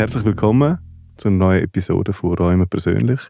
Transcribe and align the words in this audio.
Herzlich 0.00 0.24
willkommen 0.24 0.78
zu 1.18 1.28
einer 1.28 1.36
neuen 1.36 1.64
Episode 1.64 2.14
von 2.14 2.32
Räumen 2.32 2.66
persönlich, 2.66 3.20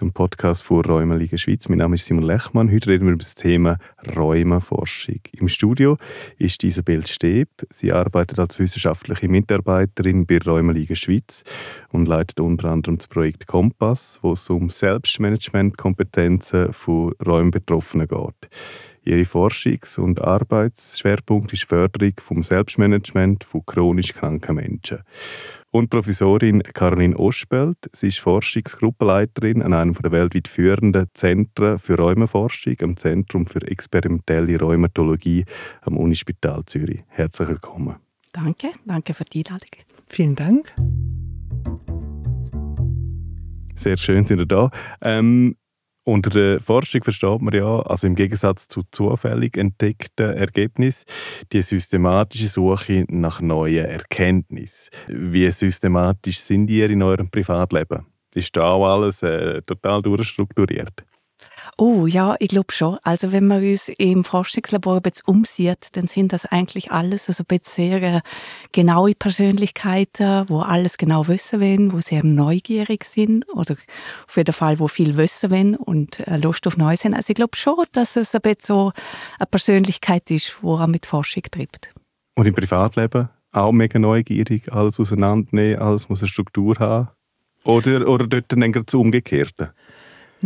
einem 0.00 0.14
Podcast 0.14 0.62
von 0.62 0.82
Räumen 0.82 1.18
Liga 1.18 1.36
Schweiz. 1.36 1.68
Mein 1.68 1.76
Name 1.76 1.96
ist 1.96 2.06
Simon 2.06 2.24
Lechmann. 2.24 2.72
Heute 2.72 2.88
reden 2.88 3.04
wir 3.04 3.12
über 3.12 3.22
das 3.22 3.34
Thema 3.34 3.76
Räumenforschung. 4.16 5.20
Im 5.32 5.48
Studio 5.48 5.98
ist 6.38 6.64
Isabel 6.64 7.06
Steb. 7.06 7.50
Sie 7.68 7.92
arbeitet 7.92 8.38
als 8.38 8.58
wissenschaftliche 8.58 9.28
Mitarbeiterin 9.28 10.24
bei 10.24 10.38
Räumen 10.38 10.74
Liga 10.74 10.96
Schweiz 10.96 11.44
und 11.90 12.08
leitet 12.08 12.40
unter 12.40 12.70
anderem 12.70 12.96
das 12.96 13.06
Projekt 13.06 13.46
Kompass, 13.46 14.18
wo 14.22 14.32
es 14.32 14.48
um 14.48 14.70
Selbstmanagementkompetenzen 14.70 16.72
von 16.72 17.12
Räumbetroffenen 17.22 18.06
geht. 18.06 18.48
Ihre 19.04 19.26
Forschungs- 19.26 19.98
und 19.98 20.22
Arbeitsschwerpunkt 20.22 21.52
ist 21.52 21.64
die 21.64 21.66
Förderung 21.66 22.14
vom 22.18 22.42
Selbstmanagement 22.42 23.44
von 23.44 23.66
chronisch 23.66 24.14
kranken 24.14 24.54
Menschen. 24.54 25.00
Und 25.74 25.90
Professorin 25.90 26.62
Caroline 26.62 27.16
Ospelt. 27.16 27.76
Sie 27.92 28.06
ist 28.06 28.20
Forschungsgruppenleiterin 28.20 29.60
an 29.60 29.72
einem 29.72 29.92
der 29.92 30.12
weltweit 30.12 30.46
führenden 30.46 31.08
Zentren 31.14 31.80
für 31.80 31.98
Rheumaforschung 31.98 32.76
am 32.80 32.96
Zentrum 32.96 33.48
für 33.48 33.60
experimentelle 33.66 34.56
Rheumatologie 34.56 35.44
am 35.80 35.96
Unispital 35.96 36.62
Zürich. 36.64 37.02
Herzlich 37.08 37.48
willkommen. 37.48 37.96
Danke, 38.30 38.68
danke 38.84 39.14
für 39.14 39.24
die 39.24 39.44
Einladung. 39.44 39.68
Vielen 40.06 40.36
Dank. 40.36 40.72
Sehr 43.74 43.96
schön 43.96 44.24
sind 44.24 44.38
ihr 44.38 44.46
da. 44.46 44.70
Ähm, 45.00 45.56
unter 46.04 46.30
der 46.30 46.60
Forschung 46.60 47.02
versteht 47.02 47.40
man 47.40 47.54
ja, 47.54 47.80
also 47.80 48.06
im 48.06 48.14
Gegensatz 48.14 48.68
zu 48.68 48.82
zufällig 48.90 49.56
entdeckten 49.56 50.36
Ergebnissen, 50.36 51.06
die 51.52 51.62
systematische 51.62 52.48
Suche 52.48 53.04
nach 53.08 53.40
neuen 53.40 53.86
Erkenntnissen. 53.86 54.90
Wie 55.08 55.50
systematisch 55.50 56.38
sind 56.40 56.70
ihr 56.70 56.90
in 56.90 57.02
eurem 57.02 57.30
Privatleben? 57.30 58.06
Ist 58.34 58.56
da 58.56 58.72
auch 58.72 58.86
alles 58.86 59.22
äh, 59.22 59.62
total 59.62 60.02
durchstrukturiert? 60.02 61.04
Oh 61.76 62.06
ja, 62.06 62.36
ich 62.38 62.48
glaube 62.48 62.72
schon. 62.72 62.98
Also 63.02 63.32
wenn 63.32 63.46
man 63.46 63.62
uns 63.62 63.88
im 63.88 64.24
Forschungslabor 64.24 65.00
bisschen 65.00 65.24
umsieht, 65.26 65.88
dann 65.92 66.06
sind 66.06 66.32
das 66.32 66.46
eigentlich 66.46 66.92
alles 66.92 67.28
also 67.28 67.42
sehr 67.62 68.02
äh, 68.02 68.20
genaue 68.72 69.14
Persönlichkeiten, 69.14 70.48
wo 70.48 70.60
alles 70.60 70.98
genau 70.98 71.26
wissen 71.26 71.60
wollen, 71.60 71.92
wo 71.92 72.00
sehr 72.00 72.24
neugierig 72.24 73.04
sind 73.04 73.48
oder 73.52 73.76
auf 74.28 74.36
jeden 74.36 74.52
Fall, 74.52 74.78
wo 74.78 74.86
viel 74.86 75.16
wissen 75.16 75.50
wollen 75.50 75.76
und 75.76 76.20
äh, 76.28 76.36
Lust 76.36 76.66
auf 76.66 76.76
Neues 76.76 77.04
haben. 77.04 77.14
Also 77.14 77.30
ich 77.30 77.36
glaube 77.36 77.56
schon, 77.56 77.84
dass 77.92 78.16
es 78.16 78.34
ein 78.34 78.40
bisschen 78.40 78.60
so 78.62 78.92
eine 79.38 79.46
Persönlichkeit 79.46 80.30
ist, 80.30 80.58
die 80.62 80.66
auch 80.66 80.86
mit 80.86 81.06
Forschung 81.06 81.42
treibt. 81.50 81.92
Und 82.36 82.46
im 82.46 82.54
Privatleben 82.54 83.28
auch 83.54 83.72
mega 83.72 83.98
neugierig, 83.98 84.72
alles 84.72 84.98
auseinandernehmen, 84.98 85.78
alles 85.78 86.08
muss 86.08 86.20
eine 86.20 86.28
Struktur 86.28 86.76
haben? 86.78 87.08
Oder, 87.64 88.06
oder 88.08 88.26
dort 88.26 88.52
dann 88.52 88.72
das 88.72 88.94
Umgekehrte? 88.94 89.72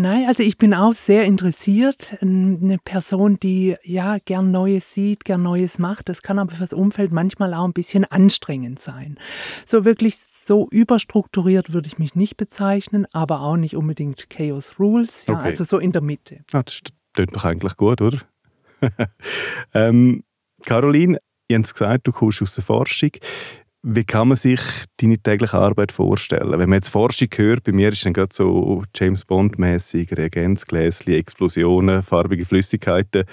Nein, 0.00 0.26
also 0.28 0.44
ich 0.44 0.58
bin 0.58 0.74
auch 0.74 0.94
sehr 0.94 1.24
interessiert. 1.24 2.16
Eine 2.20 2.78
Person, 2.78 3.40
die 3.40 3.74
ja 3.82 4.18
gern 4.24 4.52
Neues 4.52 4.94
sieht, 4.94 5.24
gern 5.24 5.42
Neues 5.42 5.80
macht. 5.80 6.08
Das 6.08 6.22
kann 6.22 6.38
aber 6.38 6.54
fürs 6.54 6.72
Umfeld 6.72 7.10
manchmal 7.10 7.52
auch 7.52 7.64
ein 7.64 7.72
bisschen 7.72 8.04
anstrengend 8.04 8.78
sein. 8.78 9.18
So 9.66 9.84
wirklich 9.84 10.16
so 10.16 10.68
überstrukturiert 10.70 11.72
würde 11.72 11.88
ich 11.88 11.98
mich 11.98 12.14
nicht 12.14 12.36
bezeichnen, 12.36 13.06
aber 13.12 13.40
auch 13.40 13.56
nicht 13.56 13.74
unbedingt 13.74 14.30
Chaos 14.30 14.78
Rules. 14.78 15.26
Ja, 15.26 15.34
okay. 15.34 15.48
Also 15.48 15.64
so 15.64 15.78
in 15.80 15.90
der 15.90 16.02
Mitte. 16.02 16.44
Ah, 16.52 16.62
das 16.62 16.78
klingt 17.12 17.34
doch 17.34 17.44
eigentlich 17.44 17.76
gut, 17.76 18.00
oder? 18.00 18.18
ähm, 19.74 20.22
Caroline, 20.64 21.18
ihr 21.48 21.58
habt 21.58 21.72
gesagt, 21.72 22.06
du 22.06 22.12
kommst 22.12 22.40
aus 22.40 22.54
der 22.54 22.62
Forschung. 22.62 23.10
Wie 23.82 24.04
kann 24.04 24.28
man 24.28 24.36
sich 24.36 24.60
deine 24.96 25.18
tägliche 25.18 25.56
Arbeit 25.56 25.92
vorstellen? 25.92 26.50
Wenn 26.50 26.68
man 26.68 26.78
jetzt 26.78 26.88
Forschung 26.88 27.28
hört, 27.36 27.62
bei 27.62 27.72
mir 27.72 27.90
ist 27.90 28.04
dann 28.04 28.12
gerade 28.12 28.34
so 28.34 28.82
James 28.94 29.24
Bond-mäßig, 29.24 30.10
Reagenzgläschen, 30.16 31.14
Explosionen, 31.14 32.02
farbige 32.02 32.44
Flüssigkeiten. 32.44 33.24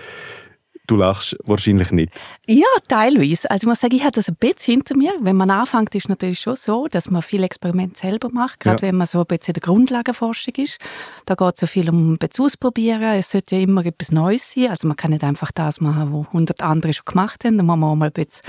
Du 0.87 0.97
lachst 0.97 1.35
wahrscheinlich 1.43 1.89
nicht. 1.91 2.11
Ja, 2.45 2.67
teilweise. 2.87 3.49
Also 3.49 3.63
ich 3.63 3.67
muss 3.69 3.79
sagen, 3.79 3.95
ich 3.95 4.03
habe 4.03 4.11
das 4.11 4.29
ein 4.29 4.35
bisschen 4.35 4.75
hinter 4.75 4.95
mir. 4.95 5.13
Wenn 5.19 5.35
man 5.35 5.49
anfängt, 5.49 5.95
ist 5.95 6.05
es 6.05 6.09
natürlich 6.09 6.39
schon 6.39 6.55
so, 6.55 6.87
dass 6.87 7.09
man 7.09 7.23
viele 7.23 7.45
Experimente 7.45 7.99
selber 7.99 8.29
macht, 8.29 8.59
gerade 8.59 8.83
ja. 8.83 8.89
wenn 8.89 8.97
man 8.97 9.07
so 9.07 9.21
ein 9.21 9.25
bisschen 9.25 9.55
in 9.55 9.61
der 9.61 9.61
Grundlagenforschung 9.61 10.53
ist. 10.57 10.77
Da 11.25 11.33
geht 11.33 11.55
es 11.55 11.61
so 11.61 11.65
viel 11.65 11.89
um 11.89 12.13
ein 12.13 12.29
ausprobieren. 12.37 13.01
Es 13.01 13.31
sollte 13.31 13.55
ja 13.55 13.63
immer 13.63 13.83
etwas 13.83 14.11
Neues 14.11 14.53
sein. 14.53 14.69
Also 14.69 14.87
man 14.87 14.95
kann 14.95 15.09
nicht 15.09 15.23
einfach 15.23 15.51
das 15.51 15.81
machen, 15.81 16.13
was 16.13 16.31
hundert 16.31 16.61
andere 16.61 16.93
schon 16.93 17.05
gemacht 17.05 17.43
haben. 17.45 17.57
Da 17.57 17.63
muss 17.63 17.77
man 17.77 17.89
auch 17.89 17.95
mal 17.95 18.07
ein 18.07 18.13
bisschen 18.13 18.43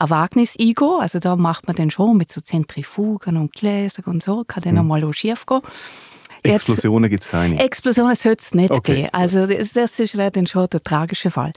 ein 0.00 0.10
Wagnis 0.10 0.56
eingehen. 0.58 0.98
Also 1.00 1.18
da 1.18 1.36
macht 1.36 1.66
man 1.66 1.76
dann 1.76 1.90
schon 1.90 2.16
mit 2.16 2.32
so 2.32 2.40
Zentrifugen 2.40 3.36
und 3.36 3.52
Gläsern 3.52 4.06
und 4.06 4.22
so, 4.22 4.44
kann 4.44 4.62
dann 4.62 4.86
mhm. 4.86 5.12
schief 5.12 5.46
gehen. 5.46 5.60
Explosionen 6.42 7.10
gibt 7.10 7.22
es 7.22 7.28
keine? 7.28 7.58
Explosionen 7.58 8.16
sollte 8.16 8.42
es 8.42 8.54
nicht 8.54 8.70
okay. 8.70 8.94
geben. 8.94 9.08
Also 9.12 9.46
das, 9.46 9.72
das 9.72 9.98
wäre 9.98 10.30
dann 10.30 10.46
schon 10.46 10.68
der 10.68 10.82
tragische 10.82 11.30
Fall. 11.30 11.52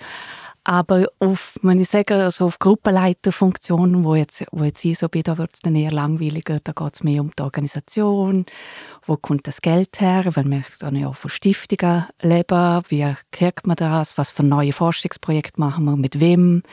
Aber 0.66 1.08
auf, 1.20 1.59
wenn 1.62 1.80
ich 1.80 1.90
sage, 1.90 2.16
also 2.16 2.46
auf 2.46 2.58
Gruppenleiterfunktionen, 2.58 4.06
wo 4.06 4.16
jetzt, 4.16 4.46
wo 4.52 4.64
jetzt 4.64 4.86
ich 4.86 4.98
so 4.98 5.09
bin, 5.09 5.24
da 5.24 5.38
wird 5.38 5.53
es 5.53 5.59
dann 5.59 5.76
eher 5.76 5.92
langweiliger. 5.92 6.59
Da 6.64 6.72
geht 6.72 6.94
es 6.94 7.03
mehr 7.03 7.20
um 7.20 7.32
die 7.38 7.44
Organisation. 7.44 8.46
Wo 9.06 9.18
kommt 9.18 9.46
das 9.48 9.62
Geld 9.62 10.00
her? 10.00 10.24
Weil 10.34 10.46
wir 10.46 10.64
dann 10.80 10.96
ja 10.96 11.12
von 11.12 11.30
Stiftungen 11.30 12.06
leben. 12.22 12.82
Wie 12.88 13.14
kriegt 13.32 13.68
man 13.68 13.76
das? 13.76 14.18
Was 14.18 14.32
für 14.32 14.44
neue 14.44 14.72
Forschungsprojekte 14.72 15.59
machen 15.59 15.84
wir? 15.84 15.98
Mit 15.98 16.22
wem? 16.22 16.64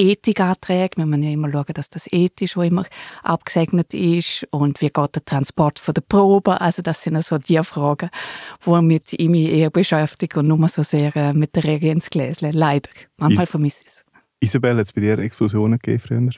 Ethikanträge. 0.00 0.96
Wir 0.96 1.06
müssen 1.06 1.22
ja 1.22 1.30
immer 1.30 1.52
schauen, 1.52 1.74
dass 1.74 1.90
das 1.90 2.06
ethisch 2.10 2.56
auch 2.56 2.62
immer 2.62 2.86
abgesegnet 3.22 3.92
ist. 3.92 4.46
Und 4.50 4.80
wie 4.80 4.88
geht 4.88 5.14
der 5.14 5.24
Transport 5.24 5.78
von 5.78 5.94
der 5.94 6.02
Probe? 6.02 6.60
Also 6.60 6.82
das 6.82 7.02
sind 7.02 7.22
so 7.22 7.38
die 7.38 7.62
Fragen, 7.62 8.10
die 8.66 9.28
mich 9.28 9.52
eher 9.52 9.70
beschäftigen 9.70 10.38
und 10.40 10.48
nur 10.48 10.68
so 10.68 10.82
sehr 10.82 11.14
äh, 11.16 11.32
mit 11.32 11.54
der 11.54 11.64
Reagenzgläschen. 11.64 12.52
Leider. 12.52 12.90
Manchmal 13.18 13.44
Is 13.44 13.50
vermisse 13.50 13.82
ich 13.82 13.88
es. 13.88 14.04
Isabel, 14.40 14.78
hat 14.78 14.86
es 14.86 14.92
bei 14.92 15.02
dir 15.02 15.18
Explosionen 15.18 15.78
gegeben 15.78 16.00
früher? 16.00 16.30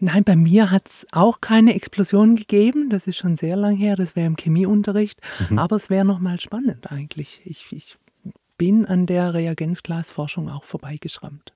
Nein, 0.00 0.22
bei 0.22 0.36
mir 0.36 0.70
hat 0.70 0.88
es 0.88 1.06
auch 1.10 1.40
keine 1.40 1.74
Explosion 1.74 2.36
gegeben. 2.36 2.90
Das 2.90 3.06
ist 3.06 3.16
schon 3.16 3.36
sehr 3.36 3.56
lang 3.56 3.76
her. 3.76 3.96
Das 3.96 4.14
wäre 4.14 4.26
im 4.26 4.36
Chemieunterricht. 4.36 5.20
Mhm. 5.48 5.58
Aber 5.58 5.76
es 5.76 5.90
wäre 5.90 6.04
nochmal 6.04 6.38
spannend 6.38 6.92
eigentlich. 6.92 7.40
Ich, 7.44 7.72
ich 7.72 7.96
bin 8.58 8.84
an 8.84 9.06
der 9.06 9.34
Reagenzglasforschung 9.34 10.50
auch 10.50 10.64
vorbeigeschrammt. 10.64 11.52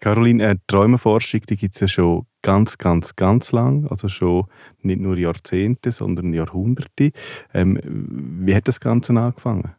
Caroline, 0.00 0.44
äh, 0.44 0.56
Träumeforschung, 0.66 1.42
die 1.48 1.56
gibt 1.56 1.74
es 1.76 1.80
ja 1.80 1.88
schon 1.88 2.26
ganz, 2.42 2.76
ganz, 2.76 3.14
ganz 3.14 3.52
lang, 3.52 3.86
also 3.88 4.08
schon 4.08 4.46
nicht 4.80 5.00
nur 5.00 5.16
Jahrzehnte, 5.16 5.92
sondern 5.92 6.34
Jahrhunderte. 6.34 7.12
Ähm, 7.54 7.78
wie 7.84 8.54
hat 8.54 8.66
das 8.66 8.80
Ganze 8.80 9.12
angefangen? 9.12 9.74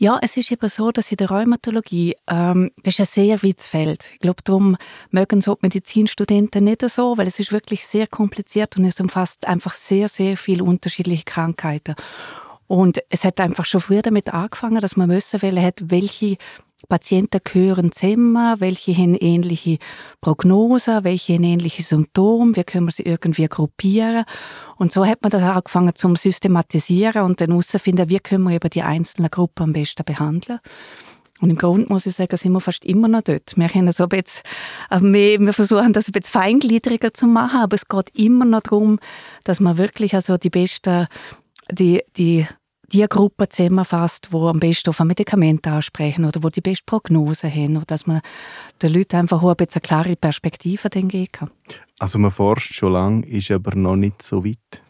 Ja, 0.00 0.16
es 0.22 0.36
ist 0.36 0.52
eben 0.52 0.68
so, 0.68 0.92
dass 0.92 1.10
in 1.10 1.16
der 1.16 1.28
Rheumatologie, 1.28 2.14
ähm, 2.28 2.70
das 2.84 2.94
ist 2.94 3.00
ein 3.00 3.06
sehr 3.06 3.42
weites 3.42 3.66
Feld. 3.66 4.10
Ich 4.12 4.20
glaube, 4.20 4.42
darum 4.44 4.76
mögen 5.10 5.40
so 5.40 5.58
Medizinstudenten 5.60 6.62
nicht 6.62 6.88
so, 6.88 7.18
weil 7.18 7.26
es 7.26 7.40
ist 7.40 7.50
wirklich 7.50 7.84
sehr 7.84 8.06
kompliziert 8.06 8.76
und 8.76 8.84
es 8.84 9.00
umfasst 9.00 9.48
einfach 9.48 9.74
sehr, 9.74 10.08
sehr 10.08 10.36
viele 10.36 10.62
unterschiedliche 10.62 11.24
Krankheiten. 11.24 11.96
Und 12.68 13.00
es 13.08 13.24
hat 13.24 13.40
einfach 13.40 13.64
schon 13.64 13.80
früher 13.80 14.02
damit 14.02 14.32
angefangen, 14.32 14.80
dass 14.80 14.94
man 14.94 15.08
wissen 15.08 15.42
will, 15.42 15.60
hat, 15.60 15.80
welche 15.86 16.36
Patienten 16.88 17.40
gehören 17.42 17.90
zusammen, 17.92 18.60
welche 18.60 18.94
haben 18.94 19.14
ähnliche 19.14 19.78
Prognosen, 20.20 21.02
welche 21.02 21.34
haben 21.34 21.44
ähnliche 21.44 21.82
Symptome, 21.82 22.54
wie 22.54 22.64
können 22.64 22.86
wir 22.86 22.92
sie 22.92 23.02
irgendwie 23.02 23.48
gruppieren. 23.48 24.24
Und 24.76 24.92
so 24.92 25.04
hat 25.04 25.22
man 25.22 25.30
das 25.30 25.42
angefangen 25.42 25.94
zum 25.96 26.14
Systematisieren 26.14 27.24
und 27.24 27.40
dann 27.40 27.50
herausfinden, 27.50 28.08
wie 28.08 28.20
können 28.20 28.44
wir 28.44 28.54
eben 28.54 28.70
die 28.70 28.82
einzelnen 28.82 29.30
Gruppen 29.30 29.64
am 29.64 29.72
besten 29.72 30.04
behandeln. 30.04 30.60
Und 31.40 31.50
im 31.50 31.56
Grunde 31.56 31.88
muss 31.88 32.06
ich 32.06 32.14
sagen, 32.14 32.36
sind 32.36 32.52
wir 32.52 32.60
fast 32.60 32.84
immer 32.84 33.08
noch 33.08 33.22
dort. 33.22 33.56
Wir, 33.56 33.68
können 33.68 33.92
so 33.92 34.04
ein 34.04 34.08
bisschen, 34.08 34.42
äh, 34.90 35.00
wir 35.00 35.52
versuchen 35.52 35.92
das 35.92 36.08
ein 36.08 36.12
bisschen 36.12 36.32
feingliedriger 36.32 37.14
zu 37.14 37.26
machen, 37.26 37.60
aber 37.60 37.76
es 37.76 37.86
geht 37.86 38.10
immer 38.16 38.44
noch 38.44 38.62
darum, 38.62 38.98
dass 39.44 39.60
man 39.60 39.78
wirklich 39.78 40.14
also 40.14 40.36
die 40.36 40.50
besten 40.50 41.06
die, 41.70 42.02
die 42.16 42.46
die 42.92 43.06
Gruppe 43.08 43.48
zusammenfasst, 43.48 44.28
die 44.32 44.36
am 44.36 44.60
besten 44.60 44.90
auf 44.90 45.00
ein 45.00 45.08
Medikament 45.08 45.66
ansprechen 45.66 46.24
oder 46.24 46.42
wo 46.42 46.48
die 46.48 46.60
beste 46.60 46.84
Prognose 46.86 47.50
haben, 47.50 47.76
oder 47.76 47.86
dass 47.86 48.06
man 48.06 48.20
den 48.82 48.92
Leuten 48.92 49.16
einfach 49.16 49.42
auch 49.42 49.50
ein 49.50 49.56
eine 49.76 49.80
klare 49.80 50.16
Perspektive 50.16 50.88
geben 50.88 51.26
kann. 51.30 51.50
Also 51.98 52.18
man 52.18 52.30
forscht 52.30 52.74
schon 52.74 52.92
lange, 52.92 53.26
ist 53.26 53.50
aber 53.50 53.74
noch 53.74 53.96
nicht 53.96 54.22
so 54.22 54.44
weit. 54.44 54.82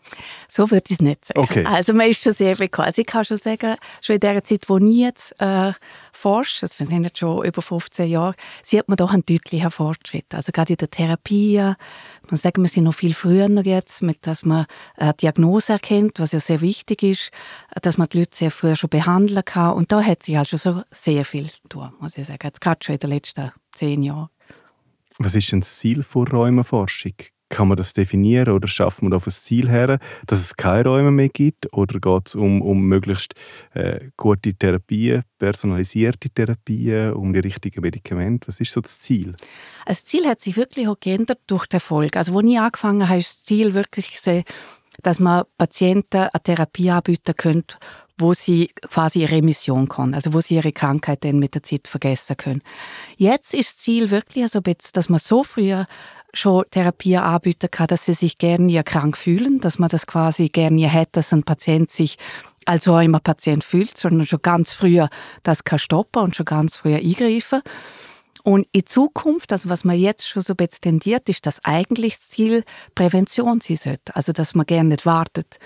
So 0.49 0.71
würde 0.71 0.85
ich 0.89 0.95
es 0.95 1.01
nicht 1.01 1.25
sagen. 1.25 1.41
Okay. 1.41 1.65
Also 1.65 1.93
man 1.93 2.09
ist 2.09 2.23
schon 2.23 2.33
sehr 2.33 2.57
bekannt. 2.57 2.87
Also 2.87 3.03
ich 3.03 3.07
kann 3.07 3.25
schon 3.25 3.37
sagen, 3.37 3.77
schon 4.01 4.15
in 4.15 4.21
der 4.21 4.45
Zeit, 4.45 4.69
wo 4.69 4.79
ich 4.79 4.97
jetzt 4.97 5.41
äh, 5.41 5.73
forsche, 6.13 6.67
also 6.67 6.79
wir 6.79 6.87
sind 6.87 7.05
jetzt 7.05 7.19
schon 7.19 7.45
über 7.45 7.63
15 7.63 8.09
Jahre, 8.09 8.35
sieht 8.63 8.89
man 8.89 8.97
doch 8.97 9.13
einen 9.13 9.25
deutlichen 9.25 9.71
Fortschritt. 9.71 10.35
Also 10.35 10.53
gerade 10.53 10.73
in 10.73 10.79
der 10.79 10.91
Therapie, 10.91 11.59
man 11.59 12.37
sagen, 12.37 12.63
wir 12.63 12.69
sind 12.69 12.85
noch 12.85 12.95
viel 12.95 13.15
früher 13.15 13.49
jetzt, 13.65 14.03
mit, 14.03 14.27
dass 14.27 14.45
man 14.45 14.67
eine 14.97 15.15
Diagnose 15.15 15.75
erkennt, 15.75 16.19
was 16.19 16.33
ja 16.33 16.41
sehr 16.41 16.61
wichtig 16.61 17.03
ist, 17.03 17.31
dass 17.83 17.99
man 17.99 18.09
die 18.09 18.21
Leute 18.21 18.37
sehr 18.37 18.51
früh 18.51 18.75
schon 18.77 18.91
behandeln 18.91 19.45
kann. 19.45 19.75
Und 19.75 19.93
da 19.93 20.03
hat 20.03 20.23
sich 20.23 20.37
halt 20.37 20.49
schon 20.49 20.59
so 20.59 20.83
sehr 20.93 21.25
viel 21.25 21.49
getan, 21.63 21.93
muss 22.01 22.17
ich 22.17 22.27
sagen. 22.27 22.41
Jetzt 22.43 22.61
gerade 22.61 22.79
schon 22.85 22.95
in 22.95 23.01
den 23.01 23.11
letzten 23.11 23.53
zehn 23.73 24.03
Jahren. 24.03 24.29
Was 25.19 25.35
ist 25.35 25.51
denn 25.51 25.61
das 25.61 25.79
Ziel 25.79 26.03
von 26.03 26.29
Rheumaforschung? 26.29 27.15
Kann 27.49 27.69
man 27.69 27.77
das 27.77 27.93
definieren 27.93 28.55
oder 28.55 28.69
schafft 28.69 29.03
man 29.03 29.13
auf 29.13 29.27
ein 29.27 29.31
Ziel 29.31 29.69
her, 29.69 29.99
dass 30.27 30.41
es 30.41 30.57
keine 30.57 30.89
Räume 30.89 31.11
mehr 31.11 31.29
gibt? 31.29 31.73
Oder 31.73 31.99
geht 31.99 32.29
es 32.29 32.35
um, 32.35 32.63
um 32.63 32.83
möglichst 32.83 33.35
äh, 33.75 34.11
gute 34.17 34.55
Therapien, 34.55 35.23
personalisierte 35.39 36.31
Therapien, 36.31 37.13
um 37.15 37.33
die 37.33 37.41
richtigen 37.41 37.81
Medikamente? 37.81 38.49
Was 38.49 38.61
ist 38.61 38.73
so 38.73 38.81
das 38.81 38.99
Ziel? 38.99 39.35
Das 39.87 40.05
Ziel 40.05 40.27
hat 40.27 40.41
sich 40.41 40.57
wirklich 40.57 40.89
auch 40.89 41.01
geändert 41.01 41.41
durch 41.47 41.67
den 41.67 41.77
Erfolg. 41.77 42.17
Also, 42.17 42.37
als 42.37 42.47
ich 42.47 42.59
angefangen 42.59 43.09
habe, 43.09 43.19
ist 43.19 43.31
das 43.31 43.45
Ziel 43.45 43.75
wirklich 43.75 44.13
gesehen, 44.13 44.45
dass 45.03 45.21
man 45.21 45.45
Patienten 45.57 46.17
eine 46.19 46.43
Therapie 46.43 46.91
anbieten 46.91 47.35
könnte, 47.37 47.77
wo 48.19 48.35
sie 48.35 48.69
quasi 48.91 49.21
ihre 49.21 49.33
Remission 49.33 49.89
können, 49.89 50.15
also 50.15 50.33
wo 50.33 50.41
sie 50.41 50.57
ihre 50.57 50.73
Krankheit 50.73 51.25
dann 51.25 51.39
mit 51.39 51.55
der 51.55 51.63
Zeit 51.63 51.87
vergessen 51.87 52.37
können. 52.37 52.63
Jetzt 53.17 53.55
ist 53.55 53.71
das 53.71 53.77
Ziel 53.79 54.11
wirklich, 54.11 54.43
also 54.43 54.61
dass 54.61 55.09
man 55.09 55.21
so 55.21 55.45
früher 55.45 55.87
schon 56.35 56.65
Therapie 56.71 57.17
anbieten 57.17 57.71
kann, 57.71 57.87
dass 57.87 58.05
sie 58.05 58.15
sich 58.15 58.39
gerne 58.39 58.71
ja 58.71 58.83
krank 58.83 59.17
fühlen, 59.17 59.61
dass 59.61 59.79
man 59.79 59.89
das 59.89 60.07
quasi 60.07 60.49
gerne 60.49 60.89
hätte, 60.89 61.13
dass 61.13 61.33
ein 61.33 61.43
Patient 61.43 61.91
sich 61.91 62.19
als 62.67 62.85
so 62.85 62.99
immer 62.99 63.21
Patient 63.21 63.65
fühlt, 63.65 63.97
sondern 63.97 64.27
schon 64.27 64.43
ganz 64.43 64.73
früher 64.73 65.09
das 65.43 65.65
kann 65.65 65.79
stoppen 65.79 66.23
und 66.23 66.37
schon 66.37 66.45
ganz 66.45 66.77
früher 66.77 66.99
eingreifen. 66.99 67.63
Und 68.45 68.67
in 68.73 68.87
Zukunft, 68.87 69.53
also 69.53 69.69
was 69.69 69.85
man 69.85 69.99
jetzt 69.99 70.29
schon 70.29 70.43
so 70.43 70.55
tendiert, 70.55 71.29
ist 71.29 71.47
das 71.47 71.65
eigentlich 71.65 72.17
das 72.17 72.29
Ziel 72.29 72.65
Prävention 72.95 73.61
sein 73.61 73.77
sollte. 73.77 74.15
Also 74.15 74.33
dass 74.33 74.55
man 74.55 74.67
gerne 74.67 74.91
nicht 74.91 75.07
wartet, 75.07 75.59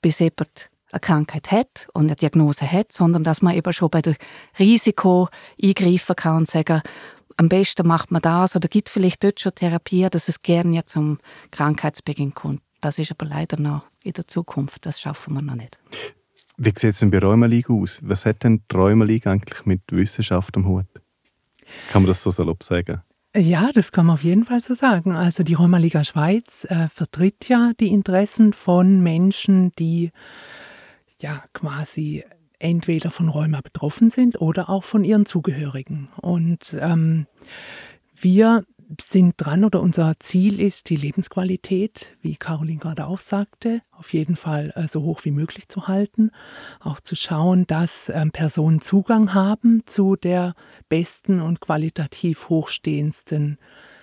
bis 0.00 0.20
jemand 0.20 0.70
eine 0.92 1.00
Krankheit 1.00 1.50
hat 1.50 1.88
und 1.92 2.06
eine 2.06 2.16
Diagnose 2.16 2.70
hat, 2.70 2.92
sondern 2.92 3.24
dass 3.24 3.42
man 3.42 3.54
eben 3.54 3.72
schon 3.72 3.90
bei 3.90 4.02
dem 4.02 4.16
Risiko 4.58 5.28
eingreifen 5.62 6.16
kann 6.16 6.38
und 6.38 6.48
sagen, 6.48 6.82
am 7.40 7.48
besten 7.48 7.86
macht 7.86 8.10
man 8.10 8.20
das 8.20 8.54
oder 8.54 8.68
gibt 8.68 8.90
vielleicht 8.90 9.24
dort 9.24 9.40
schon 9.40 9.54
Therapie, 9.54 10.06
dass 10.10 10.28
es 10.28 10.42
gerne 10.42 10.76
ja 10.76 10.84
zum 10.84 11.18
Krankheitsbeginn 11.50 12.34
kommt. 12.34 12.60
Das 12.82 12.98
ist 12.98 13.10
aber 13.10 13.24
leider 13.24 13.58
noch 13.58 13.84
in 14.04 14.12
der 14.12 14.28
Zukunft, 14.28 14.84
das 14.84 15.00
schaffen 15.00 15.32
wir 15.32 15.40
noch 15.40 15.54
nicht. 15.54 15.78
Wie 16.58 16.68
sieht 16.68 16.90
es 16.90 16.98
denn 16.98 17.10
bei 17.10 17.18
Rheumaliga 17.18 17.72
aus? 17.72 18.00
Was 18.02 18.26
hat 18.26 18.44
denn 18.44 18.62
die 18.70 18.76
Rheumaliga 18.76 19.32
eigentlich 19.32 19.64
mit 19.64 19.80
Wissenschaft 19.90 20.54
am 20.58 20.66
Hut? 20.66 20.84
Kann 21.90 22.02
man 22.02 22.08
das 22.08 22.22
so 22.22 22.30
salopp 22.30 22.62
sagen? 22.62 23.00
Ja, 23.34 23.70
das 23.72 23.90
kann 23.90 24.04
man 24.04 24.14
auf 24.14 24.24
jeden 24.24 24.44
Fall 24.44 24.60
so 24.60 24.74
sagen. 24.74 25.16
Also 25.16 25.42
die 25.42 25.54
Rheumaliga 25.54 26.04
Schweiz 26.04 26.66
äh, 26.68 26.90
vertritt 26.90 27.48
ja 27.48 27.72
die 27.80 27.88
Interessen 27.88 28.52
von 28.52 29.00
Menschen, 29.00 29.72
die 29.78 30.10
ja 31.20 31.42
quasi 31.54 32.22
entweder 32.60 33.10
von 33.10 33.28
Rheuma 33.28 33.60
betroffen 33.60 34.10
sind 34.10 34.40
oder 34.40 34.70
auch 34.70 34.84
von 34.84 35.02
ihren 35.04 35.26
Zugehörigen. 35.26 36.08
Und 36.20 36.76
ähm, 36.80 37.26
wir 38.14 38.64
sind 39.00 39.34
dran 39.36 39.64
oder 39.64 39.80
unser 39.80 40.18
Ziel 40.18 40.60
ist, 40.60 40.90
die 40.90 40.96
Lebensqualität, 40.96 42.16
wie 42.22 42.36
Caroline 42.36 42.80
gerade 42.80 43.06
auch 43.06 43.20
sagte, 43.20 43.82
auf 43.92 44.12
jeden 44.12 44.36
Fall 44.36 44.72
äh, 44.74 44.88
so 44.88 45.02
hoch 45.02 45.20
wie 45.24 45.30
möglich 45.30 45.68
zu 45.68 45.86
halten. 45.86 46.30
Auch 46.80 47.00
zu 47.00 47.14
schauen, 47.14 47.66
dass 47.66 48.08
ähm, 48.08 48.32
Personen 48.32 48.80
Zugang 48.80 49.32
haben 49.34 49.82
zu 49.86 50.16
der 50.16 50.54
besten 50.88 51.40
und 51.40 51.60
qualitativ 51.60 52.48
hochstehendsten 52.48 53.58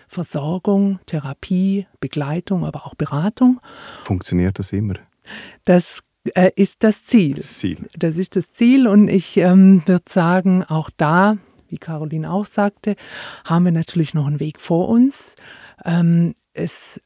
Versorgung, 0.07 1.00
Therapie, 1.06 1.86
Begleitung, 2.00 2.65
aber 2.65 2.86
auch 2.86 2.95
Beratung. 2.95 3.60
Funktioniert 4.01 4.57
das 4.57 4.71
immer? 4.71 4.95
Das 5.65 6.01
äh, 6.35 6.51
ist 6.56 6.83
das 6.83 7.06
Ziel. 7.06 7.35
Das 7.35 7.59
Ziel. 7.59 7.77
Das 7.97 8.18
ist 8.18 8.35
das 8.35 8.53
Ziel 8.53 8.88
und 8.88 9.07
ich 9.07 9.38
ähm, 9.38 9.83
würde 9.85 10.06
sagen, 10.09 10.63
auch 10.63 10.89
da, 10.97 11.38
wie 11.69 11.77
Caroline 11.77 12.31
auch 12.31 12.45
sagte, 12.45 12.95
haben 13.45 13.65
wir 13.65 13.71
natürlich 13.71 14.13
noch 14.13 14.27
einen 14.27 14.39
Weg 14.39 14.59
vor 14.59 14.89
uns. 14.89 15.35
Ähm, 15.85 16.35
es 16.53 17.01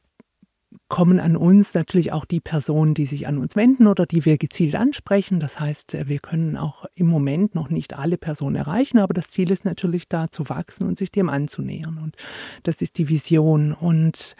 kommen 0.92 1.20
an 1.20 1.38
uns 1.38 1.72
natürlich 1.72 2.12
auch 2.12 2.26
die 2.26 2.40
Personen, 2.40 2.92
die 2.92 3.06
sich 3.06 3.26
an 3.26 3.38
uns 3.38 3.56
wenden 3.56 3.86
oder 3.86 4.04
die 4.04 4.26
wir 4.26 4.36
gezielt 4.36 4.74
ansprechen. 4.74 5.40
Das 5.40 5.58
heißt, 5.58 5.96
wir 6.06 6.18
können 6.18 6.58
auch 6.58 6.84
im 6.94 7.06
Moment 7.06 7.54
noch 7.54 7.70
nicht 7.70 7.98
alle 7.98 8.18
Personen 8.18 8.56
erreichen, 8.56 8.98
aber 8.98 9.14
das 9.14 9.30
Ziel 9.30 9.50
ist 9.50 9.64
natürlich 9.64 10.08
da 10.10 10.30
zu 10.30 10.50
wachsen 10.50 10.86
und 10.86 10.98
sich 10.98 11.10
dem 11.10 11.30
anzunähern. 11.30 11.96
Und 11.96 12.16
das 12.62 12.82
ist 12.82 12.98
die 12.98 13.08
Vision. 13.08 13.72
Und 13.72 14.36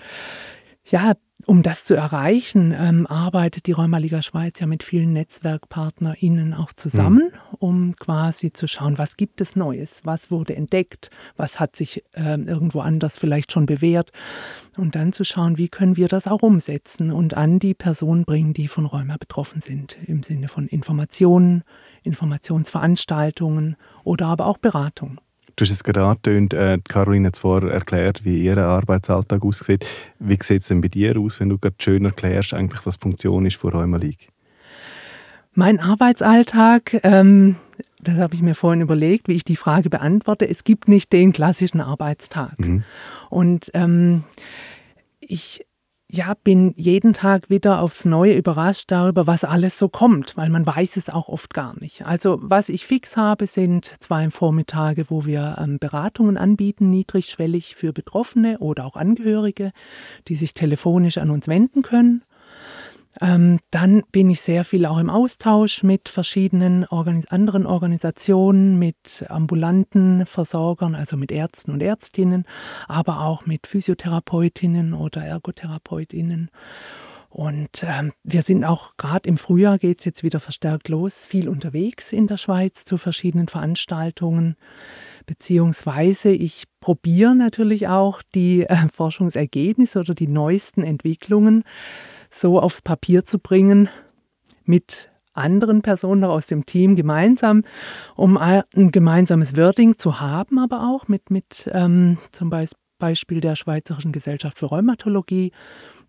ja, 0.84 1.14
um 1.44 1.62
das 1.62 1.84
zu 1.84 1.94
erreichen, 1.94 2.72
ähm, 2.76 3.06
arbeitet 3.06 3.66
die 3.66 3.72
Rheumaliga 3.72 4.22
Schweiz 4.22 4.60
ja 4.60 4.66
mit 4.66 4.84
vielen 4.84 5.12
NetzwerkpartnerInnen 5.12 6.54
auch 6.54 6.72
zusammen, 6.72 7.32
mhm. 7.32 7.56
um 7.58 7.96
quasi 7.96 8.52
zu 8.52 8.68
schauen, 8.68 8.96
was 8.96 9.16
gibt 9.16 9.40
es 9.40 9.56
Neues, 9.56 10.00
was 10.04 10.30
wurde 10.30 10.54
entdeckt, 10.54 11.10
was 11.36 11.58
hat 11.58 11.74
sich 11.74 12.04
ähm, 12.14 12.46
irgendwo 12.46 12.80
anders 12.80 13.18
vielleicht 13.18 13.50
schon 13.50 13.66
bewährt 13.66 14.12
und 14.76 14.94
dann 14.94 15.12
zu 15.12 15.24
schauen, 15.24 15.58
wie 15.58 15.68
können 15.68 15.96
wir 15.96 16.06
das 16.06 16.28
auch 16.28 16.42
umsetzen 16.42 17.10
und 17.10 17.34
an 17.34 17.58
die 17.58 17.74
Personen 17.74 18.24
bringen, 18.24 18.52
die 18.52 18.68
von 18.68 18.86
Rheuma 18.86 19.16
betroffen 19.16 19.60
sind, 19.60 19.98
im 20.06 20.22
Sinne 20.22 20.46
von 20.46 20.68
Informationen, 20.68 21.64
Informationsveranstaltungen 22.04 23.76
oder 24.04 24.26
aber 24.26 24.46
auch 24.46 24.58
Beratung. 24.58 25.20
Du 25.56 25.64
hast 25.64 25.70
es 25.70 25.84
gerade 25.84 26.02
angetönt, 26.02 26.54
äh, 26.54 26.78
Caroline 26.88 27.28
hat 27.28 27.36
zuvor 27.36 27.62
erklärt, 27.70 28.24
wie 28.24 28.42
ihr 28.42 28.56
Arbeitsalltag 28.58 29.44
aussieht. 29.44 29.86
Wie 30.18 30.38
sieht 30.40 30.62
es 30.62 30.68
denn 30.68 30.80
bei 30.80 30.88
dir 30.88 31.18
aus, 31.18 31.40
wenn 31.40 31.50
du 31.50 31.58
gerade 31.58 31.76
schön 31.78 32.04
erklärst, 32.04 32.54
eigentlich, 32.54 32.84
was 32.86 32.98
die 32.98 33.02
Funktion 33.02 33.46
ist 33.46 33.56
von 33.56 33.72
Rheuma 33.72 33.98
League? 33.98 34.28
Mein 35.54 35.80
Arbeitsalltag, 35.80 37.00
ähm, 37.02 37.56
das 38.02 38.16
habe 38.16 38.34
ich 38.34 38.42
mir 38.42 38.54
vorhin 38.54 38.80
überlegt, 38.80 39.28
wie 39.28 39.34
ich 39.34 39.44
die 39.44 39.56
Frage 39.56 39.90
beantworte. 39.90 40.48
Es 40.48 40.64
gibt 40.64 40.88
nicht 40.88 41.12
den 41.12 41.32
klassischen 41.32 41.80
Arbeitstag. 41.80 42.58
Mhm. 42.58 42.84
Und 43.28 43.70
ähm, 43.74 44.24
ich 45.20 45.66
ja, 46.12 46.34
bin 46.44 46.74
jeden 46.76 47.14
Tag 47.14 47.48
wieder 47.48 47.80
aufs 47.80 48.04
Neue 48.04 48.34
überrascht 48.34 48.90
darüber, 48.90 49.26
was 49.26 49.44
alles 49.44 49.78
so 49.78 49.88
kommt, 49.88 50.36
weil 50.36 50.50
man 50.50 50.66
weiß 50.66 50.98
es 50.98 51.08
auch 51.08 51.30
oft 51.30 51.54
gar 51.54 51.74
nicht. 51.80 52.04
Also 52.06 52.38
was 52.42 52.68
ich 52.68 52.86
fix 52.86 53.16
habe, 53.16 53.46
sind 53.46 53.94
zwei 54.00 54.28
Vormittage, 54.28 55.06
wo 55.08 55.24
wir 55.24 55.56
ähm, 55.58 55.78
Beratungen 55.78 56.36
anbieten, 56.36 56.90
niedrigschwellig 56.90 57.76
für 57.76 57.94
Betroffene 57.94 58.58
oder 58.58 58.84
auch 58.84 58.96
Angehörige, 58.96 59.72
die 60.28 60.34
sich 60.34 60.52
telefonisch 60.52 61.16
an 61.16 61.30
uns 61.30 61.48
wenden 61.48 61.80
können. 61.80 62.22
Ähm, 63.20 63.60
dann 63.70 64.02
bin 64.10 64.30
ich 64.30 64.40
sehr 64.40 64.64
viel 64.64 64.86
auch 64.86 64.98
im 64.98 65.10
Austausch 65.10 65.82
mit 65.82 66.08
verschiedenen 66.08 66.86
Organis 66.86 67.26
anderen 67.26 67.66
Organisationen, 67.66 68.78
mit 68.78 69.26
ambulanten 69.28 70.24
Versorgern, 70.24 70.94
also 70.94 71.16
mit 71.16 71.30
Ärzten 71.30 71.72
und 71.72 71.82
Ärztinnen, 71.82 72.44
aber 72.88 73.20
auch 73.20 73.44
mit 73.44 73.66
Physiotherapeutinnen 73.66 74.94
oder 74.94 75.22
Ergotherapeutinnen. 75.22 76.50
Und 77.28 77.82
ähm, 77.84 78.12
wir 78.24 78.42
sind 78.42 78.64
auch 78.64 78.98
gerade 78.98 79.26
im 79.26 79.38
Frühjahr 79.38 79.78
geht 79.78 80.00
es 80.00 80.04
jetzt 80.04 80.22
wieder 80.22 80.38
verstärkt 80.38 80.90
los, 80.90 81.24
viel 81.24 81.48
unterwegs 81.48 82.12
in 82.12 82.26
der 82.26 82.36
Schweiz 82.36 82.84
zu 82.84 82.98
verschiedenen 82.98 83.48
Veranstaltungen. 83.48 84.56
Beziehungsweise 85.24 86.30
ich 86.30 86.64
probiere 86.80 87.34
natürlich 87.34 87.88
auch 87.88 88.20
die 88.34 88.64
äh, 88.64 88.76
Forschungsergebnisse 88.92 90.00
oder 90.00 90.14
die 90.14 90.28
neuesten 90.28 90.82
Entwicklungen 90.82 91.64
so 92.34 92.60
aufs 92.60 92.82
Papier 92.82 93.24
zu 93.24 93.38
bringen 93.38 93.88
mit 94.64 95.10
anderen 95.34 95.82
Personen 95.82 96.24
aus 96.24 96.46
dem 96.46 96.66
Team 96.66 96.96
gemeinsam, 96.96 97.64
um 98.16 98.36
ein 98.36 98.64
gemeinsames 98.90 99.56
Wording 99.56 99.98
zu 99.98 100.20
haben, 100.20 100.58
aber 100.58 100.88
auch 100.88 101.08
mit, 101.08 101.30
mit 101.30 101.70
ähm, 101.72 102.18
zum 102.32 102.50
Beispiel 102.98 103.40
der 103.40 103.56
Schweizerischen 103.56 104.12
Gesellschaft 104.12 104.58
für 104.58 104.66
Rheumatologie, 104.66 105.52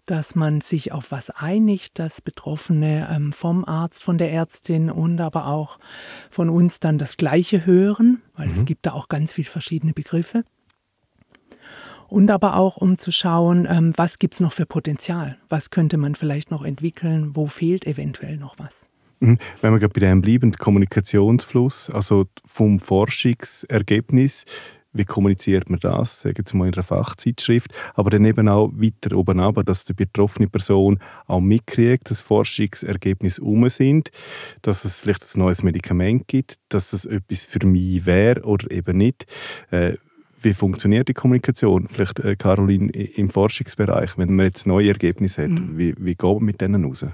dass 0.06 0.36
man 0.36 0.60
sich 0.60 0.92
auf 0.92 1.12
was 1.12 1.30
einigt, 1.30 1.98
dass 1.98 2.22
Betroffene 2.22 3.08
ähm, 3.10 3.32
vom 3.32 3.64
Arzt, 3.64 4.04
von 4.04 4.18
der 4.18 4.32
Ärztin 4.34 4.90
und 4.90 5.22
aber 5.22 5.48
auch 5.48 5.80
von 6.30 6.50
uns 6.50 6.82
dann 6.82 6.98
das 6.98 7.16
Gleiche 7.16 7.66
hören, 7.66 8.22
weil 8.36 8.48
mhm. 8.48 8.54
es 8.54 8.66
gibt 8.66 8.86
da 8.86 8.92
auch 8.92 9.08
ganz 9.08 9.32
viele 9.32 9.50
verschiedene 9.50 9.94
Begriffe 9.94 10.44
und 12.14 12.30
aber 12.30 12.56
auch 12.56 12.78
um 12.78 12.98
zu 12.98 13.12
schauen, 13.12 13.68
ähm, 13.68 13.92
was 13.96 14.20
gibt 14.20 14.36
es 14.36 14.40
noch 14.40 14.54
für 14.54 14.68
Potenzial, 14.68 15.38
was 15.50 15.72
könnte 15.72 15.98
man 15.98 16.14
vielleicht 16.14 16.52
noch 16.52 16.64
entwickeln, 16.64 17.36
wo 17.36 17.48
fehlt 17.48 17.88
eventuell 17.88 18.38
noch 18.38 18.60
was. 18.60 18.86
Mhm. 19.20 19.40
Wenn 19.62 19.74
wir 19.74 19.80
gerade 19.80 20.00
bei 20.00 20.06
dem 20.06 20.22
bleiben, 20.22 20.52
Kommunikationsfluss, 20.54 21.90
also 21.90 22.26
vom 22.46 22.78
Forschungsergebnis, 22.78 24.46
wie 24.94 25.06
kommuniziert 25.06 25.72
man 25.72 25.80
das, 25.80 26.22
sagen 26.22 26.38
wir 26.38 26.58
mal 26.58 26.68
in 26.68 26.74
einer 26.76 26.84
Fachzeitschrift, 26.84 27.74
aber 27.96 28.12
dann 28.12 28.26
eben 28.26 28.48
auch 28.48 28.70
weiter 28.76 29.18
oben 29.18 29.40
aber, 29.40 29.64
dass 29.64 29.86
die 29.86 29.94
betroffene 29.94 30.48
Person 30.48 31.00
auch 31.26 31.42
mitkriegt, 31.42 32.12
dass 32.12 32.22
Forschungsergebnisse 32.22 33.42
um 33.42 33.68
sind, 33.70 34.12
dass 34.62 34.86
es 34.86 35.00
vielleicht 35.00 35.24
ein 35.36 35.40
neues 35.40 35.64
Medikament 35.64 36.28
gibt, 36.28 36.58
dass 36.70 36.94
es 36.94 37.06
etwas 37.06 37.44
für 37.44 37.66
mich 37.66 38.06
wäre 38.06 38.44
oder 38.44 38.70
eben 38.70 38.98
nicht. 38.98 39.26
Äh, 39.72 39.94
wie 40.44 40.54
funktioniert 40.54 41.08
die 41.08 41.14
Kommunikation? 41.14 41.88
Vielleicht, 41.90 42.20
äh, 42.20 42.36
Caroline, 42.36 42.92
im 42.92 43.30
Forschungsbereich, 43.30 44.18
wenn 44.18 44.36
man 44.36 44.46
jetzt 44.46 44.68
neue 44.68 44.90
Ergebnisse 44.90 45.44
hat, 45.44 45.52
mhm. 45.52 45.78
wie, 45.78 45.96
wie 45.98 46.16
geht 46.16 46.24
man 46.24 46.44
mit 46.44 46.62
denen 46.62 46.86
raus? 46.86 47.06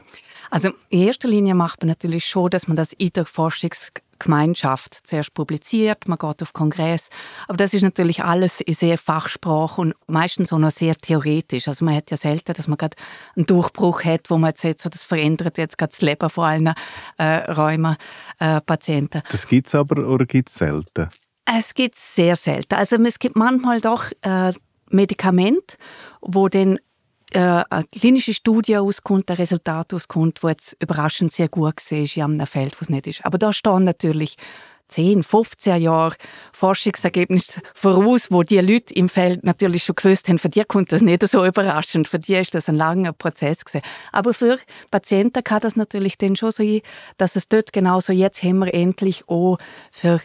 Also 0.51 0.69
in 0.89 1.01
erster 1.01 1.27
Linie 1.27 1.53
macht 1.53 1.81
man 1.81 1.89
natürlich 1.89 2.25
schon, 2.25 2.49
dass 2.49 2.67
man 2.67 2.75
das 2.75 2.93
in 2.93 3.09
der 3.09 3.25
Forschungs 3.25 3.91
Gemeinschaft 4.19 4.99
zuerst 5.07 5.33
publiziert, 5.33 6.07
man 6.07 6.17
geht 6.17 6.41
auf 6.41 6.53
Kongress. 6.53 7.09
Aber 7.47 7.57
das 7.57 7.73
ist 7.73 7.81
natürlich 7.81 8.23
alles 8.23 8.61
in 8.61 8.73
sehr 8.73 8.97
Fachsprache 8.97 9.81
und 9.81 9.95
meistens 10.07 10.51
auch 10.51 10.59
noch 10.59 10.71
sehr 10.71 10.95
theoretisch. 10.95 11.67
Also 11.67 11.85
man 11.85 11.95
hat 11.95 12.11
ja 12.11 12.17
selten, 12.17 12.53
dass 12.53 12.67
man 12.67 12.77
gerade 12.77 12.97
einen 13.35 13.45
Durchbruch 13.45 14.03
hat, 14.03 14.29
wo 14.29 14.37
man 14.37 14.49
jetzt, 14.49 14.63
jetzt 14.63 14.83
so, 14.83 14.89
das 14.89 15.05
verändert 15.05 15.57
jetzt 15.57 15.77
gerade 15.77 15.91
das 15.91 16.01
Leben 16.01 16.29
von 16.29 16.43
allen 16.43 16.73
äh, 17.17 17.51
Rheuma-Patienten. 17.51 19.19
Äh, 19.19 19.31
das 19.31 19.47
gibt 19.47 19.67
es 19.67 19.75
aber 19.75 20.05
oder 20.05 20.25
gibt 20.25 20.49
es 20.49 20.55
selten? 20.55 21.09
Es 21.57 21.73
gibt 21.73 21.95
sehr 21.95 22.35
selten. 22.35 22.75
Also 22.75 22.95
es 22.97 23.17
gibt 23.17 23.35
manchmal 23.35 23.81
doch 23.81 24.11
äh, 24.21 24.53
Medikamente, 24.89 25.77
wo 26.21 26.47
dann 26.47 26.77
äh, 27.31 27.63
eine 27.69 27.85
klinische 27.91 28.35
Studie 28.35 28.77
auskommt, 28.77 29.31
ein 29.31 29.37
Resultat 29.37 29.93
auskommt, 29.93 30.43
wo 30.43 30.49
jetzt 30.49 30.77
überraschend 30.79 31.33
sehr 31.33 31.49
gut 31.49 31.75
war 31.75 31.97
in 31.97 32.23
einem 32.23 32.47
Feld, 32.47 32.79
wo 32.79 32.83
es 32.83 32.89
nicht 32.89 33.07
ist. 33.07 33.25
Aber 33.25 33.39
da 33.39 33.51
stehen 33.51 33.83
natürlich 33.83 34.35
10, 34.89 35.23
15 35.23 35.81
Jahre 35.81 36.15
Forschungsergebnisse 36.51 37.61
voraus, 37.73 38.31
wo 38.31 38.43
die 38.43 38.59
Leute 38.59 38.93
im 38.93 39.07
Feld 39.07 39.43
natürlich 39.43 39.83
schon 39.83 39.95
gewusst 39.95 40.27
haben, 40.29 40.39
für 40.39 40.49
die 40.49 40.63
kommt 40.63 40.91
das 40.91 41.01
nicht 41.01 41.27
so 41.27 41.45
überraschend, 41.45 42.07
für 42.07 42.19
die 42.19 42.35
ist 42.35 42.55
das 42.55 42.69
ein 42.69 42.75
langer 42.75 43.13
Prozess 43.13 43.65
gewesen. 43.65 43.85
Aber 44.11 44.33
für 44.33 44.57
Patienten 44.89 45.43
kann 45.43 45.61
das 45.61 45.75
natürlich 45.75 46.17
dann 46.17 46.35
schon 46.35 46.51
sein, 46.51 46.81
dass 47.17 47.35
es 47.35 47.47
dort 47.47 47.71
genauso, 47.71 48.13
jetzt 48.13 48.43
haben 48.43 48.59
wir 48.59 48.73
endlich 48.73 49.27
auch 49.27 49.57
für 49.91 50.19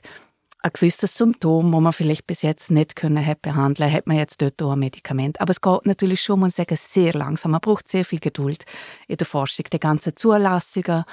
ein 0.65 0.71
gewisses 0.73 1.15
Symptom, 1.15 1.73
das 1.73 1.81
man 1.83 1.93
vielleicht 1.93 2.27
bis 2.27 2.41
jetzt 2.41 2.71
nicht 2.71 2.97
können 2.97 3.25
hat 3.25 3.43
behandeln, 3.43 3.93
hat 3.93 4.07
man 4.07 4.17
jetzt 4.17 4.41
dort 4.41 4.63
auch 4.63 4.73
ein 4.73 4.79
Medikament. 4.79 5.39
Aber 5.39 5.51
es 5.51 5.61
geht 5.61 5.85
natürlich 5.85 6.23
schon, 6.23 6.41
man 6.41 6.51
sagen, 6.51 6.79
sehr 6.81 7.13
langsam. 7.13 7.51
Man 7.51 7.61
braucht 7.61 7.87
sehr 7.87 8.07
viel 8.07 8.19
Geduld 8.19 8.65
in 9.07 9.19
der 9.19 9.27
Forschung. 9.27 9.67
Die 9.71 9.79
ganzen 9.79 10.17
Zulassungen 10.17 11.05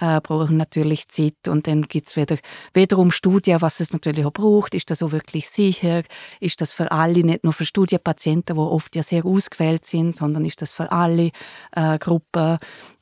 äh, 0.00 0.20
brauchen 0.20 0.56
natürlich 0.56 1.06
Zeit 1.06 1.46
und 1.46 1.68
dann 1.68 1.82
gibt 1.82 2.08
es 2.08 2.16
wieder, 2.16 2.36
wiederum 2.74 3.12
Studien, 3.12 3.60
was 3.60 3.78
es 3.78 3.92
natürlich 3.92 4.26
auch 4.26 4.32
braucht. 4.32 4.74
Ist 4.74 4.90
das 4.90 5.04
auch 5.04 5.12
wirklich 5.12 5.48
sicher? 5.48 6.02
Ist 6.40 6.60
das 6.60 6.72
für 6.72 6.90
alle, 6.90 7.20
nicht 7.20 7.44
nur 7.44 7.52
für 7.52 7.64
Studienpatienten, 7.64 8.56
die 8.56 8.60
oft 8.60 8.96
ja 8.96 9.04
sehr 9.04 9.24
ausgewählt 9.24 9.84
sind, 9.84 10.16
sondern 10.16 10.44
ist 10.44 10.60
das 10.62 10.72
für 10.72 10.90
alle 10.90 11.30
äh, 11.76 11.96
Gruppen? 12.00 12.58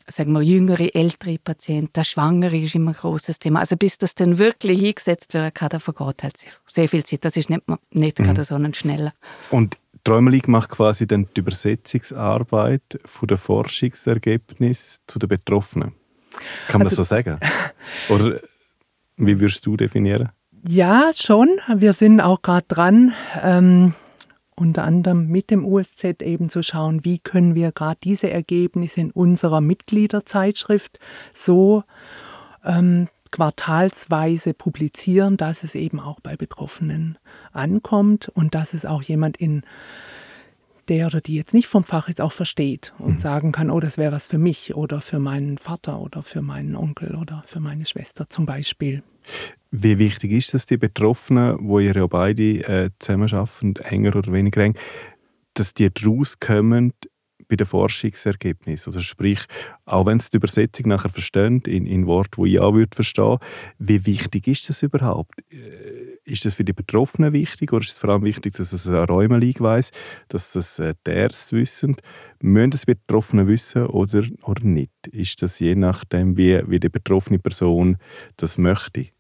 Sagen 0.07 0.33
wir, 0.33 0.43
jüngere, 0.43 0.95
ältere 0.95 1.39
Patienten, 1.39 2.05
Schwangere 2.05 2.57
ist 2.57 2.75
immer 2.75 2.91
ein 2.93 2.97
großes 2.97 3.39
Thema. 3.39 3.61
Also 3.61 3.77
bis 3.77 3.99
das 3.99 4.15
dann 4.15 4.39
wirklich 4.39 4.85
eingesetzt 4.85 5.35
werden 5.35 5.55
kann, 5.55 5.71
da 5.71 5.79
vergeht 5.79 6.23
halt 6.23 6.37
sehr 6.67 6.89
viel 6.89 7.05
Zeit. 7.05 7.25
Das 7.25 7.37
ist 7.37 7.51
nicht, 7.51 7.63
nicht 7.91 8.19
mhm. 8.19 8.25
gerade 8.25 8.45
so 8.45 8.55
ein 8.55 8.75
schneller. 8.75 9.13
Und 9.51 9.79
Träumelig 10.05 10.49
macht 10.49 10.69
quasi 10.69 11.07
dann 11.07 11.29
die 11.35 11.41
Übersetzungsarbeit 11.41 13.01
von 13.07 13.27
der 13.27 13.39
Forschungsergebnis 13.39 15.01
zu 15.07 15.19
den 15.19 15.31
Betroffenen. 15.31 15.95
Kann 16.69 16.81
man 16.81 16.83
also, 16.83 16.97
das 16.97 17.09
so 17.09 17.15
sagen? 17.15 17.41
Oder 18.11 18.41
wie 19.17 19.41
würdest 19.41 19.65
du 19.65 19.79
definieren? 19.79 20.31
Ja, 20.67 21.11
schon. 21.15 21.49
Wir 21.75 21.95
sind 21.95 22.21
auch 22.21 22.43
gerade 22.43 22.67
dran, 22.69 23.15
ähm, 23.43 23.95
unter 24.57 24.85
anderem 24.85 25.29
mit 25.29 25.51
dem 25.51 25.65
USZ 25.65 26.23
eben 26.23 26.49
zu 26.49 26.63
schauen, 26.63 27.05
wie 27.05 27.19
können 27.19 27.55
wir 27.55 27.73
gerade 27.73 27.99
diese 28.03 28.31
Ergebnisse 28.31 29.01
in 29.01 29.11
unserer 29.11 29.61
Mitgliederzeitschrift 29.61 30.99
so 31.33 31.85
ähm, 32.65 33.09
quartalsweise 33.31 34.55
publizieren, 34.55 35.37
dass 35.37 35.65
es 35.65 35.75
eben 35.75 35.99
auch 35.99 36.21
bei 36.21 36.37
Betroffenen 36.37 37.19
ankommt 37.53 38.29
und 38.29 38.55
dass 38.55 38.75
es 38.75 38.87
auch 38.87 39.03
jemand 39.03 39.37
in 39.37 39.63
der 40.89 41.07
oder 41.07 41.21
die 41.21 41.35
jetzt 41.35 41.55
nicht 41.55 41.67
vom 41.67 41.85
Fach 41.85 42.09
ist, 42.09 42.21
auch 42.21 42.33
versteht 42.33 42.93
und 42.99 43.15
mhm. 43.15 43.19
sagen 43.19 43.53
kann, 43.53 43.71
oh, 43.71 43.81
das 43.81 43.99
wäre 43.99 44.13
was 44.13 44.27
für 44.27 44.39
mich 44.39 44.75
oder 44.75 45.01
für 45.01 45.19
meinen 45.19 45.59
Vater 45.59 46.01
oder 46.01 46.23
für 46.23 46.43
meinen 46.43 46.77
Onkel 46.77 47.15
oder 47.17 47.43
für 47.47 47.61
meine 47.61 47.87
Schwester 47.87 48.29
zum 48.29 48.47
Beispiel. 48.47 49.03
Wie 49.76 49.99
wichtig 49.99 50.31
ist 50.31 50.54
es, 50.54 50.66
die 50.66 50.76
Betroffenen, 50.76 51.57
wo 51.61 51.81
ihr 51.81 51.97
ja 51.97 52.07
beide 52.07 52.62
äh, 52.62 52.90
zusammenarbeiten, 53.00 53.75
enger 53.75 54.14
oder 54.14 54.33
weniger 54.33 54.62
eng, 54.62 54.78
dass 55.54 55.75
die 55.75 55.93
daraus 55.93 56.38
kommen 56.38 56.93
bei 57.49 57.57
den 57.57 57.66
Forschungsergebnissen? 57.66 58.90
Also 58.90 59.00
sprich, 59.00 59.40
auch 59.85 60.07
wenn 60.07 60.21
sie 60.21 60.31
die 60.31 60.37
Übersetzung 60.37 60.87
nachher 60.87 61.09
verstehen, 61.09 61.61
in, 61.66 61.87
in 61.87 62.07
Wort, 62.07 62.38
wo 62.38 62.47
ich 62.47 62.61
auch 62.61 62.73
würde 62.73 62.95
verstehen, 62.95 63.38
wie 63.81 64.07
wichtig 64.07 64.47
ist 64.47 64.69
das 64.69 64.85
überhaupt? 64.85 65.40
Äh, 65.50 66.21
ist 66.23 66.45
das 66.45 66.54
für 66.54 66.64
die 66.64 66.73
Betroffenen 66.73 67.33
wichtig 67.33 67.73
oder 67.73 67.83
ist 67.83 67.95
es 67.95 67.99
vor 67.99 68.11
allem 68.11 68.23
wichtig, 68.23 68.54
dass 68.54 68.73
es 68.73 68.87
eine 68.87 69.04
Räumeliga 69.04 69.64
weiß, 69.64 69.90
dass 70.28 70.52
das 70.52 70.78
äh, 70.78 70.95
die 71.04 71.11
Ärzte 71.11 71.57
wissen? 71.57 71.97
Müssen 72.40 72.71
das 72.71 72.83
die 72.83 72.95
Betroffenen 72.95 73.49
wissen 73.49 73.87
oder, 73.87 74.23
oder 74.45 74.62
nicht? 74.62 75.09
Ist 75.11 75.43
das 75.43 75.59
je 75.59 75.75
nachdem, 75.75 76.37
wie, 76.37 76.62
wie 76.69 76.78
die 76.78 76.88
betroffene 76.88 77.40
Person 77.40 77.97
das 78.37 78.57
möchte? 78.57 79.13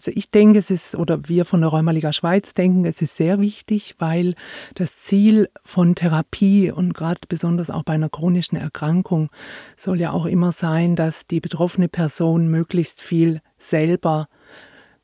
Also 0.00 0.12
ich 0.14 0.30
denke, 0.30 0.58
es 0.58 0.70
ist, 0.70 0.96
oder 0.96 1.28
wir 1.28 1.44
von 1.44 1.60
der 1.60 1.68
Rheumaliga 1.68 2.10
Schweiz 2.14 2.54
denken, 2.54 2.86
es 2.86 3.02
ist 3.02 3.18
sehr 3.18 3.38
wichtig, 3.38 3.96
weil 3.98 4.34
das 4.74 5.02
Ziel 5.02 5.50
von 5.62 5.94
Therapie 5.94 6.72
und 6.72 6.94
gerade 6.94 7.20
besonders 7.28 7.68
auch 7.68 7.82
bei 7.82 7.92
einer 7.92 8.08
chronischen 8.08 8.56
Erkrankung 8.56 9.28
soll 9.76 10.00
ja 10.00 10.12
auch 10.12 10.24
immer 10.24 10.52
sein, 10.52 10.96
dass 10.96 11.26
die 11.26 11.40
betroffene 11.40 11.90
Person 11.90 12.48
möglichst 12.48 13.02
viel 13.02 13.42
selber 13.58 14.28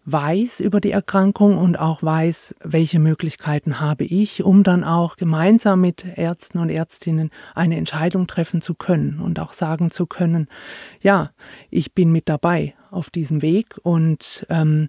weiß 0.06 0.60
über 0.60 0.80
die 0.80 0.92
Erkrankung 0.92 1.58
und 1.58 1.78
auch 1.78 2.02
weiß, 2.02 2.54
welche 2.64 2.98
Möglichkeiten 2.98 3.80
habe 3.80 4.04
ich, 4.04 4.44
um 4.44 4.62
dann 4.62 4.82
auch 4.82 5.16
gemeinsam 5.16 5.82
mit 5.82 6.06
Ärzten 6.16 6.58
und 6.58 6.70
Ärztinnen 6.70 7.30
eine 7.54 7.76
Entscheidung 7.76 8.26
treffen 8.26 8.62
zu 8.62 8.74
können 8.74 9.20
und 9.20 9.40
auch 9.40 9.52
sagen 9.52 9.90
zu 9.90 10.06
können, 10.06 10.48
ja, 11.02 11.32
ich 11.68 11.92
bin 11.92 12.12
mit 12.12 12.30
dabei 12.30 12.74
auf 12.96 13.10
diesem 13.10 13.42
Weg 13.42 13.78
und 13.82 14.46
ähm, 14.48 14.88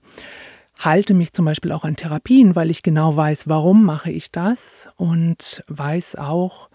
halte 0.80 1.14
mich 1.14 1.34
zum 1.34 1.46
Beispiel 1.46 1.72
auch 1.72 1.84
an 1.84 1.96
Therapien, 1.96 2.56
weil 2.56 2.70
ich 2.70 2.84
genau 2.84 3.16
weiß, 3.16 3.48
warum 3.48 3.84
mache 3.84 4.12
ich 4.12 4.32
das 4.32 4.90
und 4.96 5.64
weiß 5.68 6.16
auch, 6.16 6.70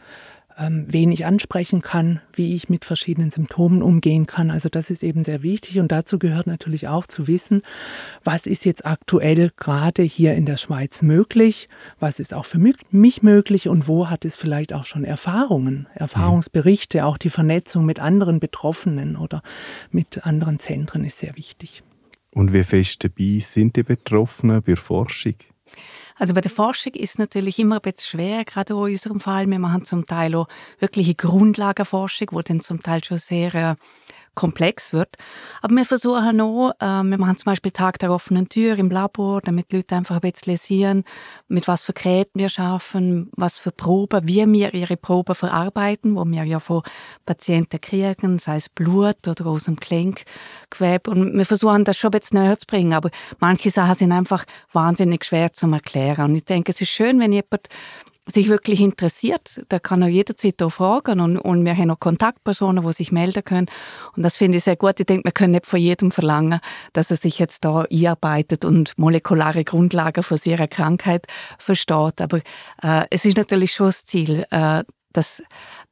ähm, 0.58 0.86
wen 0.88 1.12
ich 1.12 1.26
ansprechen 1.26 1.80
kann, 1.80 2.20
wie 2.32 2.54
ich 2.54 2.68
mit 2.68 2.84
verschiedenen 2.84 3.30
Symptomen 3.30 3.82
umgehen 3.82 4.26
kann. 4.26 4.50
Also 4.50 4.68
das 4.68 4.90
ist 4.90 5.02
eben 5.02 5.22
sehr 5.22 5.42
wichtig 5.42 5.78
und 5.80 5.92
dazu 5.92 6.18
gehört 6.18 6.46
natürlich 6.46 6.88
auch 6.88 7.06
zu 7.06 7.26
wissen, 7.26 7.62
was 8.24 8.46
ist 8.46 8.64
jetzt 8.64 8.86
aktuell 8.86 9.50
gerade 9.56 10.02
hier 10.02 10.34
in 10.34 10.46
der 10.46 10.56
Schweiz 10.56 11.02
möglich, 11.02 11.68
was 11.98 12.20
ist 12.20 12.34
auch 12.34 12.44
für 12.44 12.58
mich 12.58 13.22
möglich 13.22 13.68
und 13.68 13.88
wo 13.88 14.08
hat 14.08 14.24
es 14.24 14.36
vielleicht 14.36 14.72
auch 14.72 14.84
schon 14.84 15.04
Erfahrungen, 15.04 15.88
Erfahrungsberichte, 15.94 17.04
auch 17.04 17.18
die 17.18 17.30
Vernetzung 17.30 17.84
mit 17.84 18.00
anderen 18.00 18.40
Betroffenen 18.40 19.16
oder 19.16 19.42
mit 19.90 20.26
anderen 20.26 20.58
Zentren 20.58 21.04
ist 21.04 21.18
sehr 21.18 21.36
wichtig. 21.36 21.82
Und 22.34 22.52
wie 22.52 22.64
fest 22.64 23.04
dabei 23.04 23.40
sind 23.40 23.76
die 23.76 23.82
Betroffenen 23.82 24.62
bei 24.62 24.76
Forschung? 24.76 25.34
Also 26.16 26.34
bei 26.34 26.40
der 26.40 26.50
Forschung 26.50 26.92
ist 26.94 27.10
es 27.10 27.18
natürlich 27.18 27.58
immer 27.58 27.76
ein 27.76 27.82
bisschen 27.82 28.20
schwer, 28.20 28.44
gerade 28.44 28.74
in 28.74 28.78
unserem 28.78 29.20
Fall. 29.20 29.46
Wir 29.46 29.58
machen 29.58 29.84
zum 29.84 30.06
Teil 30.06 30.34
auch 30.34 30.48
wirkliche 30.78 31.14
Grundlagenforschung, 31.14 32.28
wo 32.32 32.42
dann 32.42 32.60
zum 32.60 32.82
Teil 32.82 33.02
schon 33.04 33.18
sehr 33.18 33.54
äh, 33.54 33.74
komplex 34.34 34.92
wird. 34.92 35.16
Aber 35.60 35.74
wir 35.76 35.84
versuchen 35.84 36.40
auch, 36.40 36.72
äh, 36.80 37.02
wir 37.02 37.18
machen 37.18 37.36
zum 37.36 37.46
Beispiel 37.46 37.72
Tag 37.72 37.98
der 37.98 38.12
offenen 38.12 38.48
Tür 38.48 38.78
im 38.78 38.90
Labor, 38.90 39.40
damit 39.42 39.72
die 39.72 39.76
Leute 39.76 39.96
einfach 39.96 40.16
ein 40.22 40.32
bisschen 40.32 40.56
sehen, 40.56 41.04
mit 41.48 41.68
was 41.68 41.82
für 41.82 41.92
Geräten 41.92 42.38
wir 42.38 42.48
schaffen, 42.48 43.30
was 43.36 43.58
für 43.58 43.72
Proben, 43.72 44.26
wie 44.26 44.46
wir 44.46 44.74
ihre 44.74 44.96
Proben 44.96 45.34
verarbeiten, 45.34 46.16
wo 46.16 46.24
wir 46.24 46.44
ja 46.44 46.60
von 46.60 46.82
Patienten 47.26 47.80
kriegen, 47.80 48.38
sei 48.38 48.56
es 48.56 48.68
Blut 48.68 49.28
oder 49.28 49.46
aus 49.46 49.64
dem 49.64 49.78
Kleinkgewebe. 49.78 51.10
Und 51.10 51.36
wir 51.36 51.46
versuchen 51.46 51.84
das 51.84 51.98
schon 51.98 52.12
ein 52.12 52.18
bisschen 52.18 52.42
näher 52.42 52.58
zu 52.58 52.66
bringen, 52.66 52.94
aber 52.94 53.10
manche 53.38 53.70
Sachen 53.70 53.94
sind 53.94 54.12
einfach 54.12 54.44
wahnsinnig 54.72 55.24
schwer 55.24 55.52
zu 55.52 55.66
erklären. 55.70 56.30
Und 56.30 56.36
ich 56.36 56.44
denke, 56.44 56.72
es 56.72 56.80
ist 56.80 56.90
schön, 56.90 57.20
wenn 57.20 57.32
jemand 57.32 57.68
sich 58.26 58.48
wirklich 58.48 58.80
interessiert, 58.80 59.62
der 59.70 59.80
kann 59.80 60.02
er 60.02 60.08
jederzeit 60.08 60.62
auch 60.62 60.70
fragen 60.70 61.20
und, 61.20 61.38
und 61.38 61.64
wir 61.64 61.76
haben 61.76 61.90
auch 61.90 61.98
Kontaktpersonen, 61.98 62.86
die 62.86 62.92
sich 62.92 63.10
melden 63.10 63.44
können. 63.44 63.66
Und 64.16 64.22
das 64.22 64.36
finde 64.36 64.58
ich 64.58 64.64
sehr 64.64 64.76
gut. 64.76 65.00
Ich 65.00 65.06
denke, 65.06 65.24
wir 65.24 65.32
können 65.32 65.52
nicht 65.52 65.66
von 65.66 65.80
jedem 65.80 66.12
verlangen, 66.12 66.60
dass 66.92 67.10
er 67.10 67.16
sich 67.16 67.38
jetzt 67.38 67.64
da 67.64 67.84
einarbeitet 67.90 68.64
und 68.64 68.96
molekulare 68.96 69.64
Grundlagen 69.64 70.22
von 70.22 70.38
seiner 70.38 70.68
Krankheit 70.68 71.26
versteht, 71.58 72.20
aber 72.20 72.38
äh, 72.82 73.06
es 73.10 73.24
ist 73.24 73.36
natürlich 73.36 73.74
schon 73.74 73.86
das 73.86 74.04
Ziel, 74.04 74.44
äh, 74.50 74.84
dass, 75.12 75.42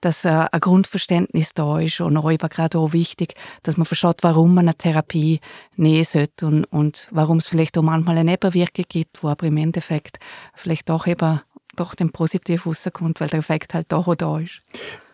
dass 0.01 0.25
äh, 0.25 0.47
ein 0.51 0.61
Grundverständnis 0.61 1.53
da 1.55 1.79
ist 1.81 2.01
und 2.01 2.17
auch 2.17 2.31
eben 2.31 2.49
gerade 2.49 2.79
auch 2.79 2.93
wichtig, 2.93 3.35
dass 3.63 3.77
man 3.77 3.85
versteht, 3.85 4.23
warum 4.23 4.55
man 4.55 4.69
eine 4.69 4.75
Therapie 4.75 5.41
nehmen 5.77 6.05
sollte 6.05 6.47
und, 6.47 6.65
und 6.65 7.09
warum 7.11 7.39
es 7.39 7.49
vielleicht 7.49 7.77
auch 7.79 7.83
manchmal 7.83 8.19
eine 8.19 8.31
Nebenwirkung 8.31 8.85
gibt, 8.89 9.23
wo 9.23 9.29
aber 9.29 9.47
im 9.47 9.57
Endeffekt 9.57 10.19
vielleicht 10.55 10.89
doch 10.89 11.07
eben 11.07 11.41
doch 11.77 11.95
dem 11.95 12.11
positiv 12.11 12.67
rauskommt, 12.67 13.21
weil 13.21 13.29
der 13.29 13.41
Effekt 13.41 13.75
halt 13.75 13.91
doch 13.93 14.09
auch 14.09 14.15
da 14.15 14.39
ist. 14.41 14.63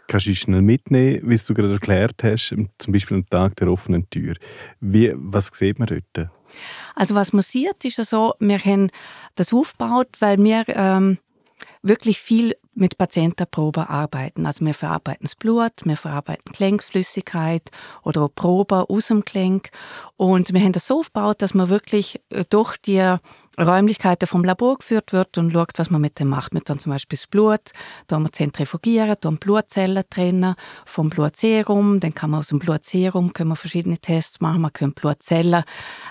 Kannst 0.08 0.26
du 0.26 0.34
schnell 0.34 0.62
mitnehmen, 0.62 1.20
wie 1.25 1.36
du 1.36 1.54
gerade 1.54 1.72
erklärt 1.72 2.22
hast, 2.22 2.54
zum 2.78 2.92
Beispiel 2.92 3.16
am 3.16 3.28
Tag 3.28 3.56
der 3.56 3.68
offenen 3.68 4.08
Tür? 4.08 4.34
Wie, 4.80 5.12
was 5.16 5.48
sieht 5.48 5.78
man 5.78 5.88
dort? 5.88 6.30
Also 6.94 7.14
was 7.16 7.32
man 7.32 7.42
sieht, 7.42 7.84
ist 7.84 7.98
ja 7.98 8.04
so, 8.04 8.34
wir 8.38 8.58
haben 8.58 8.90
das 9.34 9.52
aufgebaut, 9.52 10.08
weil 10.20 10.42
wir 10.42 10.64
ähm, 10.68 11.18
wirklich 11.82 12.20
viel 12.20 12.54
mit 12.75 12.98
Patientenproben 12.98 13.84
arbeiten. 13.84 14.46
Also 14.46 14.64
wir 14.64 14.75
verarbeiten 14.75 15.25
das 15.25 15.34
Blut, 15.34 15.72
wir 15.84 15.96
verarbeiten 15.96 16.52
Gelenkflüssigkeit 16.52 17.70
oder 18.02 18.22
auch 18.22 18.34
Proben 18.34 18.84
aus 18.88 19.08
dem 19.08 19.25
Gelenk. 19.25 19.70
Und 20.16 20.52
wir 20.52 20.60
haben 20.60 20.72
das 20.72 20.86
so 20.86 21.00
aufgebaut, 21.00 21.42
dass 21.42 21.54
man 21.54 21.68
wirklich 21.68 22.20
äh, 22.30 22.44
durch 22.48 22.76
die 22.78 23.16
Räumlichkeiten 23.58 24.26
vom 24.26 24.44
Labor 24.44 24.78
geführt 24.78 25.12
wird 25.12 25.38
und 25.38 25.52
schaut, 25.52 25.78
was 25.78 25.90
man 25.90 26.00
mit 26.00 26.18
dem 26.18 26.28
macht. 26.28 26.52
Wir 26.52 26.60
dann 26.60 26.78
zum 26.78 26.92
Beispiel 26.92 27.16
das 27.16 27.26
Blut, 27.26 27.72
da 28.06 28.18
wir 28.18 28.30
zentrifugieren, 28.32 29.16
da 29.20 29.30
Blutzellen 29.30 30.04
trennen 30.10 30.54
vom 30.84 31.08
Blutserum, 31.08 32.00
dann 32.00 32.14
kann 32.14 32.30
man 32.30 32.40
aus 32.40 32.48
dem 32.48 32.58
Blutserum 32.58 33.32
können 33.32 33.50
wir 33.50 33.56
verschiedene 33.56 33.98
Tests 33.98 34.40
machen, 34.40 34.60
man 34.60 34.72
kann 34.72 34.92
Blutzellen 34.92 35.64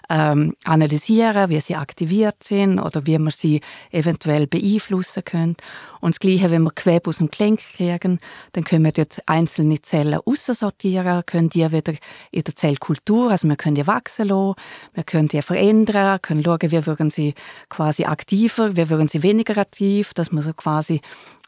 ähm, 0.09 0.55
analysieren, 0.63 1.49
wie 1.49 1.59
sie 1.59 1.75
aktiviert 1.75 2.43
sind 2.43 2.79
oder 2.79 3.05
wie 3.05 3.17
man 3.19 3.31
sie 3.31 3.61
eventuell 3.91 4.47
beeinflussen 4.47 5.23
können. 5.23 5.55
Und 6.01 6.15
das 6.15 6.19
Gleiche, 6.19 6.51
wenn 6.51 6.63
wir 6.63 6.71
Gewebe 6.71 7.09
aus 7.09 7.17
dem 7.17 7.29
Gelenk 7.29 7.61
kriegen, 7.75 8.19
dann 8.53 8.63
können 8.63 8.85
wir 8.85 8.91
dort 8.91 9.19
einzelne 9.25 9.81
Zellen 9.81 10.19
aussortieren, 10.23 11.25
können 11.25 11.49
die 11.49 11.71
wieder 11.71 11.93
in 12.31 12.43
der 12.43 12.55
Zellkultur, 12.55 13.31
also 13.31 13.47
wir 13.47 13.55
können 13.55 13.75
die 13.75 13.87
wachsen 13.87 14.27
lassen, 14.27 14.55
wir 14.93 15.03
können 15.03 15.27
die 15.27 15.41
verändern, 15.41 16.21
können 16.21 16.43
schauen, 16.43 16.71
wie 16.71 16.85
würden 16.85 17.09
sie 17.09 17.34
quasi 17.69 18.05
aktiver, 18.05 18.75
wie 18.75 18.89
würden 18.89 19.07
sie 19.07 19.23
weniger 19.23 19.57
aktiv, 19.57 20.13
dass 20.13 20.31
man 20.31 20.43
so 20.43 20.53
quasi 20.53 21.01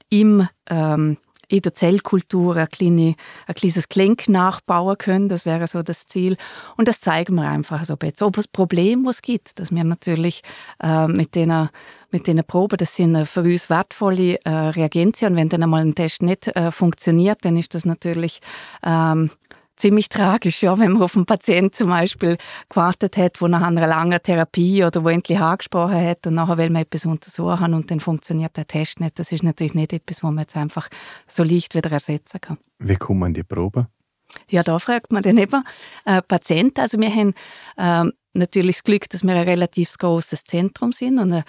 im 0.09 0.47
ähm, 0.69 1.17
in 1.49 1.61
der 1.61 1.73
Zellkultur 1.73 2.57
ein, 2.57 2.67
kleine, 2.69 3.15
ein 3.45 3.55
kleines 3.55 3.87
Gelenk 3.87 4.27
nachbauen 4.27 4.97
können. 4.97 5.29
Das 5.29 5.45
wäre 5.45 5.67
so 5.67 5.81
das 5.81 6.05
Ziel. 6.05 6.35
Und 6.75 6.87
das 6.87 6.99
zeigen 6.99 7.35
wir 7.35 7.47
einfach 7.47 7.85
so 7.85 7.95
jetzt. 8.03 8.21
Ob 8.21 8.37
es 8.37 8.47
Problem, 8.47 9.05
was 9.05 9.21
gibt, 9.21 9.59
dass 9.59 9.71
wir 9.71 9.83
natürlich 9.83 10.41
äh, 10.83 11.07
mit 11.07 11.35
denen 11.35 11.69
mit 12.09 12.25
den 12.25 12.41
Proben, 12.45 12.77
das 12.77 12.95
sind 12.95 13.27
für 13.27 13.41
uns 13.41 13.69
wertvolle 13.69 14.39
äh, 14.45 14.49
Reagenzien. 14.49 15.33
Und 15.33 15.37
wenn 15.37 15.49
dann 15.49 15.63
einmal 15.63 15.81
ein 15.81 15.93
Test 15.93 16.21
nicht 16.21 16.47
äh, 16.47 16.71
funktioniert, 16.71 17.39
dann 17.43 17.57
ist 17.57 17.75
das 17.75 17.83
natürlich 17.83 18.39
ähm, 18.81 19.29
ziemlich 19.77 20.09
tragisch, 20.09 20.63
ja, 20.63 20.77
wenn 20.77 20.93
man 20.93 21.03
auf 21.03 21.15
einen 21.15 21.25
Patienten 21.25 21.73
zum 21.73 21.89
Beispiel 21.89 22.37
gewartet 22.69 23.15
hat, 23.17 23.41
wo 23.41 23.47
nach 23.47 23.61
einer 23.61 23.87
langen 23.87 24.21
Therapie 24.21 24.83
oder 24.83 25.03
wo 25.03 25.09
endlich 25.09 25.39
angesprochen 25.39 26.03
hat 26.03 26.27
und 26.27 26.33
nachher 26.33 26.57
will 26.57 26.69
man 26.69 26.81
etwas 26.81 27.05
untersuchen 27.05 27.73
und 27.73 27.89
dann 27.89 27.99
funktioniert 27.99 28.57
der 28.57 28.67
Test 28.67 28.99
nicht. 28.99 29.17
Das 29.19 29.31
ist 29.31 29.43
natürlich 29.43 29.75
nicht 29.75 29.93
etwas, 29.93 30.23
was 30.23 30.31
man 30.31 30.39
jetzt 30.39 30.57
einfach 30.57 30.89
so 31.27 31.43
leicht 31.43 31.75
wieder 31.75 31.91
ersetzen 31.91 32.41
kann. 32.41 32.57
Wie 32.79 32.95
kommt 32.95 33.19
man 33.19 33.33
die 33.33 33.43
Probe? 33.43 33.87
Ja, 34.49 34.63
da 34.63 34.77
fragt 34.79 35.11
man 35.11 35.23
dann 35.23 35.37
eben 35.37 35.63
äh, 36.05 36.21
Patienten. 36.21 36.81
Also 36.81 36.99
wir 36.99 37.09
haben 37.09 37.33
ähm, 37.77 38.11
natürlich 38.37 38.77
das 38.77 38.83
Glück, 38.83 39.09
dass 39.09 39.23
wir 39.23 39.35
ein 39.35 39.47
relativ 39.47 39.97
großes 39.97 40.43
Zentrum 40.45 40.91
sind 40.91 41.19
und 41.19 41.33
eine, 41.33 41.43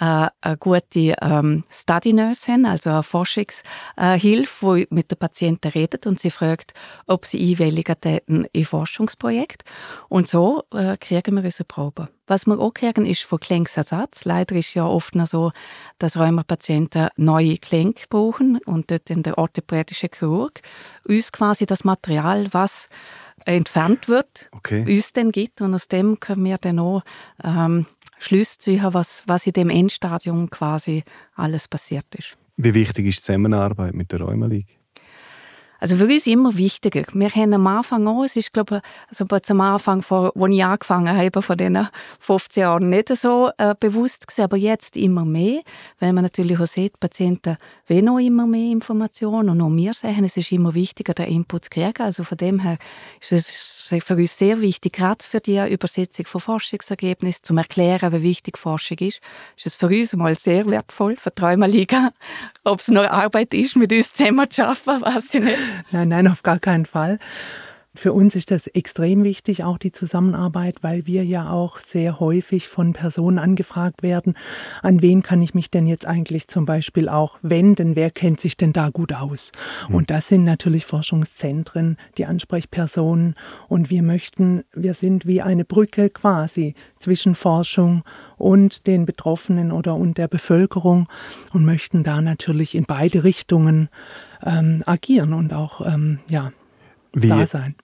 äh, 0.00 0.30
eine 0.40 0.56
gute 0.58 1.14
ähm, 1.20 1.64
Study 1.70 2.12
Nurse 2.12 2.52
haben, 2.52 2.66
also 2.66 2.90
eine 2.90 3.02
Forschungshilfe, 3.02 4.76
die 4.76 4.86
mit 4.90 5.10
den 5.10 5.18
Patienten 5.18 5.68
redet 5.68 6.06
und 6.06 6.20
sie 6.20 6.30
fragt, 6.30 6.74
ob 7.06 7.26
sie 7.26 7.50
einwilligen 7.50 8.00
täten 8.00 8.46
in 8.52 8.64
Forschungsprojekt. 8.64 9.64
Und 10.08 10.28
so 10.28 10.62
äh, 10.72 10.96
kriegen 10.96 11.34
wir 11.34 11.44
unsere 11.44 11.64
Proben. 11.64 12.08
Was 12.26 12.46
wir 12.46 12.58
auch 12.58 12.72
kriegen, 12.72 13.04
ist 13.04 13.22
von 13.22 13.38
Gelenksersatz. 13.38 14.24
Leider 14.24 14.56
ist 14.56 14.72
ja 14.72 14.86
oft 14.86 15.14
noch 15.14 15.26
so, 15.26 15.52
dass 15.98 16.16
Rheumapatienten 16.16 17.08
neue 17.16 17.56
Gelenke 17.58 18.06
brauchen 18.08 18.58
und 18.64 18.90
dort 18.90 19.10
in 19.10 19.22
der 19.22 19.36
orthopädische 19.36 20.08
Chirurg 20.08 20.62
uns 21.06 21.32
quasi 21.32 21.66
das 21.66 21.84
Material, 21.84 22.48
was 22.52 22.88
entfernt 23.44 24.08
wird, 24.08 24.48
okay. 24.52 24.84
uns 24.86 25.12
dann 25.12 25.32
gibt. 25.32 25.60
Und 25.60 25.74
aus 25.74 25.88
dem 25.88 26.20
können 26.20 26.44
wir 26.44 26.58
dann 26.58 26.78
auch 26.78 27.02
ähm, 27.42 27.86
Schlüsse 28.18 28.58
ziehen, 28.58 28.82
was, 28.92 29.24
was 29.26 29.46
in 29.46 29.52
dem 29.52 29.70
Endstadium 29.70 30.50
quasi 30.50 31.04
alles 31.34 31.68
passiert 31.68 32.06
ist. 32.14 32.36
Wie 32.56 32.74
wichtig 32.74 33.06
ist 33.06 33.18
die 33.18 33.22
Zusammenarbeit 33.22 33.94
mit 33.94 34.12
der 34.12 34.20
Rheuma 34.20 34.48
also 35.84 35.98
für 35.98 36.06
uns 36.06 36.26
immer 36.26 36.56
wichtiger. 36.56 37.02
Wir 37.12 37.28
haben 37.28 37.52
am 37.52 37.66
Anfang 37.66 38.06
auch, 38.06 38.24
es 38.24 38.36
ist 38.36 38.54
glaube 38.54 38.76
ich, 38.76 39.18
also 39.20 39.26
am 39.50 39.60
Anfang, 39.60 40.00
von, 40.00 40.30
als 40.34 40.54
ich 40.54 40.64
angefangen 40.64 41.14
habe, 41.14 41.42
von 41.42 41.58
diesen 41.58 41.88
15 42.20 42.62
Jahren 42.62 42.88
nicht 42.88 43.14
so 43.14 43.50
äh, 43.58 43.74
bewusst 43.78 44.26
gewesen, 44.26 44.44
aber 44.44 44.56
jetzt 44.56 44.96
immer 44.96 45.26
mehr, 45.26 45.60
weil 46.00 46.14
man 46.14 46.22
natürlich 46.24 46.58
auch 46.58 46.66
sieht, 46.66 46.98
Patienten 47.00 47.58
wollen 47.86 48.08
auch 48.08 48.18
immer 48.18 48.46
mehr 48.46 48.72
Informationen 48.72 49.50
und 49.50 49.60
auch 49.60 49.76
wir 49.76 49.92
sehen, 49.92 50.24
es 50.24 50.38
ist 50.38 50.52
immer 50.52 50.72
wichtiger, 50.72 51.12
den 51.12 51.26
Input 51.26 51.64
zu 51.64 51.70
kriegen. 51.72 52.02
Also 52.02 52.24
von 52.24 52.38
dem 52.38 52.60
her 52.60 52.78
ist 53.20 53.32
es 53.32 53.92
für 54.02 54.16
uns 54.16 54.38
sehr 54.38 54.62
wichtig, 54.62 54.94
gerade 54.94 55.22
für 55.22 55.40
die 55.40 55.60
Übersetzung 55.70 56.24
von 56.24 56.40
Forschungsergebnissen, 56.40 57.44
zum 57.44 57.58
erklären, 57.58 58.10
wie 58.14 58.22
wichtig 58.22 58.56
Forschung 58.56 58.96
ist, 59.00 59.20
ist 59.58 59.66
es 59.66 59.74
für 59.74 59.88
uns 59.88 60.14
mal 60.14 60.34
sehr 60.34 60.64
wertvoll, 60.64 61.18
für 61.18 61.28
die 61.28 61.42
Träumerliga. 61.42 62.10
Ob 62.64 62.80
es 62.80 62.88
noch 62.88 63.04
Arbeit 63.04 63.52
ist, 63.52 63.76
mit 63.76 63.92
uns 63.92 64.14
zusammen 64.14 64.50
zu 64.50 64.66
arbeiten, 64.66 65.02
weiß 65.04 65.34
ich 65.34 65.42
nicht. 65.42 65.73
Nein, 65.90 66.08
nein, 66.08 66.28
auf 66.28 66.42
gar 66.42 66.58
keinen 66.58 66.86
Fall. 66.86 67.18
Für 67.96 68.12
uns 68.12 68.34
ist 68.34 68.50
das 68.50 68.66
extrem 68.66 69.22
wichtig, 69.22 69.62
auch 69.62 69.78
die 69.78 69.92
Zusammenarbeit, 69.92 70.78
weil 70.82 71.06
wir 71.06 71.24
ja 71.24 71.50
auch 71.50 71.78
sehr 71.78 72.18
häufig 72.18 72.66
von 72.66 72.92
Personen 72.92 73.38
angefragt 73.38 74.02
werden, 74.02 74.34
an 74.82 75.00
wen 75.00 75.22
kann 75.22 75.40
ich 75.40 75.54
mich 75.54 75.70
denn 75.70 75.86
jetzt 75.86 76.04
eigentlich 76.04 76.48
zum 76.48 76.66
Beispiel 76.66 77.08
auch 77.08 77.38
wenden, 77.42 77.94
wer 77.94 78.10
kennt 78.10 78.40
sich 78.40 78.56
denn 78.56 78.72
da 78.72 78.90
gut 78.90 79.12
aus. 79.12 79.52
Mhm. 79.88 79.94
Und 79.94 80.10
das 80.10 80.26
sind 80.26 80.42
natürlich 80.42 80.86
Forschungszentren, 80.86 81.96
die 82.18 82.26
Ansprechpersonen. 82.26 83.36
Und 83.68 83.90
wir 83.90 84.02
möchten, 84.02 84.64
wir 84.74 84.94
sind 84.94 85.24
wie 85.24 85.40
eine 85.40 85.64
Brücke 85.64 86.10
quasi 86.10 86.74
zwischen 86.98 87.36
Forschung 87.36 88.02
und 88.36 88.88
den 88.88 89.06
Betroffenen 89.06 89.70
oder 89.70 89.94
und 89.94 90.18
der 90.18 90.26
Bevölkerung 90.26 91.06
und 91.52 91.64
möchten 91.64 92.02
da 92.02 92.20
natürlich 92.20 92.74
in 92.74 92.86
beide 92.86 93.22
Richtungen 93.22 93.88
ähm, 94.44 94.82
agieren 94.86 95.32
und 95.32 95.52
auch 95.52 95.80
ähm, 95.86 96.20
ja, 96.30 96.52
Wie, 97.12 97.28
da 97.28 97.46
sein. 97.46 97.74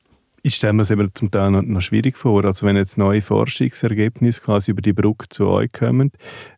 Ich 0.43 0.55
stelle 0.55 0.73
mir 0.73 0.83
es 0.83 0.91
eben 0.91 1.11
zum 1.15 1.31
Teil 1.31 1.51
noch, 1.51 1.81
schwierig 1.83 2.17
vor. 2.17 2.45
Also 2.45 2.67
wenn 2.67 2.77
jetzt 2.77 2.97
neue 2.97 3.21
Forschungsergebnisse 3.21 4.41
quasi 4.41 4.71
über 4.71 4.81
die 4.81 4.95
Brücke 4.95 5.29
zu 5.29 5.47
euch 5.49 5.71
kommen, 5.73 6.13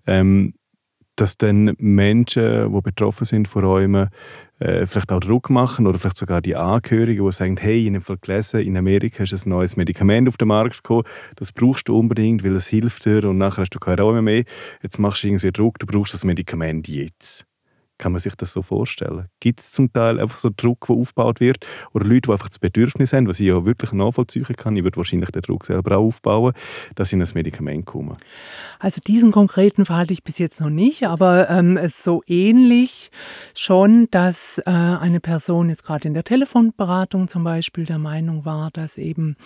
ähm, 0.06 0.54
dass 1.16 1.36
dann 1.36 1.74
Menschen, 1.78 2.72
die 2.72 2.80
betroffen 2.80 3.26
sind 3.26 3.46
von 3.46 3.64
Räumen, 3.64 4.08
äh, 4.60 4.86
vielleicht 4.86 5.12
auch 5.12 5.20
Druck 5.20 5.50
machen 5.50 5.86
oder 5.86 5.98
vielleicht 5.98 6.16
sogar 6.16 6.40
die 6.40 6.56
Angehörigen, 6.56 7.24
die 7.24 7.32
sagen, 7.32 7.56
hey, 7.60 7.86
ich 7.86 7.94
habe 7.94 8.18
gelesen, 8.18 8.60
in 8.60 8.76
Amerika 8.76 9.22
ist 9.22 9.46
ein 9.46 9.50
neues 9.50 9.76
Medikament 9.76 10.28
auf 10.28 10.36
den 10.36 10.48
Markt 10.48 10.82
gekommen, 10.82 11.04
das 11.36 11.52
brauchst 11.52 11.88
du 11.88 11.98
unbedingt, 11.98 12.44
weil 12.44 12.56
es 12.56 12.68
hilft 12.68 13.04
dir 13.04 13.24
und 13.24 13.38
nachher 13.38 13.62
hast 13.62 13.74
du 13.74 13.78
keine 13.78 14.02
Räume 14.02 14.22
mehr. 14.22 14.44
Jetzt 14.82 14.98
machst 14.98 15.22
du 15.22 15.28
irgendwie 15.28 15.52
Druck, 15.52 15.78
du 15.78 15.86
brauchst 15.86 16.14
das 16.14 16.24
Medikament 16.24 16.88
jetzt. 16.88 17.44
Kann 18.02 18.10
man 18.10 18.18
sich 18.18 18.34
das 18.34 18.52
so 18.52 18.62
vorstellen? 18.62 19.28
Gibt 19.38 19.60
es 19.60 19.70
zum 19.70 19.92
Teil 19.92 20.18
einfach 20.18 20.36
so 20.36 20.50
Druck, 20.56 20.88
der 20.88 20.96
aufgebaut 20.96 21.38
wird? 21.38 21.64
Oder 21.92 22.04
Leute, 22.04 22.22
die 22.22 22.32
einfach 22.32 22.48
das 22.48 22.58
Bedürfnis 22.58 23.12
haben, 23.12 23.28
was 23.28 23.38
ich 23.38 23.46
ja 23.46 23.64
wirklich 23.64 23.92
nachvollziehen 23.92 24.44
kann, 24.56 24.76
ich 24.76 24.82
würde 24.82 24.96
wahrscheinlich 24.96 25.30
den 25.30 25.42
Druck 25.42 25.64
selber 25.66 25.96
auch 25.96 26.06
aufbauen, 26.06 26.52
dass 26.96 27.10
sie 27.10 27.16
in 27.16 27.22
ein 27.22 27.28
Medikament 27.32 27.86
kommen? 27.86 28.16
Also 28.80 29.00
diesen 29.06 29.30
konkreten 29.30 29.86
Fall 29.86 29.98
hatte 29.98 30.12
ich 30.12 30.24
bis 30.24 30.38
jetzt 30.38 30.60
noch 30.60 30.68
nicht, 30.68 31.06
aber 31.06 31.48
ähm, 31.48 31.76
es 31.76 32.02
so 32.02 32.24
ähnlich 32.26 33.12
schon, 33.54 34.08
dass 34.10 34.58
äh, 34.58 34.70
eine 34.72 35.20
Person 35.20 35.68
jetzt 35.68 35.84
gerade 35.84 36.08
in 36.08 36.14
der 36.14 36.24
Telefonberatung 36.24 37.28
zum 37.28 37.44
Beispiel 37.44 37.84
der 37.84 37.98
Meinung 37.98 38.44
war, 38.44 38.70
dass 38.72 38.98
eben 38.98 39.36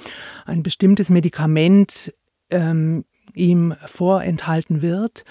ein 0.47 0.63
bestimmtes 0.63 1.11
Medikament 1.11 2.15
ähm, 2.49 3.05
ihm 3.37 3.75
vorenthalten 3.85 4.83
wird. 4.83 5.25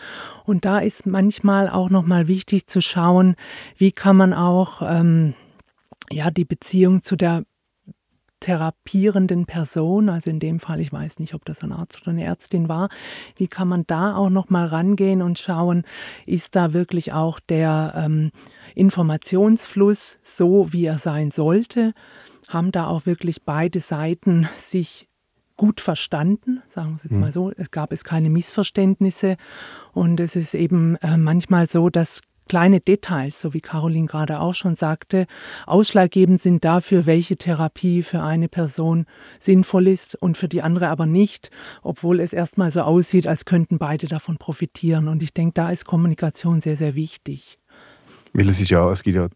Und 0.45 0.63
da 0.63 0.79
ist 0.79 1.05
manchmal 1.05 1.67
auch 1.67 1.89
nochmal 1.89 2.27
wichtig 2.27 2.67
zu 2.67 2.81
schauen, 2.81 3.35
wie 3.75 3.91
kann 3.91 4.15
man 4.15 4.33
auch 4.33 4.81
ähm, 4.81 5.33
ja, 6.11 6.31
die 6.31 6.45
Beziehung 6.45 7.01
zu 7.01 7.15
der 7.15 7.43
therapierenden 8.41 9.45
Person, 9.45 10.09
also 10.09 10.29
in 10.29 10.39
dem 10.39 10.59
Fall, 10.59 10.79
ich 10.79 10.93
weiß 10.93 11.19
nicht, 11.19 11.33
ob 11.33 11.45
das 11.45 11.63
ein 11.63 11.71
Arzt 11.71 12.01
oder 12.01 12.11
eine 12.11 12.23
Ärztin 12.23 12.69
war, 12.69 12.89
wie 13.37 13.47
kann 13.47 13.67
man 13.67 13.85
da 13.87 14.15
auch 14.15 14.29
noch 14.29 14.49
mal 14.49 14.65
rangehen 14.65 15.21
und 15.21 15.39
schauen, 15.39 15.83
ist 16.27 16.55
da 16.55 16.73
wirklich 16.73 17.11
auch 17.11 17.39
der 17.39 17.93
ähm, 17.95 18.31
Informationsfluss 18.75 20.19
so, 20.21 20.71
wie 20.71 20.85
er 20.85 20.99
sein 20.99 21.31
sollte? 21.31 21.93
Haben 22.47 22.71
da 22.71 22.85
auch 22.85 23.07
wirklich 23.07 23.43
beide 23.43 23.79
Seiten 23.79 24.47
sich 24.57 25.07
gut 25.57 25.81
verstanden, 25.81 26.54
sagen 26.75 26.91
wir 26.91 26.95
es 26.97 27.03
jetzt 27.03 27.13
mhm. 27.13 27.19
mal 27.21 27.31
so. 27.31 27.51
Es 27.55 27.71
gab 27.71 27.91
es 27.91 28.03
keine 28.03 28.29
Missverständnisse 28.29 29.37
und 29.93 30.19
es 30.19 30.35
ist 30.35 30.53
eben 30.53 30.97
äh, 30.97 31.17
manchmal 31.17 31.67
so, 31.67 31.89
dass 31.89 32.21
kleine 32.47 32.79
Details, 32.79 33.41
so 33.41 33.53
wie 33.53 33.61
Caroline 33.61 34.05
gerade 34.05 34.39
auch 34.39 34.53
schon 34.53 34.75
sagte, 34.75 35.25
ausschlaggebend 35.65 36.39
sind 36.39 36.63
dafür, 36.63 37.07
welche 37.07 37.37
Therapie 37.37 38.03
für 38.03 38.21
eine 38.21 38.47
Person 38.47 39.05
sinnvoll 39.39 39.87
ist 39.87 40.15
und 40.15 40.37
für 40.37 40.47
die 40.47 40.61
andere 40.61 40.89
aber 40.89 41.07
nicht, 41.07 41.49
obwohl 41.81 42.19
es 42.19 42.33
erstmal 42.33 42.69
so 42.69 42.81
aussieht, 42.81 43.25
als 43.25 43.45
könnten 43.45 43.79
beide 43.79 44.07
davon 44.07 44.37
profitieren. 44.37 45.07
Und 45.07 45.23
ich 45.23 45.33
denke, 45.33 45.53
da 45.55 45.71
ist 45.71 45.85
Kommunikation 45.85 46.61
sehr, 46.61 46.77
sehr 46.77 46.93
wichtig. 46.93 47.57
Weil 48.33 48.49
es 48.49 48.59
ist 48.59 48.69
ja, 48.69 48.91
es 48.91 49.01
gibt 49.01 49.15
ja 49.15 49.29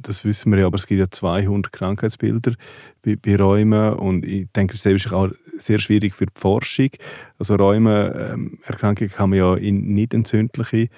das 0.00 0.24
wissen 0.24 0.52
wir 0.52 0.60
ja, 0.60 0.66
aber 0.66 0.76
es 0.76 0.86
gibt 0.86 1.00
ja 1.00 1.10
200 1.10 1.72
Krankheitsbilder 1.72 2.54
bei, 3.02 3.16
bei 3.16 3.36
Räumen 3.36 3.94
und 3.94 4.24
ich 4.24 4.48
denke, 4.52 4.74
das 4.74 4.86
ist 4.86 5.12
auch 5.12 5.30
sehr 5.58 5.78
schwierig 5.78 6.14
für 6.14 6.26
die 6.26 6.38
Forschung. 6.38 6.90
Also 7.38 7.56
Räume, 7.56 8.32
ähm, 8.32 8.58
kann 9.08 9.30
man 9.30 9.38
ja 9.38 9.54
in 9.54 9.94
nicht 9.94 10.14
entzündliche 10.14 10.88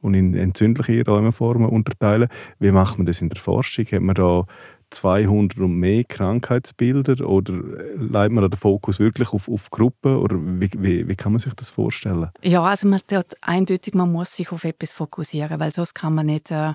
und 0.00 0.14
in 0.14 0.34
entzündliche 0.34 1.04
Rheumaformen 1.04 1.68
unterteilen. 1.68 2.28
Wie 2.58 2.72
macht 2.72 2.98
man 2.98 3.06
das 3.06 3.20
in 3.20 3.28
der 3.28 3.38
Forschung? 3.38 3.86
Hat 3.86 4.00
man 4.00 4.14
da 4.14 4.46
200 4.90 5.58
und 5.58 5.76
mehr 5.76 6.04
Krankheitsbilder 6.04 7.28
oder 7.28 7.52
leitet 7.96 8.32
man 8.32 8.48
den 8.48 8.58
Fokus 8.58 8.98
wirklich 8.98 9.32
auf, 9.32 9.48
auf 9.48 9.70
Gruppen 9.70 10.16
oder 10.16 10.36
wie, 10.38 10.70
wie, 10.78 11.08
wie, 11.08 11.16
kann 11.16 11.32
man 11.32 11.40
sich 11.40 11.52
das 11.54 11.70
vorstellen? 11.70 12.30
Ja, 12.42 12.62
also 12.62 12.88
man 12.88 13.00
eindeutig, 13.42 13.94
man 13.94 14.10
muss 14.10 14.34
sich 14.34 14.50
auf 14.50 14.64
etwas 14.64 14.92
fokussieren, 14.92 15.60
weil 15.60 15.72
sonst 15.72 15.94
kann 15.94 16.14
man 16.14 16.26
nicht 16.26 16.50
äh, 16.50 16.72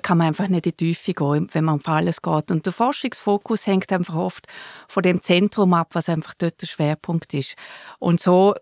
kann 0.00 0.18
man 0.18 0.28
einfach 0.28 0.48
nicht 0.48 0.66
in 0.66 0.72
die 0.72 0.94
Tiefe 0.94 1.12
gehen, 1.12 1.48
wenn 1.52 1.64
man 1.64 1.80
auf 1.80 1.88
alles 1.88 2.22
geht. 2.22 2.50
Und 2.50 2.64
der 2.66 2.72
Forschungsfokus 2.72 3.66
hängt 3.66 3.92
einfach 3.92 4.14
oft 4.14 4.46
von 4.88 5.02
dem 5.02 5.20
Zentrum 5.20 5.74
ab, 5.74 5.90
was 5.92 6.08
einfach 6.08 6.34
dort 6.34 6.60
der 6.62 6.66
Schwerpunkt 6.66 7.34
ist. 7.34 7.54
Und 7.98 8.20
so 8.20 8.54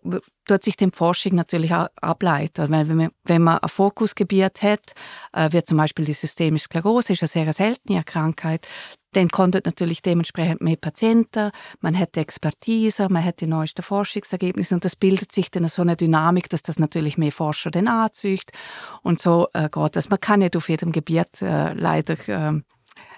tut 0.46 0.64
sich 0.64 0.76
die 0.76 0.90
Forschung 0.92 1.36
natürlich 1.36 1.72
auch 1.72 1.88
ableiten. 2.00 2.70
Weil 2.70 2.88
wenn 2.88 2.96
man, 2.96 3.10
wenn 3.24 3.42
man 3.42 3.58
ein 3.58 3.68
Fokusgebiet 3.68 4.62
hat, 4.62 4.92
äh, 5.32 5.48
wie 5.52 5.62
zum 5.62 5.76
Beispiel 5.76 6.04
die 6.04 6.12
systemische 6.12 6.64
Sklerose, 6.64 7.12
ist 7.12 7.22
eine 7.22 7.28
sehr 7.28 7.52
seltene 7.52 8.02
Krankheit, 8.02 8.66
dann 9.12 9.28
konnten 9.28 9.62
natürlich 9.64 10.02
dementsprechend 10.02 10.60
mehr 10.60 10.76
Patienten, 10.76 11.50
man 11.80 11.94
hätte 11.94 12.20
Expertise, 12.20 13.08
man 13.08 13.22
hätte 13.22 13.44
die 13.44 13.50
neuesten 13.50 13.82
Forschungsergebnisse 13.82 14.74
und 14.74 14.84
das 14.84 14.96
bildet 14.96 15.32
sich 15.32 15.50
dann 15.50 15.66
so 15.68 15.82
eine 15.82 15.96
Dynamik, 15.96 16.48
dass 16.48 16.62
das 16.62 16.78
natürlich 16.78 17.18
mehr 17.18 17.32
Forscher 17.32 17.70
dann 17.70 17.88
anzieht 17.88 18.50
und 19.02 19.20
so 19.20 19.48
äh, 19.52 19.68
geht 19.68 19.96
das. 19.96 20.10
Man 20.10 20.20
kann 20.20 20.40
nicht 20.40 20.56
auf 20.56 20.68
jedem 20.68 20.92
Gebiet 20.92 21.42
äh, 21.42 21.72
leider 21.72 22.16
äh, 22.28 22.60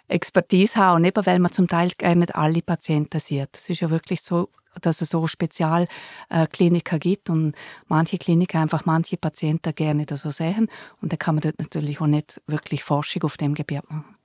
Expertise 0.08 0.76
haben, 0.76 1.04
eben 1.04 1.26
weil 1.26 1.38
man 1.38 1.52
zum 1.52 1.68
Teil 1.68 1.90
gar 1.96 2.14
nicht 2.14 2.34
alle 2.34 2.62
Patienten 2.62 3.20
sieht. 3.20 3.48
Das 3.52 3.68
ist 3.68 3.80
ja 3.80 3.90
wirklich 3.90 4.22
so, 4.22 4.48
dass 4.80 5.00
es 5.00 5.10
so 5.10 5.26
Spezialkliniker 5.26 6.96
äh, 6.96 6.98
gibt 6.98 7.28
und 7.28 7.54
manche 7.88 8.18
Kliniken 8.18 8.62
einfach 8.62 8.86
manche 8.86 9.16
Patienten 9.16 9.74
gerne 9.74 10.06
so 10.14 10.30
sehen 10.30 10.68
und 11.00 11.12
da 11.12 11.16
kann 11.16 11.34
man 11.34 11.42
dort 11.42 11.58
natürlich 11.58 12.00
auch 12.00 12.06
nicht 12.06 12.40
wirklich 12.46 12.82
Forschung 12.82 13.24
auf 13.24 13.36
dem 13.36 13.54
Gebiet 13.54 13.88
machen. 13.90 14.16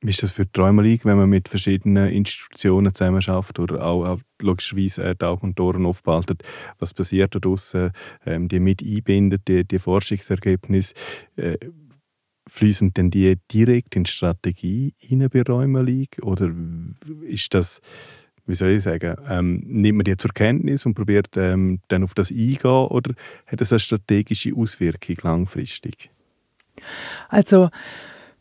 Wie 0.00 0.10
ist 0.10 0.22
das 0.22 0.30
für 0.30 0.46
die 0.46 0.52
Träumer 0.52 0.84
wenn 0.84 1.16
man 1.16 1.28
mit 1.28 1.48
verschiedenen 1.48 2.08
Institutionen 2.08 2.94
zusammenarbeitet 2.94 3.58
oder 3.58 3.84
auch, 3.84 4.20
logischerweise 4.40 5.02
äh, 5.02 5.16
die 5.16 5.24
Augen 5.24 5.48
und 5.48 5.60
Ohren 5.60 5.86
aufbehaltet? 5.86 6.42
Was 6.78 6.94
passiert 6.94 7.34
da 7.34 7.40
draussen? 7.40 7.90
Ähm, 8.24 8.46
die 8.46 8.60
mit 8.60 8.80
einbindet, 8.80 9.48
die, 9.48 9.64
die 9.64 9.78
Forschungsergebnisse. 9.80 10.94
Äh, 11.34 11.58
fließen 12.48 12.92
denn 12.94 13.10
die 13.10 13.36
direkt 13.52 13.94
in 13.96 14.04
die 14.04 14.10
Strategie 14.10 14.94
hinein 14.98 15.30
bei 15.30 15.42
Räumer 15.42 15.84
Oder 16.22 16.50
ist 17.22 17.52
das, 17.52 17.80
wie 18.46 18.54
soll 18.54 18.70
ich 18.70 18.84
sagen, 18.84 19.16
ähm, 19.28 19.62
nimmt 19.66 19.98
man 19.98 20.04
die 20.04 20.16
zur 20.16 20.30
Kenntnis 20.30 20.86
und 20.86 20.94
probiert 20.94 21.36
ähm, 21.36 21.80
dann 21.88 22.04
auf 22.04 22.14
das 22.14 22.30
eingehen 22.30 22.86
oder 22.88 23.14
hat 23.46 23.60
das 23.60 23.72
eine 23.72 23.80
strategische 23.80 24.54
Auswirkung 24.54 25.16
langfristig? 25.22 26.10
Also 27.28 27.68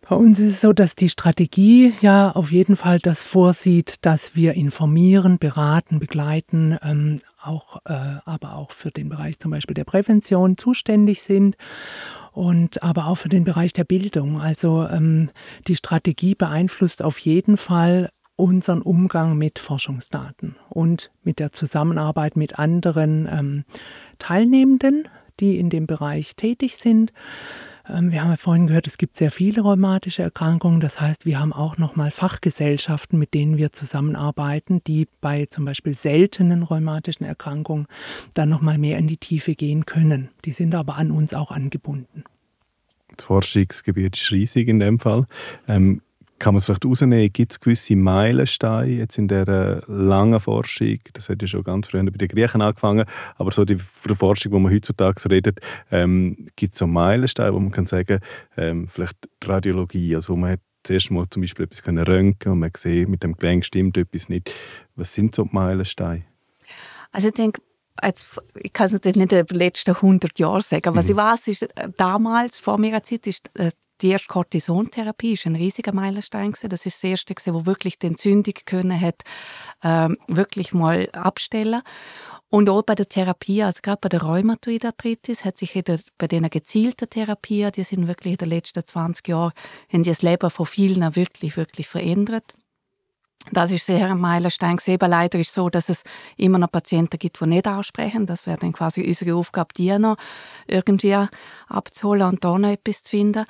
bei 0.09 0.15
uns 0.15 0.39
ist 0.39 0.49
es 0.51 0.61
so, 0.61 0.73
dass 0.73 0.95
die 0.95 1.09
Strategie 1.09 1.93
ja 2.01 2.31
auf 2.31 2.51
jeden 2.51 2.75
Fall 2.75 2.99
das 2.99 3.23
vorsieht, 3.23 4.05
dass 4.05 4.35
wir 4.35 4.53
informieren, 4.53 5.37
beraten, 5.37 5.99
begleiten, 5.99 6.77
ähm, 6.81 7.21
auch, 7.41 7.77
äh, 7.85 8.17
aber 8.25 8.55
auch 8.55 8.71
für 8.71 8.89
den 8.89 9.09
Bereich 9.09 9.39
zum 9.39 9.51
Beispiel 9.51 9.73
der 9.73 9.85
Prävention 9.85 10.57
zuständig 10.57 11.21
sind 11.21 11.57
und 12.31 12.83
aber 12.83 13.07
auch 13.07 13.15
für 13.15 13.29
den 13.29 13.43
Bereich 13.43 13.73
der 13.73 13.83
Bildung. 13.83 14.39
Also 14.39 14.87
ähm, 14.87 15.29
die 15.67 15.75
Strategie 15.75 16.35
beeinflusst 16.35 17.01
auf 17.01 17.17
jeden 17.19 17.57
Fall 17.57 18.09
unseren 18.37 18.81
Umgang 18.81 19.37
mit 19.37 19.59
Forschungsdaten 19.59 20.55
und 20.69 21.11
mit 21.23 21.39
der 21.39 21.51
Zusammenarbeit 21.51 22.37
mit 22.37 22.59
anderen 22.59 23.27
ähm, 23.29 23.65
Teilnehmenden, 24.19 25.07
die 25.39 25.57
in 25.57 25.69
dem 25.69 25.87
Bereich 25.87 26.35
tätig 26.35 26.77
sind. 26.77 27.11
Ähm, 27.89 28.11
wir 28.11 28.21
haben 28.21 28.29
ja 28.29 28.37
vorhin 28.37 28.67
gehört, 28.67 28.87
es 28.87 28.97
gibt 28.97 29.17
sehr 29.17 29.31
viele 29.31 29.61
rheumatische 29.61 30.21
Erkrankungen. 30.23 30.79
Das 30.79 30.99
heißt, 30.99 31.25
wir 31.25 31.39
haben 31.39 31.53
auch 31.53 31.77
nochmal 31.77 32.11
Fachgesellschaften, 32.11 33.17
mit 33.17 33.33
denen 33.33 33.57
wir 33.57 33.71
zusammenarbeiten, 33.71 34.81
die 34.85 35.07
bei 35.21 35.45
zum 35.45 35.65
Beispiel 35.65 35.95
seltenen 35.95 36.63
rheumatischen 36.63 37.25
Erkrankungen 37.25 37.87
dann 38.33 38.49
nochmal 38.49 38.77
mehr 38.77 38.97
in 38.97 39.07
die 39.07 39.17
Tiefe 39.17 39.55
gehen 39.55 39.85
können. 39.85 40.29
Die 40.45 40.51
sind 40.51 40.75
aber 40.75 40.95
an 40.95 41.11
uns 41.11 41.33
auch 41.33 41.51
angebunden. 41.51 42.23
Das 43.15 43.25
Forschungsgebiet 43.25 44.17
ist 44.17 44.31
riesig 44.31 44.67
in 44.67 44.79
dem 44.79 44.99
Fall. 44.99 45.25
Ähm, 45.67 46.01
kann 46.39 46.53
man 46.53 46.57
es 46.57 46.65
vielleicht 46.65 46.83
herausnehmen? 46.83 47.31
Gibt 47.31 47.51
es 47.51 47.59
gewisse 47.59 47.95
Meilensteine 47.95 48.91
jetzt 48.91 49.17
in 49.17 49.27
dieser 49.27 49.81
langen 49.87 50.39
Forschung? 50.39 50.99
Das 51.13 51.29
hat 51.29 51.41
ja 51.41 51.47
schon 51.47 51.63
ganz 51.63 51.87
früh 51.87 52.03
bei 52.03 52.11
den 52.11 52.27
Griechen 52.27 52.61
angefangen, 52.61 53.05
aber 53.35 53.51
so 53.51 53.65
die 53.65 53.77
Forschung, 53.77 54.51
die 54.51 54.59
man 54.59 54.71
heutzutage 54.71 55.29
redet, 55.29 55.59
ähm, 55.91 56.47
gibt 56.55 56.73
es 56.73 56.79
so 56.79 56.87
Meilensteine, 56.87 57.53
wo 57.53 57.59
man 57.59 57.71
kann 57.71 57.85
sagen, 57.85 58.19
ähm, 58.55 58.87
vielleicht 58.87 59.17
Radiologie, 59.43 60.15
also 60.15 60.33
wo 60.33 60.37
man 60.37 60.51
hat 60.51 60.59
zuerst 60.83 61.11
mal 61.11 61.25
zum 61.29 61.41
Beispiel 61.41 61.65
etwas 61.65 61.83
können 61.83 62.03
röntgen 62.03 62.51
und 62.51 62.59
man 62.59 62.71
sieht, 62.75 63.09
mit 63.09 63.23
dem 63.23 63.35
Gelenk 63.35 63.65
stimmt 63.65 63.97
etwas 63.97 64.29
nicht. 64.29 64.53
Was 64.95 65.13
sind 65.13 65.35
so 65.35 65.43
die 65.43 65.55
Meilensteine? 65.55 66.23
Also 67.11 67.29
ich 67.29 67.33
denke, 67.33 67.61
Jetzt, 68.03 68.39
ich 68.61 68.73
kann 68.73 68.85
es 68.85 68.91
natürlich 68.91 69.15
nicht 69.15 69.31
in 69.31 69.43
den 69.43 69.57
letzten 69.57 69.95
100 69.95 70.37
Jahren 70.37 70.61
sagen. 70.61 70.95
Was 70.95 71.05
mhm. 71.05 71.11
ich 71.11 71.17
weiß, 71.17 71.47
ist, 71.47 71.61
äh, 71.63 71.89
damals, 71.97 72.59
vor 72.59 72.77
meiner 72.77 73.01
Zeit, 73.01 73.25
ist 73.25 73.49
äh, 73.55 73.71
die 74.01 74.09
erste 74.09 74.27
Cortisontherapie 74.27 75.33
ist 75.33 75.45
ein 75.45 75.55
riesiger 75.55 75.93
Meilenstein 75.93 76.51
gewesen. 76.51 76.69
Das 76.69 76.85
ist 76.85 76.97
das 76.97 77.03
erste 77.03 77.33
gewesen, 77.33 77.53
wo 77.53 77.65
wirklich 77.65 77.99
die 77.99 78.07
Entzündung 78.07 78.53
können 78.65 78.99
hat, 78.99 79.23
ähm, 79.83 80.17
wirklich 80.27 80.73
mal 80.73 81.09
abstellen. 81.11 81.81
Und 82.49 82.69
auch 82.69 82.81
bei 82.81 82.95
der 82.95 83.09
Therapie, 83.09 83.63
also 83.63 83.81
gerade 83.81 83.99
bei 83.99 84.09
der 84.09 84.21
Rheumatoidarthritis, 84.21 85.43
hat 85.43 85.57
sich 85.57 85.83
bei 86.17 86.27
den 86.27 86.49
gezielten 86.49 87.09
Therapien, 87.09 87.71
die 87.73 87.83
sind 87.83 88.07
wirklich 88.07 88.33
in 88.33 88.37
den 88.37 88.49
letzten 88.49 88.85
20 88.85 89.27
Jahren, 89.27 89.51
haben 89.91 90.03
die 90.03 90.09
das 90.09 90.21
Leben 90.21 90.49
von 90.49 90.65
vielen 90.65 91.15
wirklich, 91.15 91.57
wirklich 91.57 91.89
verändert. 91.89 92.55
Das 93.51 93.71
ist 93.71 93.85
sehr 93.85 94.11
ein 94.11 94.19
Meilenstein. 94.19 94.77
Aber 94.87 95.07
leider 95.07 95.39
ist 95.39 95.49
es 95.49 95.53
so, 95.53 95.69
dass 95.69 95.89
es 95.89 96.03
immer 96.35 96.57
noch 96.57 96.71
Patienten 96.71 97.17
gibt, 97.17 97.39
die 97.39 97.45
nicht 97.45 97.67
aussprechen. 97.67 98.25
Das 98.25 98.45
wäre 98.45 98.57
dann 98.57 98.73
quasi 98.73 99.01
unsere 99.01 99.35
Aufgabe, 99.35 99.73
die 99.75 99.97
noch 99.97 100.17
irgendwie 100.67 101.17
abzuholen 101.67 102.27
und 102.27 102.43
da 102.43 102.57
noch 102.57 102.69
etwas 102.69 103.03
zu 103.03 103.11
finden. 103.11 103.45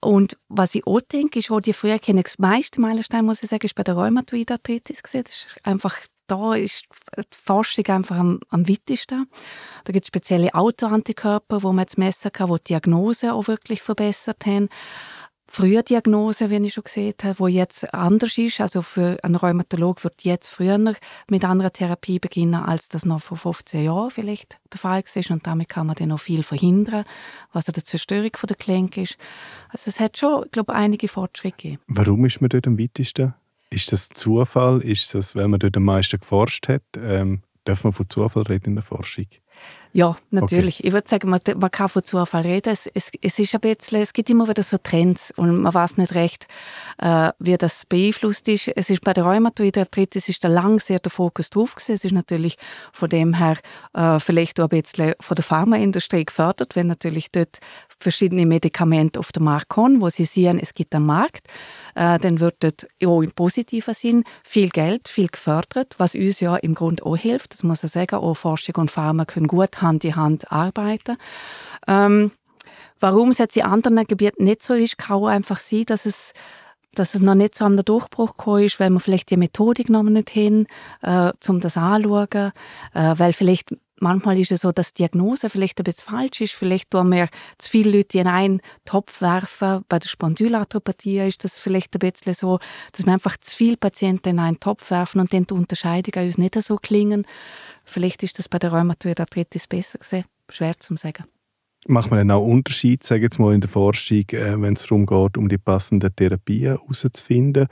Und 0.00 0.36
was 0.48 0.74
ich 0.74 0.86
auch 0.86 1.00
denke, 1.00 1.40
ist, 1.40 1.50
wo 1.50 1.60
die 1.60 1.72
früher 1.72 1.98
kenne, 1.98 2.22
das 2.22 2.38
meiste 2.38 2.80
Meilenstein, 2.80 3.24
muss 3.24 3.42
ich 3.42 3.50
sagen, 3.50 3.66
ist 3.66 3.74
bei 3.74 3.82
der 3.82 3.94
Rheumatoidarthritis 3.94 5.02
gesehen. 5.02 5.24
Das 5.24 5.34
ist 5.34 5.56
einfach 5.64 5.96
da 6.28 6.54
ist 6.54 6.84
die 7.16 7.24
Forschung 7.32 7.86
einfach 7.86 8.16
am, 8.16 8.40
am 8.50 8.68
weitesten. 8.68 9.28
Da 9.84 9.92
gibt 9.92 10.04
es 10.04 10.08
spezielle 10.08 10.54
Autoantikörper, 10.54 11.62
wo 11.62 11.72
man 11.72 11.84
jetzt 11.84 11.98
messen 11.98 12.30
kann, 12.30 12.50
wo 12.50 12.58
die 12.58 12.64
Diagnose 12.64 13.32
auch 13.32 13.48
wirklich 13.48 13.82
verbessert 13.82 14.44
haben. 14.46 14.68
Frühdiagnose, 15.50 16.50
wie 16.50 16.56
ich 16.64 16.74
schon 16.74 16.84
gesehen 16.84 17.14
habe, 17.22 17.38
wo 17.38 17.46
jetzt 17.46 17.92
anders 17.94 18.36
ist. 18.36 18.60
Also 18.60 18.82
für 18.82 19.16
einen 19.22 19.34
Rheumatolog 19.34 20.04
wird 20.04 20.22
jetzt 20.22 20.48
früher 20.48 20.78
mit 21.30 21.44
anderer 21.44 21.72
Therapie 21.72 22.18
beginnen, 22.18 22.54
als 22.54 22.88
das 22.88 23.06
noch 23.06 23.22
vor 23.22 23.38
15 23.38 23.84
Jahren 23.84 24.10
vielleicht 24.10 24.58
der 24.72 24.78
Fall 24.78 25.02
war. 25.02 25.30
Und 25.30 25.46
damit 25.46 25.68
kann 25.68 25.86
man 25.86 25.96
dann 25.96 26.08
noch 26.08 26.20
viel 26.20 26.42
verhindern, 26.42 27.04
was 27.52 27.66
an 27.66 27.72
der 27.72 27.84
Zerstörung 27.84 28.30
der 28.48 28.56
Gelenke 28.56 29.02
ist. 29.02 29.16
Also 29.70 29.88
es 29.88 29.98
hat 29.98 30.18
schon, 30.18 30.44
glaube 30.52 30.72
ich, 30.72 30.78
einige 30.78 31.08
Fortschritte 31.08 31.56
gegeben. 31.56 31.82
Warum 31.88 32.24
ist 32.26 32.40
man 32.40 32.50
dort 32.50 32.66
am 32.66 32.78
weitesten? 32.78 33.34
Ist 33.70 33.90
das 33.92 34.08
Zufall? 34.10 34.80
Ist 34.82 35.14
das, 35.14 35.34
weil 35.34 35.48
man 35.48 35.60
dort 35.60 35.76
am 35.76 35.84
meisten 35.84 36.18
geforscht 36.18 36.68
hat? 36.68 36.82
Ähm, 36.96 37.42
darf 37.64 37.84
man 37.84 37.92
von 37.92 38.08
Zufall 38.08 38.44
reden 38.44 38.66
in 38.66 38.74
der 38.76 38.84
Forschung? 38.84 39.26
Ja, 39.92 40.16
natürlich. 40.30 40.80
Okay. 40.80 40.88
Ich 40.88 40.92
würde 40.92 41.08
sagen, 41.08 41.30
man, 41.30 41.40
man, 41.56 41.70
kann 41.70 41.88
von 41.88 42.04
Zufall 42.04 42.42
reden. 42.42 42.70
Es, 42.70 42.86
es, 42.92 43.10
es, 43.22 43.38
ist 43.38 43.54
ein 43.54 43.60
bisschen, 43.60 44.02
es 44.02 44.12
gibt 44.12 44.28
immer 44.30 44.46
wieder 44.48 44.62
so 44.62 44.76
Trends 44.78 45.32
und 45.36 45.62
man 45.62 45.72
weiß 45.72 45.96
nicht 45.96 46.14
recht, 46.14 46.46
äh, 46.98 47.30
wie 47.38 47.56
das 47.56 47.86
beeinflusst 47.86 48.48
ist. 48.48 48.68
Es 48.68 48.90
ist 48.90 49.02
bei 49.02 49.12
der 49.12 49.24
Rheumatoidarthritis 49.24 50.28
ist 50.28 50.44
da 50.44 50.48
lang 50.48 50.78
sehr 50.78 50.98
der 50.98 51.10
Fokus 51.10 51.50
drauf 51.50 51.74
gewesen. 51.74 51.94
Es 51.94 52.04
ist 52.04 52.12
natürlich 52.12 52.58
von 52.92 53.08
dem 53.08 53.34
her 53.34 53.56
äh, 53.94 54.20
vielleicht 54.20 54.60
auch 54.60 54.70
ein 54.70 54.82
bisschen 54.82 55.14
von 55.20 55.34
der 55.34 55.44
Pharmaindustrie 55.44 56.24
gefördert, 56.24 56.76
wenn 56.76 56.86
natürlich 56.86 57.32
dort 57.32 57.58
verschiedene 57.98 58.46
Medikamente 58.46 59.18
auf 59.18 59.32
den 59.32 59.44
Markt 59.44 59.68
kommen, 59.68 60.00
wo 60.00 60.08
sie 60.08 60.24
sehen, 60.24 60.58
es 60.58 60.74
gibt 60.74 60.94
einen 60.94 61.06
Markt, 61.06 61.48
äh, 61.94 62.18
dann 62.18 62.40
wird 62.40 62.56
dort 62.60 62.86
auch 63.04 63.22
im 63.22 63.32
positiven 63.32 63.94
Sinn 63.94 64.24
viel 64.44 64.68
Geld, 64.68 65.08
viel 65.08 65.28
gefördert, 65.28 65.94
was 65.98 66.14
uns 66.14 66.40
ja 66.40 66.56
im 66.56 66.74
Grunde 66.74 67.04
auch 67.04 67.16
hilft. 67.16 67.54
Das 67.54 67.62
muss 67.62 67.84
ich 67.84 67.90
sagen, 67.90 68.16
auch 68.16 68.34
Forschung 68.34 68.76
und 68.76 68.90
Pharma 68.90 69.24
können 69.24 69.48
gut 69.48 69.82
Hand 69.82 70.04
in 70.04 70.16
Hand 70.16 70.50
arbeiten. 70.52 71.16
Ähm, 71.86 72.30
warum 73.00 73.30
es 73.30 73.38
jetzt 73.38 73.56
in 73.56 73.64
anderen 73.64 74.06
Gebieten 74.06 74.44
nicht 74.44 74.62
so 74.62 74.74
ist, 74.74 74.98
kann 74.98 75.16
auch 75.16 75.26
einfach 75.26 75.58
sein, 75.58 75.84
dass 75.86 76.06
es 76.06 76.32
dass 76.94 77.14
es 77.14 77.20
noch 77.20 77.34
nicht 77.34 77.54
so 77.54 77.64
an 77.64 77.76
den 77.76 77.84
Durchbruch 77.84 78.36
gekommen 78.36 78.64
ist, 78.64 78.80
weil 78.80 78.90
wir 78.90 78.98
vielleicht 78.98 79.30
die 79.30 79.36
Methodik 79.36 79.88
noch 79.88 80.02
nicht 80.02 80.30
hin, 80.30 80.66
äh, 81.02 81.30
um 81.46 81.60
das 81.60 81.76
anzuschauen, 81.76 82.52
äh, 82.94 83.14
weil 83.16 83.32
vielleicht 83.34 83.76
manchmal 84.00 84.38
ist 84.38 84.52
es 84.52 84.62
so, 84.62 84.72
dass 84.72 84.94
die 84.94 85.02
Diagnose 85.02 85.50
vielleicht 85.50 85.78
ein 85.80 85.84
bisschen 85.84 86.08
falsch 86.08 86.40
ist. 86.40 86.52
Vielleicht 86.52 86.90
tun 86.90 87.10
wir 87.10 87.28
zu 87.58 87.70
viele 87.70 87.98
Leute 87.98 88.18
in 88.18 88.26
einen 88.26 88.60
Topf 88.84 89.20
werfen. 89.20 89.84
Bei 89.88 89.98
der 89.98 90.08
Spondylarthropathie 90.08 91.20
ist 91.20 91.44
das 91.44 91.58
vielleicht 91.58 91.94
ein 91.94 91.98
bisschen 91.98 92.34
so, 92.34 92.58
dass 92.92 93.06
wir 93.06 93.12
einfach 93.12 93.36
zu 93.38 93.54
viele 93.54 93.76
Patienten 93.76 94.30
in 94.30 94.38
einen 94.38 94.60
Topf 94.60 94.90
werfen 94.90 95.20
und 95.20 95.32
dann 95.32 95.46
die 95.46 95.54
Unterscheidungen 95.54 96.26
uns 96.26 96.38
nicht 96.38 96.60
so 96.62 96.76
klingen. 96.76 97.24
Vielleicht 97.84 98.22
ist 98.22 98.38
das 98.38 98.48
bei 98.48 98.58
der 98.58 98.72
Rheumatoid 98.72 99.20
Arthritis 99.20 99.66
besser 99.66 99.98
gesehen. 99.98 100.24
Schwer 100.50 100.78
zu 100.78 100.96
sagen. 100.96 101.24
Macht 101.86 102.10
man 102.10 102.18
dann 102.18 102.30
auch 102.30 102.44
Unterschied, 102.44 103.04
sage 103.04 103.22
jetzt 103.22 103.38
mal 103.38 103.54
in 103.54 103.60
der 103.60 103.70
Forschung, 103.70 104.24
äh, 104.32 104.60
wenn 104.60 104.74
es 104.74 104.82
darum 104.82 105.06
geht, 105.06 105.36
um 105.36 105.48
die 105.48 105.58
passenden 105.58 106.14
Therapien 106.14 106.76
herauszufinden 106.76 107.68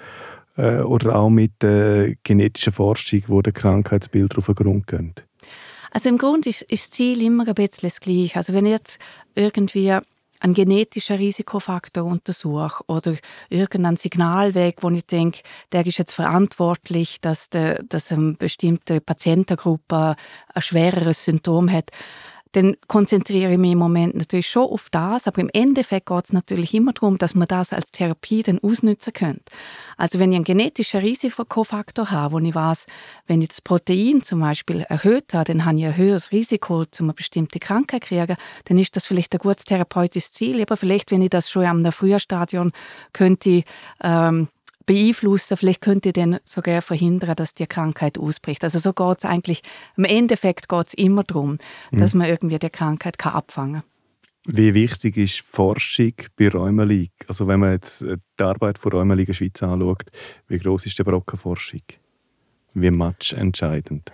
äh, 0.56 0.78
oder 0.78 1.16
auch 1.16 1.28
mit 1.28 1.62
der 1.62 2.14
genetischen 2.22 2.72
Forschung, 2.72 3.22
wo 3.26 3.42
der 3.42 3.52
Krankheitsbilder 3.52 4.38
auf 4.38 4.46
den 4.46 4.54
Grund 4.54 4.86
gehen? 4.86 5.14
Also 5.96 6.10
im 6.10 6.18
Grunde 6.18 6.50
ist, 6.50 6.60
ist 6.60 6.82
das 6.82 6.90
Ziel 6.90 7.22
immer 7.22 7.48
ein 7.48 7.54
bisschen 7.54 7.88
das 7.88 8.00
gleiche. 8.00 8.36
Also 8.36 8.52
wenn 8.52 8.66
jetzt 8.66 8.98
irgendwie 9.34 9.92
ein 9.92 10.52
genetischer 10.52 11.18
Risikofaktor 11.18 12.04
untersuche 12.04 12.84
oder 12.86 13.14
irgendeinen 13.48 13.96
Signalweg, 13.96 14.82
wo 14.82 14.90
ich 14.90 15.06
denke, 15.06 15.40
der 15.72 15.86
ist 15.86 15.96
jetzt 15.96 16.12
verantwortlich, 16.12 17.22
dass, 17.22 17.48
de, 17.48 17.82
dass 17.88 18.12
eine 18.12 18.34
bestimmte 18.34 19.00
Patientengruppe 19.00 20.16
ein 20.52 20.62
schwereres 20.62 21.24
Symptom 21.24 21.72
hat, 21.72 21.88
dann 22.56 22.74
konzentriere 22.88 23.52
ich 23.52 23.58
mich 23.58 23.72
im 23.72 23.78
Moment 23.78 24.14
natürlich 24.14 24.48
schon 24.48 24.70
auf 24.70 24.88
das, 24.90 25.26
aber 25.26 25.42
im 25.42 25.50
Endeffekt 25.52 26.06
geht 26.06 26.24
es 26.24 26.32
natürlich 26.32 26.72
immer 26.72 26.94
darum, 26.94 27.18
dass 27.18 27.34
man 27.34 27.46
das 27.46 27.74
als 27.74 27.90
Therapie 27.90 28.42
dann 28.42 28.58
ausnutzen 28.60 29.12
könnte. 29.12 29.44
Also 29.98 30.18
wenn 30.18 30.32
ich 30.32 30.36
einen 30.36 30.44
genetischen 30.44 31.00
Risikofaktor 31.00 32.10
habe, 32.10 32.34
wo 32.34 32.38
ich 32.38 32.54
weiß, 32.54 32.86
wenn 33.26 33.42
ich 33.42 33.48
das 33.48 33.60
Protein 33.60 34.22
zum 34.22 34.40
Beispiel 34.40 34.80
erhöht 34.80 35.34
habe, 35.34 35.44
dann 35.44 35.66
habe 35.66 35.78
ich 35.78 35.84
ein 35.84 35.96
höheres 35.98 36.32
Risiko, 36.32 36.86
zu 36.86 37.04
einer 37.04 37.12
bestimmten 37.12 37.60
Krankheit 37.60 38.04
zu 38.04 38.08
kriegen, 38.08 38.36
dann 38.64 38.78
ist 38.78 38.96
das 38.96 39.04
vielleicht 39.04 39.34
ein 39.34 39.38
gutes 39.38 39.66
therapeutisches 39.66 40.32
Ziel. 40.32 40.62
Aber 40.62 40.78
vielleicht, 40.78 41.10
wenn 41.10 41.20
ich 41.20 41.30
das 41.30 41.50
schon 41.50 41.66
am 41.66 41.84
frühen 41.92 42.20
Stadion 42.20 42.72
könnte, 43.12 43.64
ähm, 44.02 44.48
beeinflussen. 44.86 45.56
Vielleicht 45.56 45.80
könnt 45.80 46.06
ihr 46.06 46.12
dann 46.12 46.38
sogar 46.44 46.80
verhindern, 46.82 47.36
dass 47.36 47.54
die 47.54 47.66
Krankheit 47.66 48.18
ausbricht. 48.18 48.64
Also 48.64 48.78
so 48.78 48.92
geht 48.92 49.18
es 49.18 49.24
eigentlich, 49.24 49.62
im 49.96 50.04
Endeffekt 50.04 50.68
geht 50.68 50.88
es 50.88 50.94
immer 50.94 51.24
darum, 51.24 51.58
mhm. 51.90 51.98
dass 51.98 52.14
man 52.14 52.28
irgendwie 52.28 52.58
die 52.58 52.70
Krankheit 52.70 53.18
kann 53.18 53.34
abfangen 53.34 53.82
kann. 53.82 53.90
Wie 54.48 54.74
wichtig 54.74 55.16
ist 55.16 55.40
Forschung 55.40 56.12
bei 56.36 56.48
Rheumalik? 56.48 57.10
Also 57.26 57.48
wenn 57.48 57.58
man 57.58 57.72
jetzt 57.72 58.02
äh, 58.02 58.16
die 58.38 58.44
Arbeit 58.44 58.78
von 58.78 58.92
Rheumalik 58.92 59.26
in 59.28 59.32
der 59.32 59.34
Schweiz 59.34 59.62
anschaut, 59.62 60.04
wie 60.46 60.58
groß 60.58 60.86
ist 60.86 60.98
die 60.98 61.02
Brockenforschung? 61.02 61.82
Wie 62.72 62.90
much 62.92 63.32
entscheidend? 63.36 64.12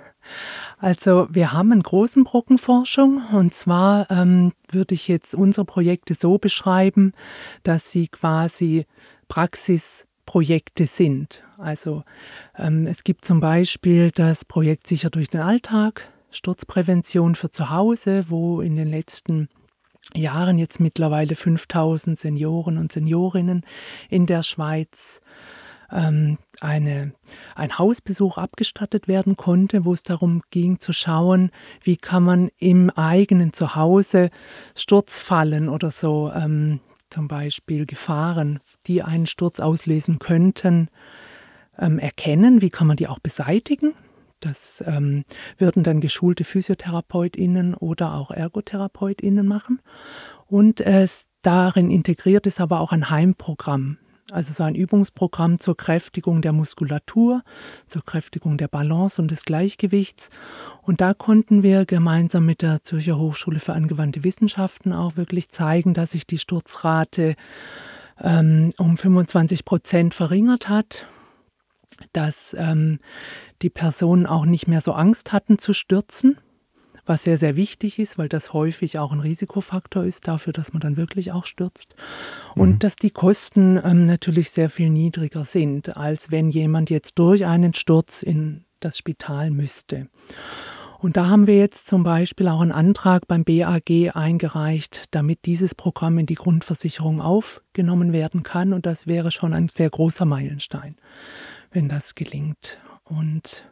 Also 0.78 1.28
wir 1.30 1.52
haben 1.52 1.72
einen 1.72 1.82
großen 1.82 2.24
Brockenforschung 2.24 3.22
und 3.32 3.54
zwar 3.54 4.11
ähm, 4.11 4.52
würde 4.70 4.94
ich 4.94 5.06
jetzt 5.08 5.35
unsere 5.35 5.66
Projekte 5.66 6.14
so 6.14 6.38
beschreiben, 6.38 7.12
dass 7.62 7.90
sie 7.90 8.08
quasi 8.08 8.87
Praxis 9.28 10.06
Projekte 10.26 10.87
sind. 10.87 11.42
Also 11.58 12.04
ähm, 12.56 12.87
es 12.87 13.04
gibt 13.04 13.24
zum 13.24 13.40
Beispiel 13.40 14.11
das 14.11 14.44
Projekt 14.44 14.87
Sicher 14.87 15.11
durch 15.11 15.30
den 15.30 15.40
Alltag, 15.40 16.08
Sturzprävention 16.30 17.35
für 17.35 17.50
zu 17.50 17.70
Hause, 17.70 18.24
wo 18.28 18.61
in 18.61 18.76
den 18.76 18.88
letzten 18.88 19.48
Jahren 20.14 20.58
jetzt 20.58 20.80
mittlerweile 20.80 21.37
5000 21.37 22.18
Senioren 22.18 22.78
und 22.78 22.92
Seniorinnen 22.92 23.64
in 24.08 24.26
der 24.26 24.42
Schweiz 24.42 25.20
ähm, 25.92 26.38
eine, 26.61 27.12
ein 27.54 27.78
Hausbesuch 27.78 28.38
abgestattet 28.38 29.08
werden 29.08 29.37
konnte, 29.37 29.85
wo 29.85 29.92
es 29.92 30.02
darum 30.02 30.42
ging 30.50 30.80
zu 30.80 30.92
schauen, 30.92 31.50
wie 31.82 31.96
kann 31.96 32.24
man 32.24 32.50
im 32.58 32.90
eigenen 32.90 33.52
Zuhause 33.52 34.30
Sturzfallen 34.74 35.68
oder 35.68 35.90
so 35.90 36.32
ähm, 36.35 36.80
zum 37.12 37.29
Beispiel 37.29 37.87
Gefahren, 37.87 38.61
die 38.87 39.03
einen 39.03 39.27
Sturz 39.27 39.61
auslösen 39.61 40.18
könnten, 40.18 40.88
ähm, 41.79 41.98
erkennen. 41.98 42.62
Wie 42.62 42.70
kann 42.70 42.87
man 42.87 42.96
die 42.96 43.09
auch 43.09 43.18
beseitigen? 43.18 43.94
Das 44.40 44.83
ähm, 44.87 45.25
würden 45.57 45.85
dann 45.85 46.01
geschulte 46.01 46.44
PhysiotherapeutInnen 46.44 47.75
oder 47.75 48.14
auch 48.14 48.31
ErgotherapeutInnen 48.33 49.46
machen. 49.46 49.81
Und 50.46 50.81
es, 50.81 51.29
darin 51.42 51.90
integriert 51.90 52.46
ist 52.46 52.61
aber 52.61 52.81
auch 52.81 52.92
ein 52.92 53.09
Heimprogramm 53.09 53.98
also 54.30 54.52
so 54.52 54.62
ein 54.62 54.74
Übungsprogramm 54.74 55.58
zur 55.58 55.76
Kräftigung 55.76 56.42
der 56.42 56.52
Muskulatur, 56.52 57.42
zur 57.87 58.04
Kräftigung 58.04 58.56
der 58.56 58.68
Balance 58.68 59.20
und 59.20 59.30
des 59.30 59.44
Gleichgewichts. 59.44 60.30
Und 60.82 61.00
da 61.00 61.14
konnten 61.14 61.62
wir 61.62 61.85
gemeinsam 61.85 62.46
mit 62.46 62.62
der 62.62 62.82
Zürcher 62.82 63.18
Hochschule 63.18 63.61
für 63.61 63.72
angewandte 63.72 64.24
Wissenschaften 64.24 64.92
auch 64.92 65.16
wirklich 65.16 65.48
zeigen, 65.48 65.94
dass 65.94 66.12
sich 66.12 66.26
die 66.26 66.38
Sturzrate 66.38 67.35
ähm, 68.20 68.72
um 68.78 68.96
25 68.96 69.64
Prozent 69.64 70.14
verringert 70.14 70.68
hat, 70.68 71.06
dass 72.12 72.54
ähm, 72.58 73.00
die 73.62 73.70
Personen 73.70 74.26
auch 74.26 74.44
nicht 74.44 74.68
mehr 74.68 74.80
so 74.80 74.92
Angst 74.92 75.32
hatten 75.32 75.58
zu 75.58 75.72
stürzen 75.72 76.38
was 77.12 77.25
sehr, 77.25 77.37
sehr 77.37 77.57
wichtig 77.57 77.98
ist, 77.98 78.16
weil 78.16 78.31
das 78.31 78.55
häufig 78.55 78.98
auch 78.98 79.12
ein 79.12 79.20
Risikofaktor 79.20 80.03
ist 80.03 80.27
dafür, 80.29 80.55
dass 80.55 80.72
man 80.72 80.81
dann 80.81 80.96
wirklich 80.96 81.31
auch 81.31 81.44
stürzt. 81.44 81.94
Und 82.55 82.70
mhm. 82.70 82.79
dass 82.79 82.96
die 82.96 83.11
Kosten 83.11 83.79
ähm, 83.85 84.07
natürlich 84.07 84.51
sehr 84.51 84.70
viel 84.70 84.88
niedriger 84.88 85.44
sind, 85.44 85.94
als 85.94 86.31
wenn 86.31 86.48
jemand 86.48 86.88
jetzt 86.88 87.18
durch 87.18 87.44
einen 87.44 87.75
Sturz 87.75 88.22
in 88.22 88.64
das 88.81 88.96
Spital 88.96 89.51
müsste. 89.51 90.09
Und 91.01 91.18
da 91.18 91.27
haben 91.27 91.46
wir 91.46 91.59
jetzt 91.59 91.87
zum 91.87 92.03
Beispiel 92.03 92.48
auch 92.48 92.62
einen 92.62 92.72
Antrag 92.72 93.29
beim 93.29 93.44
BAG 93.44 94.16
eingereicht, 94.16 95.05
damit 95.11 95.44
dieses 95.44 95.75
Programm 95.75 96.18
in 96.18 96.25
die 96.25 96.37
Grundversicherung 96.37 97.20
aufgenommen 97.20 98.14
werden 98.14 98.42
kann. 98.42 98.72
Und 98.72 98.87
das 98.87 99.07
wäre 99.07 99.33
schon 99.33 99.53
ein 99.53 99.68
sehr 99.68 99.90
großer 99.90 100.25
Meilenstein, 100.25 100.96
wenn 101.72 101.90
das 101.90 102.14
gelingt. 102.14 102.79
Und 103.05 103.70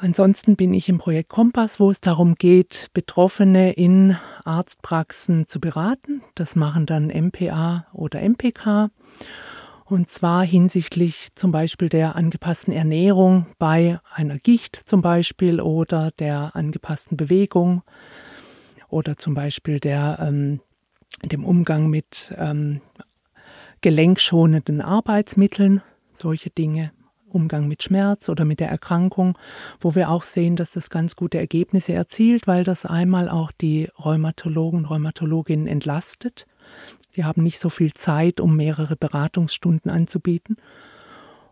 Ansonsten 0.00 0.54
bin 0.54 0.74
ich 0.74 0.88
im 0.88 0.98
Projekt 0.98 1.28
Kompass, 1.28 1.80
wo 1.80 1.90
es 1.90 2.00
darum 2.00 2.36
geht, 2.36 2.88
Betroffene 2.94 3.72
in 3.72 4.16
Arztpraxen 4.44 5.48
zu 5.48 5.58
beraten. 5.58 6.22
Das 6.36 6.54
machen 6.54 6.86
dann 6.86 7.08
MPA 7.08 7.88
oder 7.92 8.20
MPK. 8.22 8.90
Und 9.84 10.08
zwar 10.08 10.44
hinsichtlich 10.44 11.30
zum 11.34 11.50
Beispiel 11.50 11.88
der 11.88 12.14
angepassten 12.14 12.72
Ernährung 12.72 13.46
bei 13.58 13.98
einer 14.14 14.38
Gicht 14.38 14.76
zum 14.84 15.02
Beispiel 15.02 15.60
oder 15.60 16.12
der 16.12 16.54
angepassten 16.54 17.16
Bewegung 17.16 17.82
oder 18.88 19.16
zum 19.16 19.34
Beispiel 19.34 19.80
der, 19.80 20.18
ähm, 20.20 20.60
dem 21.24 21.44
Umgang 21.44 21.90
mit 21.90 22.32
ähm, 22.38 22.82
gelenkschonenden 23.80 24.80
Arbeitsmitteln, 24.80 25.82
solche 26.12 26.50
Dinge. 26.50 26.92
Umgang 27.28 27.68
mit 27.68 27.82
Schmerz 27.82 28.28
oder 28.28 28.44
mit 28.44 28.60
der 28.60 28.68
Erkrankung, 28.68 29.38
wo 29.80 29.94
wir 29.94 30.10
auch 30.10 30.22
sehen, 30.22 30.56
dass 30.56 30.72
das 30.72 30.90
ganz 30.90 31.16
gute 31.16 31.38
Ergebnisse 31.38 31.92
erzielt, 31.92 32.46
weil 32.46 32.64
das 32.64 32.86
einmal 32.86 33.28
auch 33.28 33.52
die 33.52 33.88
Rheumatologen, 33.98 34.84
Rheumatologinnen 34.84 35.66
entlastet. 35.66 36.46
Sie 37.10 37.24
haben 37.24 37.42
nicht 37.42 37.58
so 37.58 37.70
viel 37.70 37.94
Zeit, 37.94 38.40
um 38.40 38.56
mehrere 38.56 38.96
Beratungsstunden 38.96 39.90
anzubieten. 39.90 40.56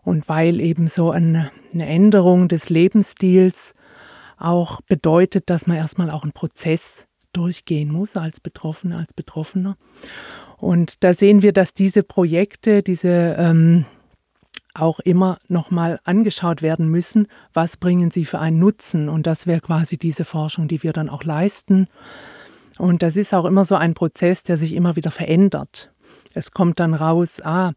Und 0.02 0.28
weil 0.28 0.60
eben 0.60 0.86
so 0.86 1.10
eine, 1.10 1.50
eine 1.74 1.86
Änderung 1.86 2.46
des 2.46 2.68
Lebensstils 2.68 3.74
auch 4.38 4.80
bedeutet, 4.82 5.50
dass 5.50 5.66
man 5.66 5.76
erstmal 5.76 6.10
auch 6.10 6.22
einen 6.22 6.32
Prozess 6.32 7.06
durchgehen 7.32 7.90
muss 7.90 8.16
als 8.16 8.40
Betroffener, 8.40 8.98
als 8.98 9.12
Betroffener. 9.12 9.76
Und 10.58 11.02
da 11.04 11.12
sehen 11.12 11.42
wir, 11.42 11.52
dass 11.52 11.74
diese 11.74 12.02
Projekte, 12.02 12.82
diese 12.82 13.36
ähm, 13.38 13.84
auch 14.80 15.00
immer 15.00 15.38
nochmal 15.48 15.98
angeschaut 16.04 16.62
werden 16.62 16.88
müssen, 16.88 17.28
was 17.52 17.76
bringen 17.76 18.10
sie 18.10 18.24
für 18.24 18.38
einen 18.38 18.58
Nutzen. 18.58 19.08
Und 19.08 19.26
das 19.26 19.46
wäre 19.46 19.60
quasi 19.60 19.96
diese 19.96 20.24
Forschung, 20.24 20.68
die 20.68 20.82
wir 20.82 20.92
dann 20.92 21.08
auch 21.08 21.24
leisten. 21.24 21.88
Und 22.78 23.02
das 23.02 23.16
ist 23.16 23.34
auch 23.34 23.44
immer 23.44 23.64
so 23.64 23.74
ein 23.74 23.94
Prozess, 23.94 24.42
der 24.42 24.56
sich 24.56 24.74
immer 24.74 24.96
wieder 24.96 25.10
verändert. 25.10 25.90
Es 26.34 26.50
kommt 26.50 26.80
dann 26.80 26.92
raus, 26.92 27.40
ah, 27.42 27.72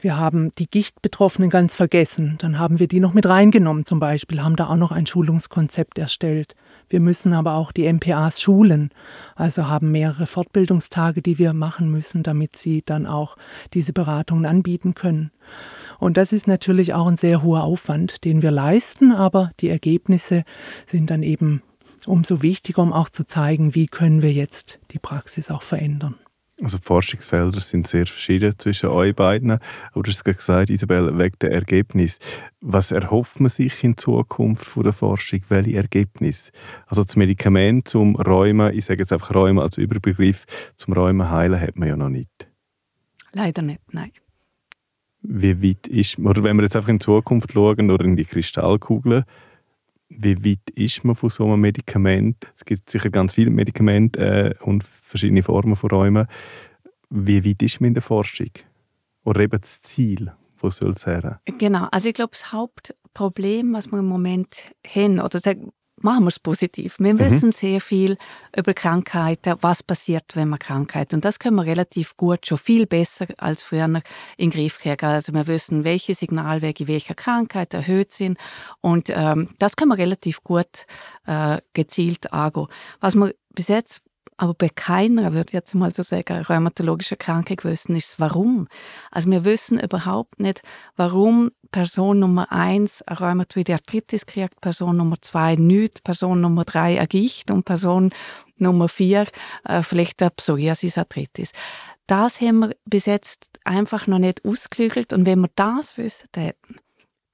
wir 0.00 0.16
haben 0.16 0.50
die 0.58 0.68
Gichtbetroffenen 0.68 1.48
ganz 1.48 1.76
vergessen. 1.76 2.36
Dann 2.38 2.58
haben 2.58 2.80
wir 2.80 2.88
die 2.88 2.98
noch 2.98 3.14
mit 3.14 3.26
reingenommen 3.26 3.84
zum 3.84 4.00
Beispiel, 4.00 4.42
haben 4.42 4.56
da 4.56 4.68
auch 4.68 4.76
noch 4.76 4.90
ein 4.90 5.06
Schulungskonzept 5.06 5.96
erstellt. 5.96 6.56
Wir 6.88 6.98
müssen 6.98 7.32
aber 7.34 7.54
auch 7.54 7.70
die 7.70 7.90
MPAs 7.90 8.40
schulen, 8.40 8.90
also 9.36 9.68
haben 9.68 9.92
mehrere 9.92 10.26
Fortbildungstage, 10.26 11.22
die 11.22 11.38
wir 11.38 11.52
machen 11.52 11.88
müssen, 11.88 12.24
damit 12.24 12.56
sie 12.56 12.82
dann 12.84 13.06
auch 13.06 13.36
diese 13.74 13.92
Beratungen 13.92 14.44
anbieten 14.44 14.94
können. 14.94 15.30
Und 16.00 16.16
das 16.16 16.32
ist 16.32 16.48
natürlich 16.48 16.94
auch 16.94 17.06
ein 17.06 17.18
sehr 17.18 17.42
hoher 17.42 17.62
Aufwand, 17.62 18.24
den 18.24 18.42
wir 18.42 18.50
leisten, 18.50 19.12
aber 19.12 19.50
die 19.60 19.68
Ergebnisse 19.68 20.44
sind 20.86 21.10
dann 21.10 21.22
eben 21.22 21.62
umso 22.06 22.42
wichtiger, 22.42 22.82
um 22.82 22.92
auch 22.92 23.10
zu 23.10 23.26
zeigen, 23.26 23.74
wie 23.74 23.86
können 23.86 24.22
wir 24.22 24.32
jetzt 24.32 24.80
die 24.90 24.98
Praxis 24.98 25.50
auch 25.50 25.62
verändern. 25.62 26.16
Also 26.62 26.78
die 26.78 26.84
Forschungsfelder 26.84 27.60
sind 27.60 27.86
sehr 27.86 28.06
verschieden 28.06 28.54
zwischen 28.58 28.90
euch 28.90 29.14
beiden. 29.14 29.52
Aber 29.52 30.02
du 30.02 30.10
hast 30.10 30.24
gerade 30.24 30.36
gesagt, 30.36 30.70
Isabel, 30.70 31.18
wegen 31.18 31.36
der 31.40 31.52
Ergebnis. 31.52 32.18
Was 32.60 32.92
erhofft 32.92 33.40
man 33.40 33.48
sich 33.48 33.82
in 33.82 33.96
Zukunft 33.96 34.66
von 34.66 34.82
der 34.82 34.92
Forschung? 34.92 35.40
Welche 35.48 35.76
Ergebnisse? 35.76 36.52
Also 36.86 37.02
das 37.02 37.16
Medikament 37.16 37.88
zum 37.88 38.14
Räumen, 38.16 38.74
ich 38.74 38.84
sage 38.84 39.00
jetzt 39.00 39.12
einfach 39.12 39.34
Räumen 39.34 39.58
als 39.58 39.78
Überbegriff, 39.78 40.44
zum 40.76 40.92
Räumen 40.92 41.30
heilen 41.30 41.58
hat 41.58 41.76
man 41.76 41.88
ja 41.88 41.96
noch 41.96 42.10
nicht. 42.10 42.48
Leider 43.32 43.62
nicht, 43.62 43.80
nein 43.92 44.12
wie 45.22 45.62
weit 45.62 45.86
ist, 45.86 46.18
oder 46.18 46.42
wenn 46.42 46.56
wir 46.56 46.62
jetzt 46.62 46.76
einfach 46.76 46.88
in 46.88 46.98
die 46.98 47.04
Zukunft 47.04 47.52
schauen 47.52 47.90
oder 47.90 48.04
in 48.04 48.16
die 48.16 48.24
Kristallkugel, 48.24 49.24
wie 50.08 50.44
weit 50.44 50.70
ist 50.74 51.04
man 51.04 51.14
von 51.14 51.28
so 51.28 51.46
einem 51.46 51.60
Medikament? 51.60 52.52
Es 52.56 52.64
gibt 52.64 52.90
sicher 52.90 53.10
ganz 53.10 53.34
viele 53.34 53.50
Medikamente 53.50 54.20
äh, 54.60 54.64
und 54.64 54.82
verschiedene 54.82 55.42
Formen 55.42 55.76
von 55.76 55.90
Räumen. 55.90 56.26
Wie 57.10 57.44
weit 57.44 57.62
ist 57.62 57.80
man 57.80 57.88
in 57.88 57.94
der 57.94 58.02
Forschung? 58.02 58.50
Oder 59.24 59.40
eben 59.40 59.60
das 59.60 59.82
Ziel, 59.82 60.32
wo 60.58 60.68
soll 60.68 60.90
es 60.90 61.06
her? 61.06 61.40
Genau, 61.58 61.86
also 61.92 62.08
ich 62.08 62.14
glaube, 62.14 62.32
das 62.32 62.52
Hauptproblem, 62.52 63.72
was 63.72 63.90
wir 63.90 64.00
im 64.00 64.06
Moment 64.06 64.74
haben, 64.86 65.20
oder 65.20 65.38
machen 66.02 66.24
wir 66.24 66.28
es 66.28 66.38
positiv. 66.38 66.96
Wir 66.98 67.14
mhm. 67.14 67.18
wissen 67.18 67.52
sehr 67.52 67.80
viel 67.80 68.16
über 68.56 68.74
Krankheiten, 68.74 69.56
was 69.60 69.82
passiert, 69.82 70.24
wenn 70.34 70.48
man 70.48 70.58
Krankheit. 70.58 71.14
Und 71.14 71.24
das 71.24 71.38
können 71.38 71.56
wir 71.56 71.66
relativ 71.66 72.16
gut, 72.16 72.46
schon 72.46 72.58
viel 72.58 72.86
besser 72.86 73.26
als 73.38 73.62
früher 73.62 73.84
in 73.84 74.02
den 74.38 74.50
Griff 74.50 74.78
kriegen. 74.78 75.04
Also 75.06 75.32
wir 75.32 75.46
wissen, 75.46 75.84
welche 75.84 76.14
Signalwege 76.14 76.88
welcher 76.88 77.14
Krankheit 77.14 77.74
erhöht 77.74 78.12
sind. 78.12 78.38
Und 78.80 79.10
ähm, 79.10 79.50
das 79.58 79.76
können 79.76 79.90
wir 79.90 79.98
relativ 79.98 80.42
gut 80.42 80.86
äh, 81.26 81.58
gezielt 81.72 82.32
angehen. 82.32 82.66
Was 83.00 83.14
wir 83.14 83.34
bis 83.54 83.68
jetzt 83.68 84.02
aber 84.40 84.54
bei 84.54 84.70
keiner, 84.70 85.34
würde 85.34 85.50
ich 85.50 85.52
jetzt 85.52 85.74
mal 85.74 85.92
so 85.92 86.02
sagen, 86.02 86.40
rheumatologischer 86.40 87.16
Krankheit 87.16 87.62
wissen, 87.62 87.94
ist 87.94 88.18
warum. 88.18 88.68
Also 89.10 89.30
wir 89.30 89.44
wissen 89.44 89.78
überhaupt 89.78 90.40
nicht, 90.40 90.62
warum 90.96 91.50
Person 91.72 92.20
Nummer 92.20 92.50
eins 92.50 93.02
eine 93.02 93.18
Rheumatoide 93.18 93.74
Arthritis 93.74 94.24
kriegt, 94.24 94.62
Person 94.62 94.96
Nummer 94.96 95.16
zwei 95.20 95.56
nicht, 95.56 96.04
Person 96.04 96.40
Nummer 96.40 96.64
drei 96.64 96.96
eine 96.96 97.06
Gicht 97.06 97.50
und 97.50 97.66
Person 97.66 98.14
Nummer 98.56 98.88
vier 98.88 99.26
äh, 99.64 99.82
vielleicht 99.82 100.22
eine 100.22 100.30
Psoriasis 100.30 100.96
Arthritis. 100.96 101.52
Das 102.06 102.40
haben 102.40 102.60
wir 102.60 102.76
bis 102.86 103.04
jetzt 103.04 103.60
einfach 103.64 104.06
noch 104.06 104.18
nicht 104.18 104.42
ausgeklügelt 104.46 105.12
und 105.12 105.26
wenn 105.26 105.40
wir 105.40 105.50
das 105.54 105.98
wissen 105.98 106.30
hätten, 106.34 106.76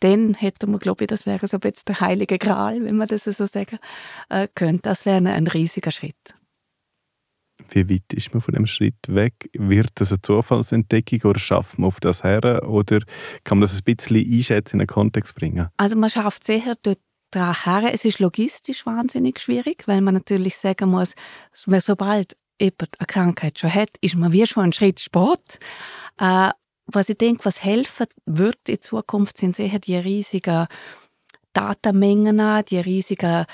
dann 0.00 0.34
hätten 0.34 0.72
wir, 0.72 0.80
glaube 0.80 1.04
ich, 1.04 1.08
das 1.08 1.24
wäre 1.24 1.46
so 1.46 1.58
jetzt 1.62 1.86
der 1.86 2.00
heilige 2.00 2.36
Gral, 2.38 2.84
wenn 2.84 2.96
man 2.96 3.06
das 3.06 3.24
so 3.24 3.46
sagen 3.46 3.78
äh, 4.28 4.48
könnte. 4.52 4.82
Das 4.82 5.06
wäre 5.06 5.18
ein 5.18 5.46
riesiger 5.46 5.92
Schritt. 5.92 6.35
Wie 7.74 7.90
weit 7.90 8.12
ist 8.12 8.32
man 8.32 8.40
von 8.40 8.54
dem 8.54 8.66
Schritt 8.66 8.96
weg? 9.08 9.50
Wird 9.54 9.90
das 9.96 10.12
eine 10.12 10.22
Zufallsentdeckung 10.22 11.30
oder 11.30 11.38
schafft 11.38 11.78
man 11.78 11.88
auf 11.88 12.00
das 12.00 12.24
her? 12.24 12.62
Oder 12.68 13.00
kann 13.44 13.58
man 13.58 13.62
das 13.62 13.78
ein 13.78 13.84
bisschen 13.84 14.16
einschätzen, 14.16 14.76
in 14.76 14.80
einen 14.80 14.86
Kontext 14.86 15.34
bringen? 15.34 15.68
Also 15.76 15.96
man 15.96 16.10
schafft 16.10 16.44
sicher 16.44 16.74
dort 16.82 16.98
her. 17.34 17.90
Es 17.92 18.04
ist 18.04 18.18
logistisch 18.18 18.86
wahnsinnig 18.86 19.40
schwierig, 19.40 19.86
weil 19.86 20.00
man 20.00 20.14
natürlich 20.14 20.56
sagen 20.56 20.90
muss, 20.90 21.14
sobald 21.54 22.36
jemand 22.60 22.98
eine 22.98 23.06
Krankheit 23.06 23.58
schon 23.58 23.72
hat, 23.72 23.90
ist 24.00 24.14
man 24.14 24.32
wie 24.32 24.46
schon 24.46 24.64
einen 24.64 24.72
Schritt 24.72 25.00
Sport. 25.00 25.58
Äh, 26.18 26.50
was 26.86 27.08
ich 27.08 27.18
denke, 27.18 27.44
was 27.44 27.64
helfen 27.64 28.06
wird 28.26 28.68
in 28.68 28.80
Zukunft, 28.80 29.38
sind 29.38 29.56
sicher 29.56 29.80
die 29.80 29.96
riesigen 29.96 30.66
Datenmengen 31.56 32.64
die 32.68 32.78
riesigen 32.78 33.46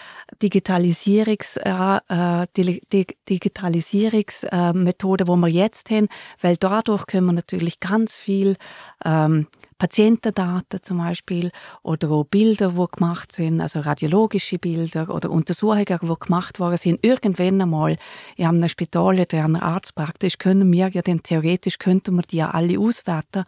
Digitalisierungs, 0.42 1.56
äh, 1.58 1.98
äh 2.08 2.46
die, 2.56 3.06
Digitalisierungsmethoden, 3.28 5.26
die 5.26 5.36
wir 5.36 5.48
jetzt 5.48 5.88
haben, 5.90 6.08
weil 6.40 6.56
dadurch 6.56 7.06
können 7.06 7.26
wir 7.26 7.32
natürlich 7.32 7.78
ganz 7.78 8.16
viel 8.16 8.56
ähm, 9.04 9.46
Patientendaten 9.78 10.82
zum 10.82 10.98
Beispiel 10.98 11.52
oder 11.82 12.10
auch 12.10 12.24
Bilder, 12.24 12.70
die 12.70 12.86
gemacht 12.96 13.30
sind, 13.32 13.60
also 13.60 13.78
radiologische 13.80 14.58
Bilder 14.58 15.08
oder 15.08 15.30
Untersuchungen, 15.30 15.84
die 15.84 15.96
gemacht 16.20 16.58
worden 16.58 16.78
sind, 16.78 17.04
irgendwann 17.04 17.60
einmal 17.60 17.96
in 18.36 18.46
einem 18.46 18.68
Spital 18.68 19.20
oder 19.20 19.32
in 19.32 19.44
einer 19.44 19.62
Arztpraxis, 19.62 20.38
können 20.38 20.72
wir 20.72 20.88
ja 20.88 21.02
dann 21.02 21.22
theoretisch, 21.22 21.78
könnten 21.78 22.16
wir 22.16 22.22
die 22.22 22.38
ja 22.38 22.50
alle 22.50 22.80
auswerten. 22.80 23.44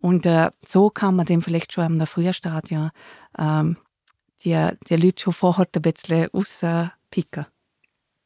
Und 0.00 0.24
äh, 0.24 0.50
so 0.66 0.88
kann 0.88 1.16
man 1.16 1.26
dann 1.26 1.42
vielleicht 1.42 1.72
schon 1.74 2.00
im 2.00 2.06
frühen 2.06 2.34
Stadium 2.34 2.90
ähm, 3.38 3.76
die, 4.44 4.68
die 4.88 4.96
Leute 4.96 5.22
schon 5.22 5.32
vorher 5.32 5.66
ein 5.74 5.82
bisschen 5.82 6.28
rauspicken. 6.32 7.46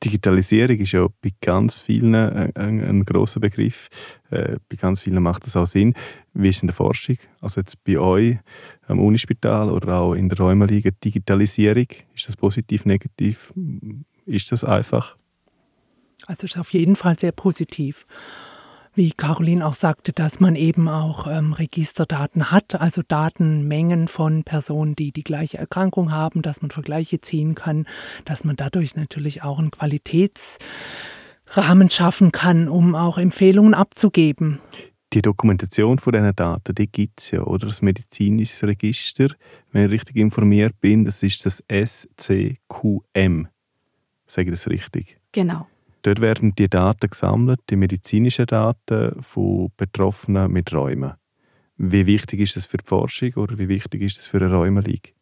Digitalisierung 0.04 0.78
ist 0.78 0.92
ja 0.92 1.06
bei 1.22 1.30
ganz 1.40 1.78
vielen 1.78 2.14
ein, 2.14 2.54
ein, 2.54 2.80
ein 2.80 3.04
großer 3.04 3.40
Begriff. 3.40 3.88
Äh, 4.30 4.58
bei 4.68 4.76
ganz 4.76 5.00
vielen 5.00 5.22
macht 5.22 5.46
das 5.46 5.56
auch 5.56 5.66
Sinn. 5.66 5.94
Wie 6.34 6.50
ist 6.50 6.62
in 6.62 6.68
der 6.68 6.74
Forschung? 6.74 7.16
Also 7.40 7.60
jetzt 7.60 7.82
bei 7.84 7.98
euch 7.98 8.36
am 8.86 9.00
Unispital 9.00 9.70
oder 9.70 10.00
auch 10.00 10.14
in 10.14 10.28
der 10.28 10.38
Räumeliga 10.38 10.90
Digitalisierung, 11.02 11.86
ist 12.14 12.28
das 12.28 12.36
positiv, 12.36 12.84
negativ? 12.84 13.54
Ist 14.26 14.52
das 14.52 14.62
einfach? 14.62 15.16
Also 16.26 16.44
es 16.46 16.54
ist 16.54 16.58
auf 16.58 16.72
jeden 16.72 16.96
Fall 16.96 17.18
sehr 17.18 17.32
positiv 17.32 18.06
wie 18.94 19.12
Caroline 19.12 19.66
auch 19.66 19.74
sagte, 19.74 20.12
dass 20.12 20.40
man 20.40 20.56
eben 20.56 20.88
auch 20.88 21.26
ähm, 21.26 21.52
Registerdaten 21.52 22.50
hat, 22.50 22.80
also 22.80 23.02
Datenmengen 23.06 24.08
von 24.08 24.42
Personen, 24.44 24.96
die 24.96 25.12
die 25.12 25.24
gleiche 25.24 25.58
Erkrankung 25.58 26.12
haben, 26.12 26.40
dass 26.42 26.62
man 26.62 26.70
Vergleiche 26.70 27.20
ziehen 27.20 27.54
kann, 27.54 27.86
dass 28.24 28.44
man 28.44 28.56
dadurch 28.56 28.96
natürlich 28.96 29.42
auch 29.42 29.58
einen 29.58 29.70
Qualitätsrahmen 29.70 31.90
schaffen 31.90 32.32
kann, 32.32 32.68
um 32.68 32.94
auch 32.94 33.18
Empfehlungen 33.18 33.74
abzugeben. 33.74 34.60
Die 35.12 35.20
Dokumentation 35.22 35.98
von 35.98 36.12
diesen 36.12 36.34
Daten, 36.34 36.74
die 36.74 36.88
gibt 36.88 37.20
es 37.20 37.30
ja, 37.30 37.42
oder? 37.42 37.68
Das 37.68 37.82
medizinische 37.82 38.66
Register, 38.66 39.28
wenn 39.70 39.84
ich 39.84 39.90
richtig 39.90 40.16
informiert 40.16 40.80
bin, 40.80 41.04
das 41.04 41.22
ist 41.22 41.46
das 41.46 41.62
SCQM. 41.70 43.46
Sage 44.26 44.48
ich 44.48 44.54
das 44.54 44.66
richtig? 44.68 45.18
Genau. 45.32 45.68
Dort 46.04 46.20
werden 46.20 46.54
die 46.54 46.68
Daten 46.68 47.08
gesammelt, 47.08 47.60
die 47.70 47.76
medizinischen 47.76 48.44
Daten 48.44 49.22
von 49.22 49.70
Betroffenen 49.78 50.52
mit 50.52 50.70
Räumen. 50.72 51.14
Wie 51.78 52.06
wichtig 52.06 52.40
ist 52.40 52.56
das 52.56 52.66
für 52.66 52.76
die 52.76 52.86
Forschung 52.86 53.32
oder 53.36 53.56
wie 53.56 53.68
wichtig 53.68 54.02
ist 54.02 54.18
das 54.18 54.26
für 54.26 54.36
eine 54.36 54.52
Räumeliga? 54.52 55.12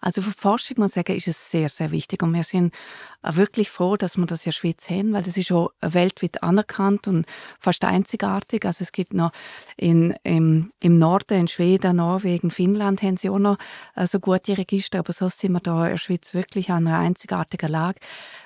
Also 0.00 0.22
für 0.22 0.32
Forschung 0.32 0.78
muss 0.78 0.90
ich 0.90 0.94
sagen, 0.94 1.16
ist 1.16 1.28
es 1.28 1.50
sehr, 1.50 1.68
sehr 1.68 1.90
wichtig. 1.90 2.22
Und 2.22 2.34
wir 2.34 2.44
sind 2.44 2.74
wirklich 3.22 3.70
froh, 3.70 3.96
dass 3.96 4.16
wir 4.16 4.26
das 4.26 4.40
in 4.40 4.50
der 4.50 4.52
Schweiz 4.52 4.90
haben, 4.90 5.12
weil 5.12 5.22
das 5.22 5.36
ist 5.36 5.50
auch 5.52 5.70
weltweit 5.80 6.42
anerkannt 6.42 7.08
und 7.08 7.26
fast 7.58 7.84
einzigartig. 7.84 8.66
Also 8.66 8.82
es 8.82 8.92
gibt 8.92 9.14
noch 9.14 9.30
in, 9.76 10.14
im, 10.22 10.72
im 10.80 10.98
Norden, 10.98 11.40
in 11.40 11.48
Schweden, 11.48 11.96
Norwegen, 11.96 12.50
Finnland 12.50 13.02
haben 13.02 13.16
sie 13.16 13.30
auch 13.30 13.38
noch 13.38 13.56
äh, 13.94 14.06
so 14.06 14.20
gute 14.20 14.58
Register, 14.58 14.98
aber 14.98 15.12
so 15.12 15.28
sind 15.28 15.52
wir 15.52 15.60
da 15.60 15.86
in 15.86 15.92
der 15.92 15.98
Schweiz 15.98 16.34
wirklich 16.34 16.70
an 16.70 16.86
einer 16.86 16.98
einzigartigen 16.98 17.70
Lage, 17.70 18.00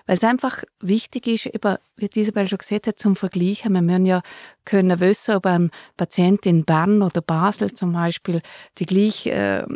weil 0.07 0.17
es 0.17 0.25
einfach 0.25 0.63
wichtig 0.81 1.27
ist, 1.27 1.47
eben, 1.47 1.77
wie 1.97 2.09
Isabel 2.15 2.49
schon 2.49 2.59
gesagt 2.59 2.87
hat, 2.87 2.99
zum 2.99 3.17
Vergleichen. 3.17 3.73
Wir 3.73 3.83
müssen 3.83 4.07
ja 4.07 4.23
können 4.65 5.01
wissen, 5.01 5.35
ob 5.35 5.47
ein 5.47 5.71
Patient 5.97 6.47
in 6.47 6.65
Bern 6.65 7.03
oder 7.03 7.21
Basel 7.21 7.73
zum 7.73 7.93
Beispiel 7.93 8.43
die 8.79 8.87
gleiche 8.87 9.67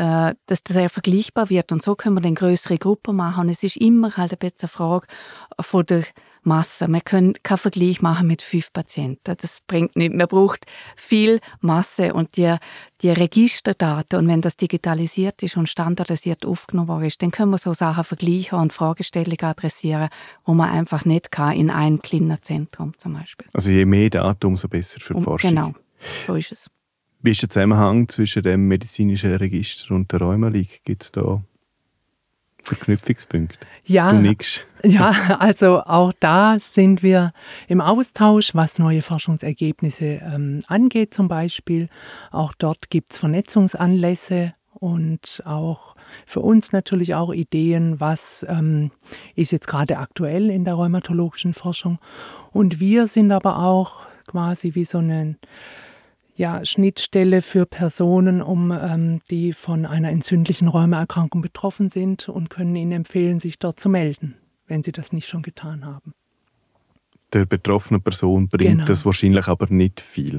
äh, 0.00 0.34
dass 0.46 0.64
das 0.64 0.74
sehr 0.74 0.88
vergleichbar 0.88 1.50
wird. 1.50 1.72
Und 1.72 1.82
so 1.82 1.94
können 1.94 2.16
wir 2.16 2.22
dann 2.22 2.34
größere 2.34 2.78
Gruppen 2.78 3.16
machen. 3.16 3.42
Und 3.42 3.48
es 3.50 3.62
ist 3.62 3.76
immer 3.76 4.16
halt 4.16 4.32
ein 4.32 4.38
bisschen 4.38 4.62
eine 4.62 4.68
Frage 4.68 5.06
von 5.60 5.84
der 5.84 6.04
Masse. 6.42 6.88
Man 6.88 7.04
kann 7.04 7.34
keinen 7.42 7.58
Vergleich 7.58 8.00
machen 8.00 8.26
mit 8.26 8.40
fünf 8.40 8.72
Patienten. 8.72 9.36
Das 9.36 9.60
bringt 9.66 9.96
nichts. 9.96 10.16
Man 10.16 10.26
braucht 10.26 10.64
viel 10.96 11.38
Masse 11.60 12.14
und 12.14 12.38
die, 12.38 12.56
die 13.02 13.10
Registerdaten. 13.10 14.20
Und 14.20 14.28
wenn 14.28 14.40
das 14.40 14.56
digitalisiert 14.56 15.42
ist 15.42 15.58
und 15.58 15.68
standardisiert 15.68 16.46
aufgenommen 16.46 17.04
ist, 17.04 17.20
dann 17.20 17.30
können 17.30 17.50
wir 17.50 17.58
so 17.58 17.74
Sachen 17.74 18.04
vergleichen 18.04 18.58
und 18.58 18.72
Fragestellungen 18.72 19.44
adressieren, 19.44 20.08
wo 20.46 20.54
man 20.54 20.70
einfach 20.70 21.04
nicht 21.04 21.30
kann 21.30 21.54
in 21.54 21.68
einem 21.68 22.00
kleinen 22.00 22.38
Zentrum 22.40 22.96
zum 22.96 23.12
Beispiel. 23.12 23.48
Also 23.52 23.70
je 23.70 23.84
mehr 23.84 24.08
Daten, 24.08 24.46
umso 24.46 24.66
besser 24.66 24.98
für 24.98 25.12
die 25.12 25.20
Forschung. 25.20 25.50
Genau, 25.50 25.74
so 26.26 26.36
ist 26.36 26.52
es. 26.52 26.70
Wie 27.22 27.32
ist 27.32 27.42
der 27.42 27.50
Zusammenhang 27.50 28.08
zwischen 28.08 28.42
dem 28.42 28.66
medizinischen 28.66 29.34
Register 29.34 29.94
und 29.94 30.10
der 30.10 30.20
Rheumalig? 30.20 30.82
Gibt 30.84 31.02
es 31.02 31.12
da 31.12 31.42
Verknüpfungspunkte? 32.62 33.58
Ja, 33.84 34.18
ja, 34.82 35.10
also 35.38 35.82
auch 35.82 36.14
da 36.18 36.56
sind 36.60 37.02
wir 37.02 37.32
im 37.68 37.82
Austausch, 37.82 38.54
was 38.54 38.78
neue 38.78 39.02
Forschungsergebnisse 39.02 40.22
ähm, 40.22 40.62
angeht 40.66 41.12
zum 41.12 41.28
Beispiel. 41.28 41.88
Auch 42.30 42.54
dort 42.54 42.88
gibt 42.88 43.12
es 43.12 43.18
Vernetzungsanlässe 43.18 44.54
und 44.72 45.42
auch 45.44 45.94
für 46.24 46.40
uns 46.40 46.72
natürlich 46.72 47.14
auch 47.14 47.34
Ideen, 47.34 48.00
was 48.00 48.46
ähm, 48.48 48.92
ist 49.34 49.52
jetzt 49.52 49.68
gerade 49.68 49.98
aktuell 49.98 50.48
in 50.48 50.64
der 50.64 50.74
rheumatologischen 50.74 51.52
Forschung. 51.52 51.98
Und 52.50 52.80
wir 52.80 53.08
sind 53.08 53.30
aber 53.30 53.58
auch 53.58 54.06
quasi 54.26 54.74
wie 54.74 54.86
so 54.86 54.98
eine 54.98 55.36
ja, 56.40 56.64
Schnittstelle 56.64 57.42
für 57.42 57.66
Personen, 57.66 58.40
um, 58.40 58.72
ähm, 58.72 59.20
die 59.30 59.52
von 59.52 59.84
einer 59.84 60.08
entzündlichen 60.08 60.68
Rheumaerkrankung 60.68 61.42
betroffen 61.42 61.90
sind 61.90 62.30
und 62.30 62.48
können 62.48 62.74
ihnen 62.76 62.92
empfehlen, 62.92 63.38
sich 63.38 63.58
dort 63.58 63.78
zu 63.78 63.90
melden, 63.90 64.36
wenn 64.66 64.82
sie 64.82 64.90
das 64.90 65.12
nicht 65.12 65.28
schon 65.28 65.42
getan 65.42 65.84
haben. 65.84 66.14
Der 67.34 67.44
betroffenen 67.44 68.00
Person 68.00 68.48
bringt 68.48 68.70
genau. 68.70 68.84
das 68.86 69.04
wahrscheinlich 69.04 69.48
aber 69.48 69.66
nicht 69.68 70.00
viel. 70.00 70.38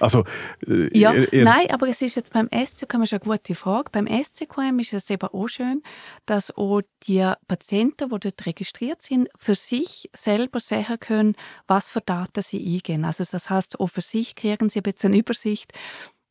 Also, 0.00 0.24
äh, 0.66 0.96
ja, 0.96 1.12
ihr, 1.14 1.44
nein, 1.44 1.70
aber 1.70 1.88
es 1.88 2.02
ist 2.02 2.16
jetzt 2.16 2.32
beim 2.32 2.48
SCQM 2.48 3.02
ist 3.02 3.12
eine 3.12 3.20
gute 3.20 3.54
Frage. 3.54 3.90
Beim 3.90 4.06
SCQM 4.06 4.78
ist 4.78 4.92
es 4.92 5.10
eben 5.10 5.28
auch 5.28 5.48
schön, 5.48 5.82
dass 6.26 6.56
auch 6.56 6.82
die 7.04 7.30
Patienten, 7.48 8.10
die 8.10 8.20
dort 8.20 8.46
registriert 8.46 9.02
sind, 9.02 9.28
für 9.38 9.54
sich 9.54 10.10
selber 10.14 10.60
sehen 10.60 10.98
können, 11.00 11.34
was 11.66 11.90
für 11.90 12.00
Daten 12.00 12.42
sie 12.42 12.74
eingehen. 12.74 13.04
Also 13.04 13.24
das 13.30 13.50
heißt, 13.50 13.80
auch 13.80 13.88
für 13.88 14.00
sich 14.00 14.34
kriegen 14.34 14.68
sie 14.68 14.80
ein 14.80 14.84
bisschen 14.84 15.12
eine 15.12 15.18
Übersicht, 15.18 15.72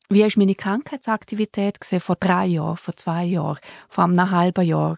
wie 0.10 0.22
ist 0.22 0.38
meine 0.38 0.56
Krankheitsaktivität 0.56 1.82
gesehen 1.82 2.00
vor 2.00 2.16
drei 2.16 2.46
Jahren, 2.46 2.78
vor 2.78 2.96
zwei 2.96 3.24
Jahren, 3.24 3.58
vor 3.90 4.04
einem 4.04 4.30
halben 4.30 4.64
Jahr. 4.64 4.98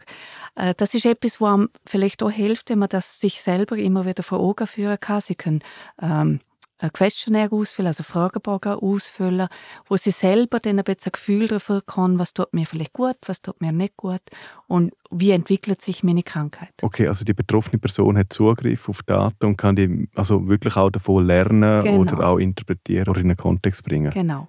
Äh, 0.55 0.73
das 0.75 0.93
ist 0.93 1.05
etwas, 1.05 1.39
was 1.39 1.53
einem 1.53 1.69
vielleicht 1.85 2.21
auch 2.23 2.31
hilft, 2.31 2.69
wenn 2.69 2.79
man 2.79 2.89
das 2.89 3.19
sich 3.19 3.41
selber 3.41 3.77
immer 3.77 4.05
wieder 4.05 4.23
vor 4.23 4.39
Augen 4.39 4.67
führen 4.67 4.99
kann. 4.99 5.21
Sie 5.21 5.35
können 5.35 5.61
ähm, 6.01 6.41
ein 6.79 6.93
Questionnaire 6.93 7.51
ausfüllen, 7.51 7.87
also 7.87 8.03
Fragebogen 8.03 8.73
ausfüllen, 8.73 9.47
wo 9.87 9.97
sie 9.97 10.11
selber 10.11 10.59
dann 10.59 10.79
ein 10.79 10.83
bisschen 10.83 11.09
ein 11.09 11.13
Gefühl 11.13 11.47
dafür 11.47 11.81
kann, 11.81 12.19
was 12.19 12.33
tut 12.33 12.53
mir 12.53 12.65
vielleicht 12.65 12.93
gut, 12.93 13.17
was 13.25 13.41
tut 13.41 13.59
mir 13.61 13.71
nicht 13.71 13.97
gut 13.97 14.21
und 14.67 14.93
wie 15.09 15.31
entwickelt 15.31 15.81
sich 15.81 16.03
meine 16.03 16.23
Krankheit. 16.23 16.73
Okay, 16.81 17.07
also 17.07 17.25
die 17.25 17.33
betroffene 17.33 17.79
Person 17.79 18.17
hat 18.17 18.31
Zugriff 18.31 18.89
auf 18.89 19.03
Daten 19.03 19.45
und 19.45 19.57
kann 19.57 19.75
die 19.75 20.07
also 20.15 20.47
wirklich 20.47 20.75
auch 20.75 20.89
davon 20.89 21.25
lernen 21.25 21.83
genau. 21.83 21.99
oder 22.01 22.27
auch 22.27 22.37
interpretieren 22.37 23.07
oder 23.07 23.21
in 23.21 23.27
einen 23.27 23.37
Kontext 23.37 23.83
bringen. 23.83 24.11
Genau. 24.11 24.47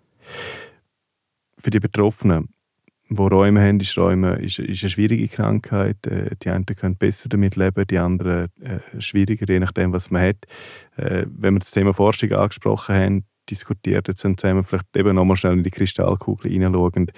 Für 1.56 1.70
die 1.70 1.80
Betroffenen, 1.80 2.48
die 3.16 3.22
Räume 3.22 3.61
haben, 3.61 3.80
ist 3.80 3.96
Räume 3.96 4.36
ist, 4.36 4.59
ist 4.59 4.82
eine 4.82 4.90
schwierige 4.90 5.28
Krankheit. 5.28 6.06
Äh, 6.06 6.36
die 6.42 6.50
einen 6.50 6.66
können 6.66 6.96
besser 6.96 7.28
damit 7.28 7.56
leben, 7.56 7.86
die 7.86 7.98
anderen 7.98 8.48
äh, 8.61 9.00
schwieriger, 9.00 9.46
je 9.48 9.61
nachdem, 9.61 9.92
was 9.92 10.11
man 10.11 10.22
hat. 10.22 10.36
Äh, 10.96 11.26
wenn 11.28 11.54
wir 11.54 11.61
das 11.61 11.70
Thema 11.70 11.94
Forschung 11.94 12.32
angesprochen 12.32 12.94
haben, 12.94 13.24
diskutiert, 13.48 14.09
jetzt 14.09 14.20
sind 14.20 14.42
wir 14.42 14.62
vielleicht 14.62 14.96
eben 14.96 15.14
nochmal 15.14 15.36
schnell 15.36 15.54
in 15.54 15.62
die 15.62 15.70
Kristallkugel 15.70 16.50
hineinschauen. 16.50 17.11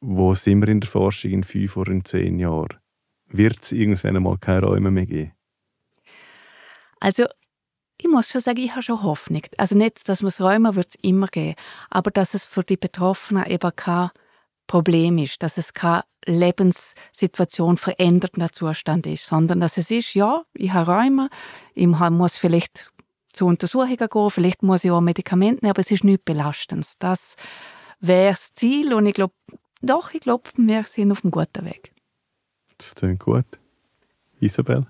Wo 0.00 0.34
sind 0.34 0.60
wir 0.60 0.68
in 0.68 0.80
der 0.80 0.88
Forschung 0.88 1.32
in 1.32 1.42
fünf 1.42 1.76
oder 1.76 1.90
in 1.90 2.04
zehn 2.04 2.38
Jahren? 2.38 2.78
Wird 3.26 3.58
es 3.60 3.72
irgendwann 3.72 4.16
einmal 4.16 4.38
keine 4.38 4.66
Räume 4.66 4.92
mehr 4.92 5.06
geben? 5.06 5.32
Also 7.00 7.24
ich 8.00 8.08
muss 8.08 8.30
schon 8.30 8.40
sagen, 8.40 8.60
ich 8.60 8.70
habe 8.70 8.82
schon 8.82 9.02
Hoffnung. 9.02 9.42
Also 9.56 9.76
nicht, 9.76 10.08
dass 10.08 10.22
man 10.22 10.28
es 10.28 10.40
Räume 10.40 10.76
wird 10.76 10.90
es 10.90 10.94
immer 11.02 11.26
geben, 11.26 11.56
aber 11.90 12.12
dass 12.12 12.34
es 12.34 12.46
für 12.46 12.62
die 12.62 12.76
Betroffenen 12.76 13.46
eben 13.46 13.70
kein 13.74 14.10
Problem 14.68 15.18
ist, 15.18 15.42
dass 15.42 15.58
es 15.58 15.74
keine 15.74 16.04
Lebenssituation 16.24 17.76
veränderter 17.76 18.52
Zustand 18.52 19.08
ist, 19.08 19.26
sondern 19.26 19.60
dass 19.60 19.76
es 19.78 19.90
ist, 19.90 20.14
ja, 20.14 20.44
ich 20.54 20.72
habe 20.72 20.92
Räume, 20.92 21.28
ich 21.74 21.86
muss 21.86 22.38
vielleicht 22.38 22.92
zu 23.32 23.46
Untersuchungen 23.46 23.96
gehen, 23.96 24.30
vielleicht 24.30 24.62
muss 24.62 24.84
ich 24.84 24.92
auch 24.92 25.00
Medikamente 25.00 25.64
nehmen, 25.64 25.70
aber 25.70 25.80
es 25.80 25.90
ist 25.90 26.04
nichts 26.04 26.24
Belastendes. 26.24 26.94
Das 26.98 27.34
wäre 27.98 28.32
das 28.32 28.52
Ziel 28.52 28.94
und 28.94 29.06
ich 29.06 29.14
glaube, 29.14 29.34
doch, 29.80 30.12
ich 30.12 30.20
glaube, 30.20 30.50
wir 30.56 30.84
sind 30.84 31.10
auf 31.12 31.24
einem 31.24 31.30
guten 31.30 31.64
Weg. 31.64 31.92
Das 32.76 32.94
klingt 32.94 33.20
gut. 33.20 33.46
Isabel? 34.40 34.86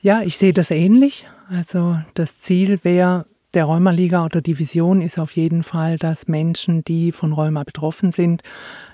Ja, 0.00 0.22
ich 0.22 0.36
sehe 0.36 0.52
das 0.52 0.70
ähnlich. 0.70 1.26
Also 1.48 1.98
das 2.14 2.38
Ziel 2.38 2.82
wäre, 2.82 3.26
der 3.56 3.64
Rheumaliga 3.64 4.26
oder 4.26 4.42
die 4.42 4.58
Vision 4.58 5.00
ist 5.00 5.18
auf 5.18 5.32
jeden 5.32 5.62
Fall, 5.62 5.96
dass 5.96 6.28
Menschen, 6.28 6.84
die 6.84 7.10
von 7.10 7.32
Rheuma 7.32 7.64
betroffen 7.64 8.12
sind, 8.12 8.42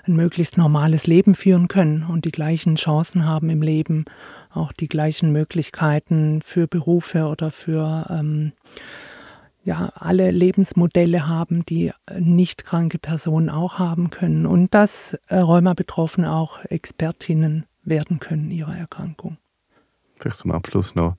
ein 0.07 0.15
möglichst 0.15 0.57
normales 0.57 1.05
Leben 1.05 1.35
führen 1.35 1.67
können 1.67 2.03
und 2.03 2.23
die 2.23 2.31
gleichen 2.31 2.75
Chancen 2.75 3.25
haben 3.25 3.49
im 3.49 3.61
Leben, 3.61 4.05
auch 4.51 4.71
die 4.71 4.87
gleichen 4.87 5.33
Möglichkeiten 5.33 6.41
für 6.41 6.67
Berufe 6.67 7.25
oder 7.25 7.51
für 7.51 8.05
ähm, 8.09 8.53
ja, 9.65 9.91
alle 9.95 10.31
Lebensmodelle 10.31 11.27
haben, 11.27 11.65
die 11.65 11.91
nicht 12.17 12.63
kranke 12.63 12.99
Personen 12.99 13.49
auch 13.49 13.79
haben 13.79 14.11
können 14.11 14.45
und 14.45 14.73
dass 14.73 15.19
äh, 15.27 15.39
Rheuma-Betroffene 15.39 16.31
auch 16.31 16.63
Expertinnen 16.63 17.65
werden 17.83 18.19
können 18.21 18.49
ihrer 18.49 18.77
Erkrankung. 18.77 19.35
Vielleicht 20.15 20.37
zum 20.37 20.51
Abschluss 20.51 20.95
noch 20.95 21.17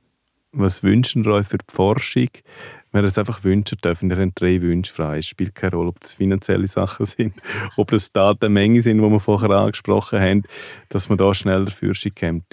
was 0.55 0.83
wünschen 0.83 1.25
wir 1.25 1.33
euch 1.33 1.47
für 1.47 1.59
die 1.59 1.73
Forschung? 1.73 2.29
Wenn 2.93 3.05
ihr 3.05 3.09
es 3.09 3.19
einfach 3.19 3.43
wünschen 3.43 3.79
dürfen, 3.79 4.11
ihr 4.11 4.17
habt 4.17 4.41
drei 4.41 4.63
Wünsche 4.63 4.93
frei. 4.93 5.19
Es 5.19 5.27
spielt 5.27 5.55
keine 5.55 5.77
Rolle, 5.77 5.89
ob 5.89 6.01
das 6.01 6.15
finanzielle 6.15 6.69
Sachen 6.69 7.07
sind, 7.07 7.35
ob 7.77 7.91
das 7.91 8.13
Datenmengen 8.13 8.83
sind, 8.83 8.99
die 8.99 9.03
wir 9.03 9.21
vorher 9.21 9.51
angesprochen 9.51 10.21
haben, 10.21 10.43
dass 10.89 11.09
man 11.09 11.19
da 11.19 11.35
schneller 11.35 11.71
Forschung 11.71 12.13
kommt. 12.19 12.45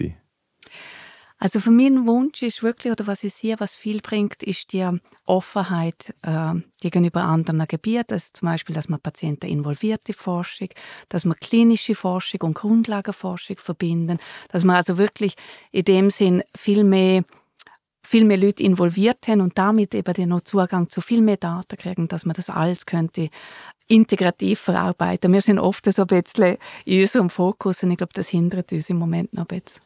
Also 1.38 1.60
für 1.60 1.72
meinen 1.72 2.06
Wunsch 2.06 2.43
ist 2.43 2.62
wirklich, 2.62 2.91
oder 2.91 3.08
was 3.08 3.24
ich 3.24 3.34
sehe, 3.34 3.60
was 3.60 3.76
viel 3.76 3.99
bringt, 4.02 4.43
ist 4.43 4.74
die 4.74 4.88
Offenheit 5.26 6.14
äh, 6.22 6.54
gegenüber 6.80 7.24
anderen 7.24 7.68
Gebieten. 7.68 8.14
Also 8.14 8.28
zum 8.34 8.47
Beispiel, 8.47 8.76
dass 8.76 8.89
man 8.89 8.99
Patienten 8.99 9.47
involviert 9.47 10.08
in 10.08 10.14
Forschung, 10.14 10.70
dass 11.10 11.26
man 11.26 11.39
klinische 11.39 11.95
Forschung 11.95 12.41
und 12.41 12.54
Grundlagenforschung 12.54 13.58
verbinden, 13.58 14.20
dass 14.49 14.64
man 14.64 14.76
also 14.76 14.99
wirklich 14.99 15.34
in 15.72 15.86
dem 15.86 16.12
Sinn 16.12 16.43
viel 16.56 16.84
mehr 16.84 17.24
viel 18.04 18.26
mehr 18.26 18.38
Leute 18.38 18.64
involviert 18.64 19.28
haben 19.28 19.41
und 19.41 19.58
damit 19.58 19.93
eben 19.93 20.30
noch 20.30 20.41
Zugang 20.41 20.89
zu 20.89 21.02
viel 21.02 21.22
mehr 21.22 21.38
Daten 21.38 21.78
kriegen, 21.78 22.08
dass 22.08 22.26
man 22.26 22.34
das 22.34 22.49
alles 22.49 22.86
könnte 22.86 23.30
integrativ 23.88 24.60
verarbeiten. 24.60 25.34
Wir 25.34 25.41
sind 25.41 25.60
oft 25.60 25.91
so 25.91 26.04
ein 26.04 26.08
bisschen 26.08 26.58
in 26.86 27.02
unserem 27.02 27.30
Fokus 27.30 27.84
und 27.84 27.91
ich 27.91 27.97
glaube, 27.97 28.14
das 28.14 28.30
hindert 28.30 28.72
uns 28.72 28.89
im 28.89 28.97
Moment 28.97 29.34
noch 29.34 29.47
ein 29.49 29.60
bisschen. 29.60 29.82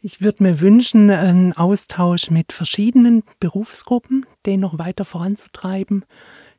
Ich 0.00 0.20
würde 0.20 0.44
mir 0.44 0.60
wünschen, 0.60 1.10
einen 1.10 1.52
Austausch 1.52 2.30
mit 2.30 2.52
verschiedenen 2.52 3.24
Berufsgruppen, 3.40 4.24
den 4.44 4.60
noch 4.60 4.78
weiter 4.78 5.04
voranzutreiben. 5.04 6.04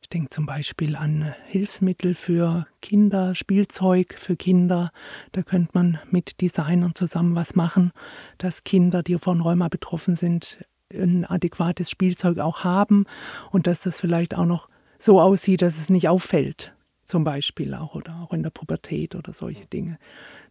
Ich 0.08 0.12
denke 0.12 0.30
zum 0.30 0.46
Beispiel 0.46 0.96
an 0.96 1.34
Hilfsmittel 1.48 2.16
für 2.16 2.66
Kinder, 2.82 3.36
Spielzeug 3.36 4.16
für 4.18 4.38
Kinder. 4.38 4.92
Da 5.34 5.42
könnte 5.42 5.72
man 5.74 6.00
mit 6.10 6.40
Designern 6.40 6.96
zusammen 6.96 7.36
was 7.36 7.58
machen, 7.58 7.92
dass 8.38 8.64
Kinder, 8.64 9.04
die 9.04 9.20
von 9.20 9.42
Rheuma 9.42 9.68
betroffen 9.68 10.16
sind, 10.16 10.66
ein 10.94 11.26
adäquates 11.26 11.90
Spielzeug 11.90 12.40
auch 12.40 12.64
haben 12.64 13.04
und 13.52 13.68
dass 13.68 13.82
das 13.82 14.00
vielleicht 14.00 14.34
auch 14.34 14.46
noch 14.46 14.70
so 14.98 15.20
aussieht, 15.20 15.62
dass 15.62 15.78
es 15.78 15.90
nicht 15.90 16.08
auffällt. 16.08 16.74
Zum 17.04 17.26
Beispiel 17.26 17.74
auch 17.74 17.94
oder 17.94 18.22
auch 18.22 18.32
in 18.32 18.44
der 18.44 18.52
Pubertät 18.52 19.14
oder 19.14 19.34
solche 19.34 19.66
Dinge. 19.66 20.00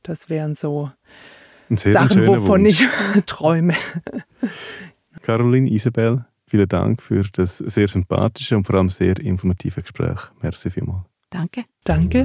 Das 0.02 0.28
wären 0.28 0.54
so 0.54 0.90
Sachen, 1.70 2.26
wovon 2.26 2.64
Wunsch. 2.64 2.82
ich 2.82 3.24
träume. 3.24 3.72
Caroline, 5.22 5.70
Isabel, 5.70 6.26
Vielen 6.48 6.68
Dank 6.68 7.02
für 7.02 7.24
das 7.32 7.58
sehr 7.58 7.88
sympathische 7.88 8.56
und 8.56 8.64
vor 8.64 8.76
allem 8.76 8.88
sehr 8.88 9.18
informative 9.18 9.82
Gespräch. 9.82 10.20
Merci 10.40 10.70
vielmals. 10.70 11.02
Danke. 11.30 11.64
Danke. 11.82 12.24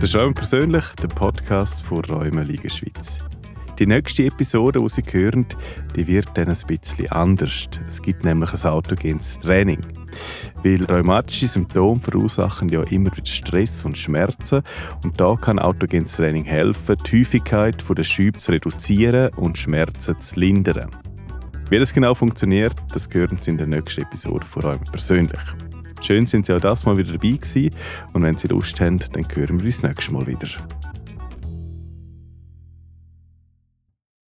Das 0.00 0.10
ist 0.10 0.16
Räume 0.16 0.34
persönlich, 0.34 0.84
der 1.00 1.08
Podcast 1.08 1.82
von 1.82 2.04
Räume 2.04 2.42
Liga 2.42 2.68
Schweiz. 2.68 3.20
Die 3.78 3.86
nächste 3.86 4.24
Episode, 4.24 4.80
die 4.80 4.88
Sie 4.88 5.02
hören, 5.02 5.46
die 5.94 6.06
wird 6.06 6.28
dann 6.34 6.48
ein 6.48 6.58
bisschen 6.66 7.10
anders. 7.12 7.68
Es 7.86 8.02
gibt 8.02 8.24
nämlich 8.24 8.52
ein 8.52 8.70
autogenes 8.70 9.38
Training. 9.38 9.80
Weil 10.62 10.84
rheumatische 10.84 11.48
Symptome 11.48 12.00
verursachen 12.00 12.68
ja 12.68 12.82
immer 12.84 13.14
wieder 13.16 13.26
Stress 13.26 13.84
und 13.84 13.96
Schmerzen 13.96 14.62
und 15.04 15.20
da 15.20 15.36
kann 15.36 15.58
autogenes 15.58 16.16
Training 16.16 16.44
helfen, 16.44 16.96
die 17.06 17.20
Häufigkeit 17.20 17.84
der 17.88 18.04
Schübe 18.04 18.38
zu 18.38 18.52
reduzieren 18.52 19.30
und 19.36 19.58
Schmerzen 19.58 20.18
zu 20.20 20.38
lindern. 20.38 20.90
Wie 21.70 21.78
das 21.78 21.92
genau 21.92 22.14
funktioniert, 22.14 22.74
das 22.92 23.08
hören 23.12 23.38
Sie 23.40 23.50
in 23.50 23.58
der 23.58 23.66
nächsten 23.66 24.02
Episode 24.02 24.44
von 24.44 24.64
euch 24.64 24.90
persönlich. 24.90 25.40
Schön 26.00 26.26
sind 26.26 26.46
Sie 26.46 26.52
auch 26.52 26.60
das 26.60 26.84
Mal 26.84 26.96
wieder 26.96 27.12
dabei 27.12 27.36
gewesen 27.36 27.70
und 28.12 28.22
wenn 28.22 28.36
Sie 28.36 28.48
Lust 28.48 28.80
haben, 28.80 28.98
dann 29.12 29.26
hören 29.34 29.60
wir 29.60 29.66
uns 29.66 29.82
nächstes 29.82 30.10
Mal 30.10 30.26
wieder. 30.26 30.48